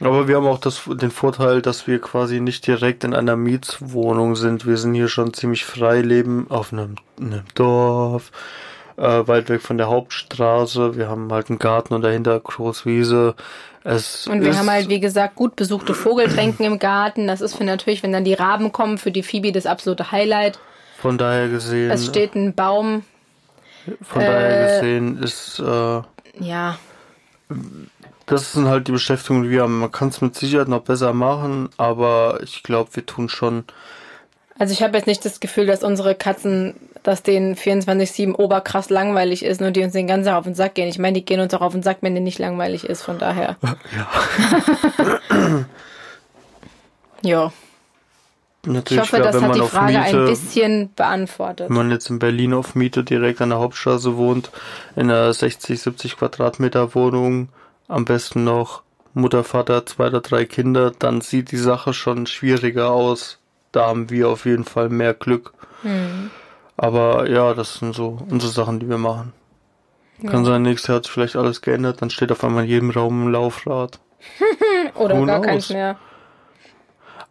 Aber 0.00 0.28
wir 0.28 0.36
haben 0.36 0.46
auch 0.46 0.58
das, 0.58 0.82
den 0.86 1.10
Vorteil, 1.10 1.62
dass 1.62 1.86
wir 1.86 2.00
quasi 2.00 2.40
nicht 2.40 2.66
direkt 2.66 3.02
in 3.04 3.14
einer 3.14 3.36
Mietswohnung 3.36 4.36
sind. 4.36 4.66
Wir 4.66 4.76
sind 4.76 4.94
hier 4.94 5.08
schon 5.08 5.32
ziemlich 5.32 5.64
frei, 5.64 6.00
leben 6.02 6.46
auf 6.50 6.72
einem, 6.72 6.96
einem 7.18 7.44
Dorf, 7.54 8.30
äh, 8.98 9.02
weit 9.26 9.48
weg 9.48 9.62
von 9.62 9.78
der 9.78 9.88
Hauptstraße. 9.88 10.96
Wir 10.96 11.08
haben 11.08 11.32
halt 11.32 11.48
einen 11.48 11.58
Garten 11.58 11.94
und 11.94 12.02
dahinter 12.02 12.38
Großwiese. 12.38 13.34
Es 13.84 14.26
Und 14.26 14.42
wir 14.42 14.58
haben 14.58 14.68
halt, 14.68 14.88
wie 14.88 15.00
gesagt, 15.00 15.36
gut 15.36 15.56
besuchte 15.56 15.94
Vogeltränken 15.94 16.66
im 16.66 16.78
Garten. 16.78 17.26
Das 17.26 17.40
ist 17.40 17.54
für 17.54 17.64
natürlich, 17.64 18.02
wenn 18.02 18.12
dann 18.12 18.24
die 18.24 18.34
Raben 18.34 18.72
kommen, 18.72 18.98
für 18.98 19.12
die 19.12 19.22
Phoebe 19.22 19.52
das 19.52 19.64
absolute 19.64 20.10
Highlight. 20.12 20.58
von 20.98 21.16
daher 21.16 21.48
gesehen, 21.48 21.90
Es 21.90 22.04
steht 22.04 22.34
ein 22.34 22.54
Baum. 22.54 23.02
von 24.02 24.20
daher 24.20 24.60
äh, 24.60 24.80
gesehen 24.80 25.22
ist, 25.22 25.60
äh, 25.60 26.02
Ja, 26.40 26.78
Das 28.26 28.52
sind 28.52 28.66
halt 28.68 28.88
die 28.88 28.92
Beschäftigungen, 28.92 29.44
die 29.44 29.50
wir 29.50 29.62
haben. 29.62 29.78
Man 29.78 29.92
kann 29.92 30.08
es 30.08 30.20
mit 30.20 30.34
Sicherheit 30.34 30.68
noch 30.68 30.82
besser 30.82 31.12
machen, 31.12 31.68
aber 31.76 32.40
ich 32.42 32.62
glaube, 32.62 32.90
wir 32.94 33.06
tun 33.06 33.28
schon. 33.28 33.64
also 34.58 34.72
ich 34.72 34.82
habe 34.82 34.96
jetzt 34.96 35.06
nicht 35.06 35.24
das 35.24 35.38
Gefühl, 35.40 35.66
dass 35.66 35.84
unsere 35.84 36.14
Katzen, 36.16 36.74
dass 37.04 37.22
denen 37.22 37.54
24-7 37.54 38.34
oberkrass 38.34 38.90
langweilig 38.90 39.44
ist 39.44 39.62
und 39.62 39.76
die 39.76 39.82
uns 39.84 39.92
den 39.92 40.08
ganzen 40.08 40.26
Tag 40.28 40.36
auf 40.38 40.44
den 40.44 40.54
Sack 40.56 40.74
gehen. 40.74 40.88
Ich 40.88 40.98
meine, 40.98 41.14
die 41.14 41.24
gehen 41.24 41.38
uns 41.40 41.54
auch 41.54 41.60
auf 41.60 41.72
den 41.72 41.82
Sack, 41.84 41.98
wenn 42.00 42.14
denen 42.14 42.24
nicht 42.24 42.40
langweilig 42.40 42.84
ist, 42.84 43.02
von 43.02 43.18
daher. 43.18 43.56
ja. 47.22 47.52
Ich 48.62 48.72
Natürlich, 48.72 49.00
hoffe, 49.02 49.16
klar, 49.16 49.32
das 49.32 49.36
wenn 49.36 49.42
hat 49.42 49.48
man 49.48 49.58
die 49.60 49.62
Frage 49.62 50.00
ein 50.00 50.18
Miete, 50.18 50.26
bisschen 50.26 50.92
beantwortet. 50.94 51.68
wenn 51.68 51.76
man 51.76 51.90
jetzt 51.92 52.10
in 52.10 52.18
Berlin 52.18 52.52
auf 52.52 52.74
Miete 52.74 53.04
direkt 53.04 53.40
an 53.40 53.50
der 53.50 53.58
Hauptstraße 53.60 54.16
wohnt, 54.16 54.50
in 54.96 55.10
einer 55.10 55.32
60, 55.32 55.80
70 55.80 56.16
Quadratmeter 56.16 56.94
Wohnung, 56.96 57.48
am 57.88 58.04
besten 58.04 58.44
noch 58.44 58.82
Mutter, 59.14 59.44
Vater, 59.44 59.86
zwei 59.86 60.08
oder 60.08 60.20
drei 60.20 60.44
Kinder, 60.44 60.90
dann 60.90 61.20
sieht 61.20 61.50
die 61.50 61.56
Sache 61.56 61.94
schon 61.94 62.26
schwieriger 62.26 62.90
aus. 62.90 63.38
Da 63.72 63.86
haben 63.86 64.10
wir 64.10 64.28
auf 64.28 64.44
jeden 64.44 64.64
Fall 64.64 64.88
mehr 64.88 65.14
Glück. 65.14 65.54
Hm. 65.82 66.30
Aber 66.76 67.28
ja, 67.28 67.54
das 67.54 67.76
sind 67.76 67.94
so 67.94 68.18
unsere 68.28 68.52
Sachen, 68.52 68.80
die 68.80 68.88
wir 68.88 68.98
machen. 68.98 69.32
Kann 70.26 70.44
sein, 70.44 70.62
nächstes 70.62 70.88
Jahr 70.88 70.96
hat 70.96 71.04
sich 71.04 71.12
vielleicht 71.12 71.36
alles 71.36 71.60
geändert, 71.60 72.00
dann 72.00 72.08
steht 72.08 72.32
auf 72.32 72.42
einmal 72.42 72.64
in 72.64 72.70
jedem 72.70 72.90
Raum 72.90 73.26
ein 73.26 73.32
Laufrad. 73.32 74.00
Oder 74.94 75.18
Who 75.18 75.26
gar 75.26 75.40
knows? 75.40 75.46
keins 75.46 75.70
mehr. 75.70 75.98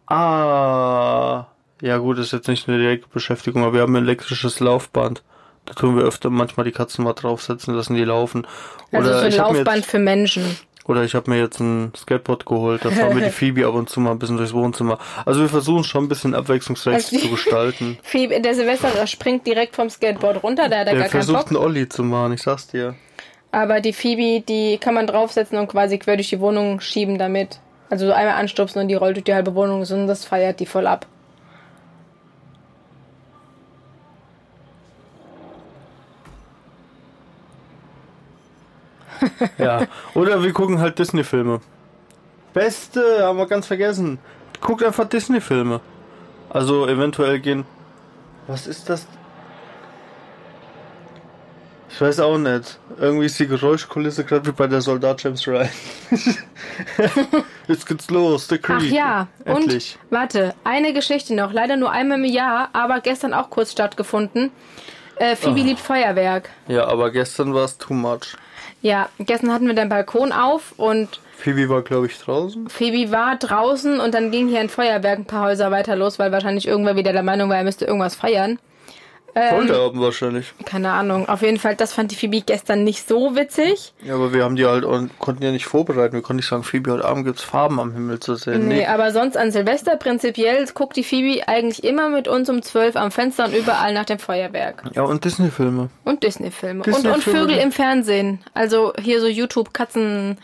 Ah, 0.06 1.46
ja 1.82 1.98
gut, 1.98 2.18
ist 2.18 2.32
jetzt 2.32 2.46
nicht 2.46 2.68
eine 2.68 2.78
direkte 2.78 3.08
Beschäftigung, 3.08 3.64
aber 3.64 3.74
wir 3.74 3.80
haben 3.82 3.96
ein 3.96 4.04
elektrisches 4.04 4.60
Laufband. 4.60 5.24
Da 5.66 5.74
tun 5.74 5.96
wir 5.96 6.04
öfter 6.04 6.30
manchmal 6.30 6.64
die 6.64 6.72
Katzen 6.72 7.04
mal 7.04 7.12
draufsetzen, 7.12 7.74
lassen 7.74 7.94
die 7.94 8.04
laufen. 8.04 8.46
Also 8.92 9.08
Oder 9.10 9.18
so 9.18 9.24
ein 9.24 9.28
ich 9.32 9.38
habe 9.38 9.52
mir, 9.52 9.58
Laufband 9.58 9.76
jetzt- 9.78 9.90
für 9.90 9.98
Menschen. 9.98 10.56
oder 10.86 11.02
ich 11.02 11.14
hab 11.16 11.26
mir 11.28 11.38
jetzt 11.38 11.58
ein 11.60 11.92
Skateboard 11.96 12.46
geholt, 12.46 12.84
da 12.84 12.90
fahren 12.90 13.16
wir 13.16 13.24
die 13.24 13.30
Phoebe 13.32 13.66
ab 13.66 13.74
und 13.74 13.88
zu 13.90 13.98
mal 14.00 14.12
ein 14.12 14.18
bisschen 14.18 14.36
durchs 14.36 14.54
Wohnzimmer. 14.54 14.98
Also 15.24 15.40
wir 15.40 15.48
versuchen 15.48 15.82
schon 15.84 16.04
ein 16.04 16.08
bisschen 16.08 16.34
abwechslungsreich 16.34 16.94
Also 16.94 17.18
zu 17.18 17.28
gestalten. 17.30 17.98
Phoebe, 18.02 18.40
der 18.40 18.54
Silvester 18.54 18.88
der 18.90 19.06
springt 19.08 19.46
direkt 19.46 19.74
vom 19.74 19.90
Skateboard 19.90 20.42
runter, 20.42 20.68
da 20.68 20.78
hat 20.78 20.86
er 20.86 20.92
Der 20.92 20.94
gar 20.94 21.02
keinen 21.08 21.10
versucht 21.22 21.38
Bock. 21.38 21.48
einen 21.48 21.56
Olli 21.56 21.88
zu 21.88 22.02
machen, 22.04 22.32
ich 22.32 22.42
sag's 22.42 22.68
dir. 22.68 22.94
Aber 23.52 23.80
die 23.80 23.92
Phoebe, 23.92 24.44
die 24.46 24.78
kann 24.78 24.94
man 24.94 25.06
draufsetzen 25.06 25.58
und 25.58 25.66
quasi 25.68 25.98
quer 25.98 26.16
durch 26.16 26.28
die 26.28 26.40
Wohnung 26.40 26.80
schieben 26.80 27.18
damit. 27.18 27.58
Also 27.90 28.06
so 28.06 28.12
einmal 28.12 28.34
anstupsen 28.34 28.82
und 28.82 28.88
die 28.88 28.94
rollt 28.94 29.16
durch 29.16 29.24
die 29.24 29.34
halbe 29.34 29.54
Wohnung 29.54 29.80
und 29.80 30.06
das 30.06 30.24
feiert 30.24 30.60
die 30.60 30.66
voll 30.66 30.86
ab. 30.86 31.06
Ja. 39.58 39.86
Oder 40.14 40.42
wir 40.42 40.52
gucken 40.52 40.78
halt 40.80 40.98
Disney-Filme. 40.98 41.60
Beste, 42.52 43.22
haben 43.24 43.38
wir 43.38 43.46
ganz 43.46 43.66
vergessen. 43.66 44.18
Guckt 44.60 44.82
einfach 44.82 45.04
Disney-Filme. 45.08 45.80
Also 46.50 46.86
eventuell 46.86 47.38
gehen. 47.40 47.64
Was 48.46 48.66
ist 48.66 48.88
das? 48.88 49.06
Ich 51.88 52.00
weiß 52.00 52.20
auch 52.20 52.36
nicht. 52.36 52.78
Irgendwie 52.98 53.26
ist 53.26 53.38
die 53.38 53.46
Geräuschkulisse 53.46 54.24
gerade 54.24 54.46
wie 54.46 54.52
bei 54.52 54.66
der 54.66 54.80
Soldat 54.82 55.22
James 55.22 55.46
Ryan. 55.46 55.68
Jetzt 57.68 57.86
geht's 57.86 58.10
los, 58.10 58.48
The 58.48 58.58
Creed. 58.58 58.76
Ach 58.80 58.82
ja, 58.92 59.28
Endlich. 59.44 59.98
und 60.02 60.12
warte, 60.12 60.54
eine 60.64 60.92
Geschichte 60.92 61.34
noch, 61.34 61.52
leider 61.52 61.76
nur 61.76 61.90
einmal 61.90 62.18
im 62.18 62.24
Jahr, 62.26 62.68
aber 62.74 63.00
gestern 63.00 63.32
auch 63.32 63.48
kurz 63.50 63.72
stattgefunden. 63.72 64.50
Äh, 65.16 65.36
Phoebe 65.36 65.60
Oh. 65.60 65.64
liebt 65.64 65.80
Feuerwerk. 65.80 66.50
Ja, 66.68 66.86
aber 66.86 67.10
gestern 67.10 67.54
war 67.54 67.64
es 67.64 67.78
too 67.78 67.94
much. 67.94 68.36
Ja, 68.86 69.08
gestern 69.18 69.52
hatten 69.52 69.66
wir 69.66 69.74
den 69.74 69.88
Balkon 69.88 70.30
auf 70.30 70.72
und 70.76 71.20
Phoebe 71.36 71.68
war, 71.68 71.82
glaube 71.82 72.06
ich, 72.06 72.16
draußen. 72.20 72.68
Phoebe 72.68 73.10
war 73.10 73.34
draußen 73.34 73.98
und 73.98 74.14
dann 74.14 74.30
ging 74.30 74.46
hier 74.46 74.60
ein 74.60 74.68
Feuerwerk 74.68 75.18
ein 75.18 75.24
paar 75.24 75.46
Häuser 75.46 75.72
weiter 75.72 75.96
los, 75.96 76.20
weil 76.20 76.30
wahrscheinlich 76.30 76.68
irgendwer 76.68 76.94
wieder 76.94 77.12
der 77.12 77.24
Meinung 77.24 77.50
war, 77.50 77.56
er 77.56 77.64
müsste 77.64 77.84
irgendwas 77.84 78.14
feiern. 78.14 78.60
Ähm, 79.38 79.54
Wollte 79.54 79.76
haben 79.78 80.00
wahrscheinlich. 80.00 80.54
Keine 80.64 80.92
Ahnung. 80.92 81.28
Auf 81.28 81.42
jeden 81.42 81.58
Fall, 81.58 81.76
das 81.76 81.92
fand 81.92 82.10
die 82.10 82.14
Phoebe 82.14 82.40
gestern 82.40 82.84
nicht 82.84 83.06
so 83.06 83.36
witzig. 83.36 83.92
Ja, 84.02 84.14
aber 84.14 84.32
wir 84.32 84.42
haben 84.42 84.56
die 84.56 84.64
halt 84.64 84.86
und 84.86 85.18
konnten 85.18 85.42
ja 85.42 85.52
nicht 85.52 85.66
vorbereiten. 85.66 86.14
Wir 86.14 86.22
konnten 86.22 86.36
nicht 86.36 86.48
sagen, 86.48 86.62
Phoebe, 86.62 86.90
heute 86.90 87.04
Abend 87.04 87.26
gibt's 87.26 87.42
Farben 87.42 87.78
am 87.78 87.92
Himmel 87.92 88.18
zu 88.18 88.34
sehen. 88.36 88.66
Nee, 88.66 88.86
aber 88.86 89.12
sonst 89.12 89.36
an 89.36 89.52
Silvester 89.52 89.96
prinzipiell 89.96 90.64
guckt 90.72 90.96
die 90.96 91.04
Phoebe 91.04 91.46
eigentlich 91.48 91.84
immer 91.84 92.08
mit 92.08 92.28
uns 92.28 92.48
um 92.48 92.62
12 92.62 92.96
am 92.96 93.10
Fenster 93.10 93.44
und 93.44 93.54
überall 93.54 93.92
nach 93.92 94.06
dem 94.06 94.18
Feuerwerk. 94.18 94.84
Ja, 94.94 95.02
und 95.02 95.22
Disney-Filme. 95.22 95.90
Und 96.04 96.22
Disney-Filme. 96.22 96.82
und, 96.82 96.94
und 96.94 97.04
Disney-Filme. 97.04 97.38
Vögel 97.38 97.58
im 97.58 97.72
Fernsehen. 97.72 98.40
Also 98.54 98.94
hier 98.98 99.20
so 99.20 99.26
YouTube, 99.26 99.74
Katzen, 99.74 100.38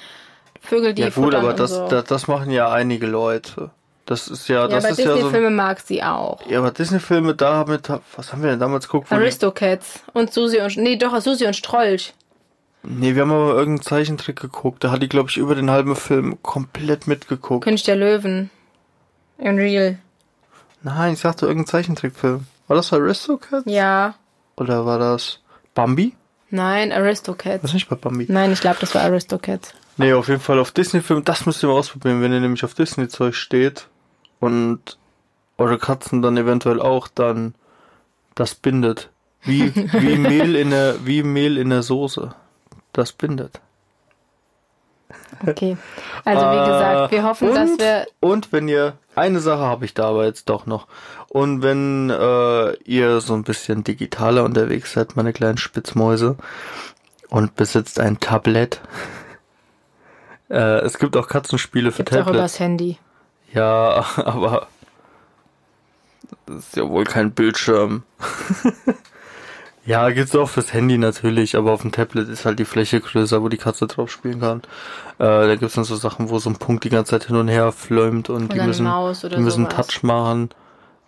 Vögel, 0.61 0.93
die 0.93 1.01
Ja 1.01 1.09
gut, 1.09 1.35
aber 1.35 1.51
und 1.51 1.59
das, 1.59 1.71
so. 1.71 1.89
das, 1.89 2.05
das 2.05 2.29
machen 2.29 2.51
ja 2.51 2.71
einige 2.71 3.07
Leute. 3.07 3.71
Das 4.07 4.29
ist 4.29 4.49
ja, 4.49 4.63
ja, 4.63 4.69
das 4.69 4.85
aber 4.85 4.93
ist 4.93 4.99
ja 4.99 5.07
so. 5.07 5.15
Disney-Filme 5.15 5.51
mag 5.51 5.81
sie 5.81 6.03
auch. 6.03 6.45
Ja, 6.49 6.59
aber 6.59 6.73
Disney-Filme 6.73 7.35
damit, 7.35 7.89
was 8.17 8.33
haben 8.33 8.43
wir 8.43 8.51
denn 8.51 8.59
damals 8.59 8.89
geguckt? 8.89 9.13
Aristocats 9.13 10.01
und 10.13 10.33
Susi 10.33 10.61
und 10.61 10.77
nee, 10.77 10.97
doch 10.97 11.19
Susi 11.21 11.47
und 11.47 11.55
Strolch. 11.55 12.13
Nee, 12.83 13.15
wir 13.15 13.23
haben 13.23 13.31
aber 13.31 13.51
irgendeinen 13.51 13.83
Zeichentrick 13.83 14.41
geguckt. 14.41 14.83
Da 14.83 14.91
hat 14.91 15.03
die, 15.03 15.09
glaube 15.09 15.31
ich, 15.31 15.37
über 15.37 15.55
den 15.55 15.71
halben 15.71 15.95
Film 15.95 16.43
komplett 16.43 17.07
mitgeguckt. 17.07 17.65
König 17.65 17.85
der 17.85 17.95
Löwen. 17.95 18.51
In 19.39 19.57
Real. 19.57 19.99
Nein, 20.83 21.13
ich 21.13 21.21
sagte 21.21 21.47
irgendeinen 21.47 21.69
Zeichentrickfilm. 21.69 22.47
War 22.67 22.77
das 22.77 22.93
Aristocats? 22.93 23.63
Ja. 23.67 24.15
Oder 24.57 24.85
war 24.85 24.99
das 24.99 25.39
Bambi? 25.75 26.15
Nein, 26.51 26.91
Aristocats. 26.91 27.63
Was 27.63 27.71
ist 27.71 27.75
nicht 27.75 27.89
bei 27.89 27.97
Bambi? 27.97 28.27
Nein, 28.29 28.53
ich 28.53 28.61
glaube, 28.61 28.79
das 28.81 28.95
war 28.97 29.03
Aristocats. 29.03 29.75
Nee, 29.97 30.13
auf 30.13 30.29
jeden 30.29 30.41
Fall 30.41 30.59
auf 30.59 30.73
Disney-Film, 30.73 31.25
das 31.25 31.47
müsst 31.47 31.63
ihr 31.63 31.69
mal 31.69 31.77
ausprobieren, 31.77 32.21
wenn 32.21 32.33
ihr 32.33 32.41
nämlich 32.41 32.65
auf 32.65 32.75
Disney-Zeug 32.75 33.35
steht 33.35 33.87
und 34.43 34.99
eure 35.57 35.79
Katzen 35.79 36.21
dann 36.21 36.37
eventuell 36.37 36.81
auch, 36.81 37.07
dann 37.07 37.55
das 38.35 38.57
bindet. 38.57 39.11
Wie, 39.43 39.73
wie 39.75 40.17
Mehl 40.19 40.57
in 40.57 40.71
der, 40.71 41.07
wie 41.07 41.23
Mehl 41.23 41.57
in 41.57 41.71
der 41.71 41.85
Soße. 41.85 42.35
Das 42.93 43.13
bindet. 43.13 43.61
Okay. 45.47 45.77
Also 46.25 46.45
wie 46.45 46.71
gesagt, 46.71 47.13
wir 47.13 47.23
hoffen, 47.23 47.49
und, 47.51 47.55
dass 47.55 47.79
wir 47.79 48.07
Und 48.19 48.53
wenn 48.53 48.67
ihr, 48.67 48.95
eine 49.15 49.39
Sache 49.39 49.63
habe 49.63 49.85
ich 49.85 49.95
da 49.95 50.09
aber 50.09 50.25
jetzt 50.25 50.49
doch 50.49 50.67
noch. 50.67 50.89
Und 51.29 51.63
wenn 51.63 52.11
äh, 52.11 52.73
ihr 52.83 53.21
so 53.21 53.35
ein 53.35 53.45
bisschen 53.45 53.85
digitaler 53.85 54.43
unterwegs 54.43 54.93
seid, 54.93 55.15
meine 55.15 55.33
kleinen 55.33 55.59
Spitzmäuse, 55.59 56.37
und 57.29 57.55
besitzt 57.55 58.01
ein 58.01 58.19
Tablet, 58.19 58.81
äh, 60.51 60.81
es 60.81 60.99
gibt 60.99 61.17
auch 61.17 61.29
Katzenspiele 61.29 61.93
für 61.93 61.99
gibt's 61.99 62.13
auch 62.13 62.25
Tablets. 62.25 62.39
übers 62.39 62.59
Handy. 62.59 62.99
Ja, 63.53 64.05
aber 64.17 64.69
das 66.47 66.57
ist 66.57 66.77
ja 66.77 66.89
wohl 66.89 67.05
kein 67.05 67.33
Bildschirm. 67.33 68.03
Ja, 69.85 70.11
gibt's 70.11 70.37
auch 70.37 70.49
fürs 70.49 70.73
Handy 70.73 70.97
natürlich, 70.97 71.57
aber 71.57 71.73
auf 71.73 71.83
dem 71.83 71.91
Tablet 71.91 72.29
ist 72.29 72.45
halt 72.45 72.61
die 72.61 72.65
Fläche 72.65 73.01
größer, 73.01 73.43
wo 73.43 73.49
die 73.49 73.57
Katze 73.57 73.89
drauf 73.89 74.13
spielen 74.13 74.41
kann. 74.41 74.63
Äh, 75.19 75.49
da 75.49 75.57
gibt's 75.57 75.75
dann 75.75 75.83
so 75.83 75.97
Sachen, 75.97 76.31
wo 76.31 76.39
so 76.39 76.51
ein 76.51 76.57
Punkt 76.57 76.85
die 76.85 76.89
ganze 76.89 77.11
Zeit 77.11 77.25
hin 77.27 77.35
und 77.35 77.49
her 77.49 77.73
flömt 77.73 78.31
und 78.31 78.45
Oder 78.53 78.61
die 78.63 78.67
müssen, 78.69 78.85
Maus 78.85 79.25
oder 79.25 79.37
die 79.37 79.43
müssen 79.43 79.65
sowas. 79.69 79.89
Touch 79.89 80.03
machen. 80.05 80.51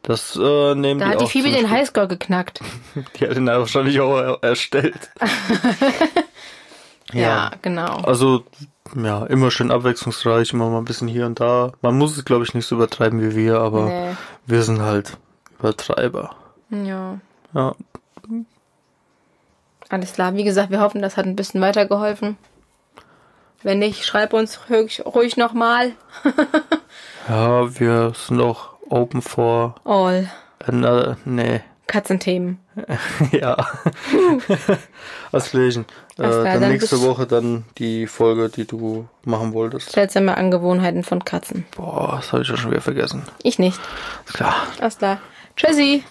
Das 0.02 0.34
äh, 0.36 0.74
nehmen 0.74 0.98
Da 0.98 1.06
die 1.06 1.12
hat 1.12 1.20
die 1.20 1.26
Phoebe 1.28 1.52
zum 1.52 1.56
den. 1.56 1.70
Highscore 1.70 2.08
geknackt. 2.08 2.60
Die 3.20 3.28
hat 3.28 3.36
ihn 3.36 3.46
wahrscheinlich 3.46 4.00
auch 4.00 4.18
er 4.18 4.38
erstellt. 4.42 5.08
Ja, 7.12 7.52
genau. 7.62 7.98
Also, 7.98 8.44
ja, 8.96 9.24
immer 9.26 9.50
schön 9.50 9.70
abwechslungsreich, 9.70 10.52
immer 10.52 10.68
mal 10.70 10.78
ein 10.78 10.84
bisschen 10.84 11.08
hier 11.08 11.26
und 11.26 11.40
da. 11.40 11.72
Man 11.82 11.96
muss 11.98 12.16
es, 12.16 12.24
glaube 12.24 12.44
ich, 12.44 12.54
nicht 12.54 12.66
so 12.66 12.76
übertreiben 12.76 13.20
wie 13.20 13.34
wir, 13.34 13.60
aber 13.60 13.86
Nee. 13.86 14.16
wir 14.46 14.62
sind 14.62 14.80
halt 14.82 15.16
Übertreiber. 15.58 16.34
Ja. 16.70 17.18
Ja, 17.54 17.74
Alles 19.88 20.12
klar. 20.12 20.34
Wie 20.34 20.44
gesagt, 20.44 20.70
wir 20.70 20.80
hoffen, 20.80 21.02
das 21.02 21.16
hat 21.16 21.26
ein 21.26 21.36
bisschen 21.36 21.60
weitergeholfen. 21.60 22.36
Wenn 23.62 23.78
nicht, 23.78 24.04
schreib 24.04 24.32
uns 24.32 24.60
ruhig, 24.68 25.02
ruhig 25.06 25.36
nochmal. 25.36 25.92
ja 27.28 27.78
wir 27.78 28.12
sind 28.14 28.40
auch 28.40 28.70
open 28.90 29.22
for, 29.22 29.76
All. 29.84 30.30
äh, 30.66 31.14
nee, 31.24 31.60
Katzenthemen. 31.86 32.58
ja. 33.32 33.56
Auslösen. 35.32 35.84
Äh, 36.18 36.22
Alles 36.22 36.36
dann 36.36 36.60
dann 36.60 36.72
nächste 36.72 37.00
Woche 37.02 37.26
dann 37.26 37.64
die 37.78 38.06
Folge, 38.06 38.48
die 38.48 38.66
du 38.66 39.08
machen 39.24 39.52
wolltest. 39.52 39.92
Seltsame 39.92 40.36
Angewohnheiten 40.36 41.04
von 41.04 41.24
Katzen. 41.24 41.66
Boah, 41.76 42.16
das 42.16 42.32
habe 42.32 42.42
ich 42.42 42.48
ja 42.48 42.56
schon 42.56 42.70
wieder 42.70 42.80
vergessen. 42.80 43.22
Ich 43.42 43.58
nicht. 43.58 43.78
Ist 44.26 44.34
klar. 44.34 44.54
Alles 44.80 44.98
klar. 44.98 45.20
Tschüssi. 45.56 46.04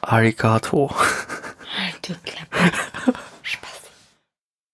Arigato. 0.00 0.90
Halt 1.78 2.08
die 2.08 2.14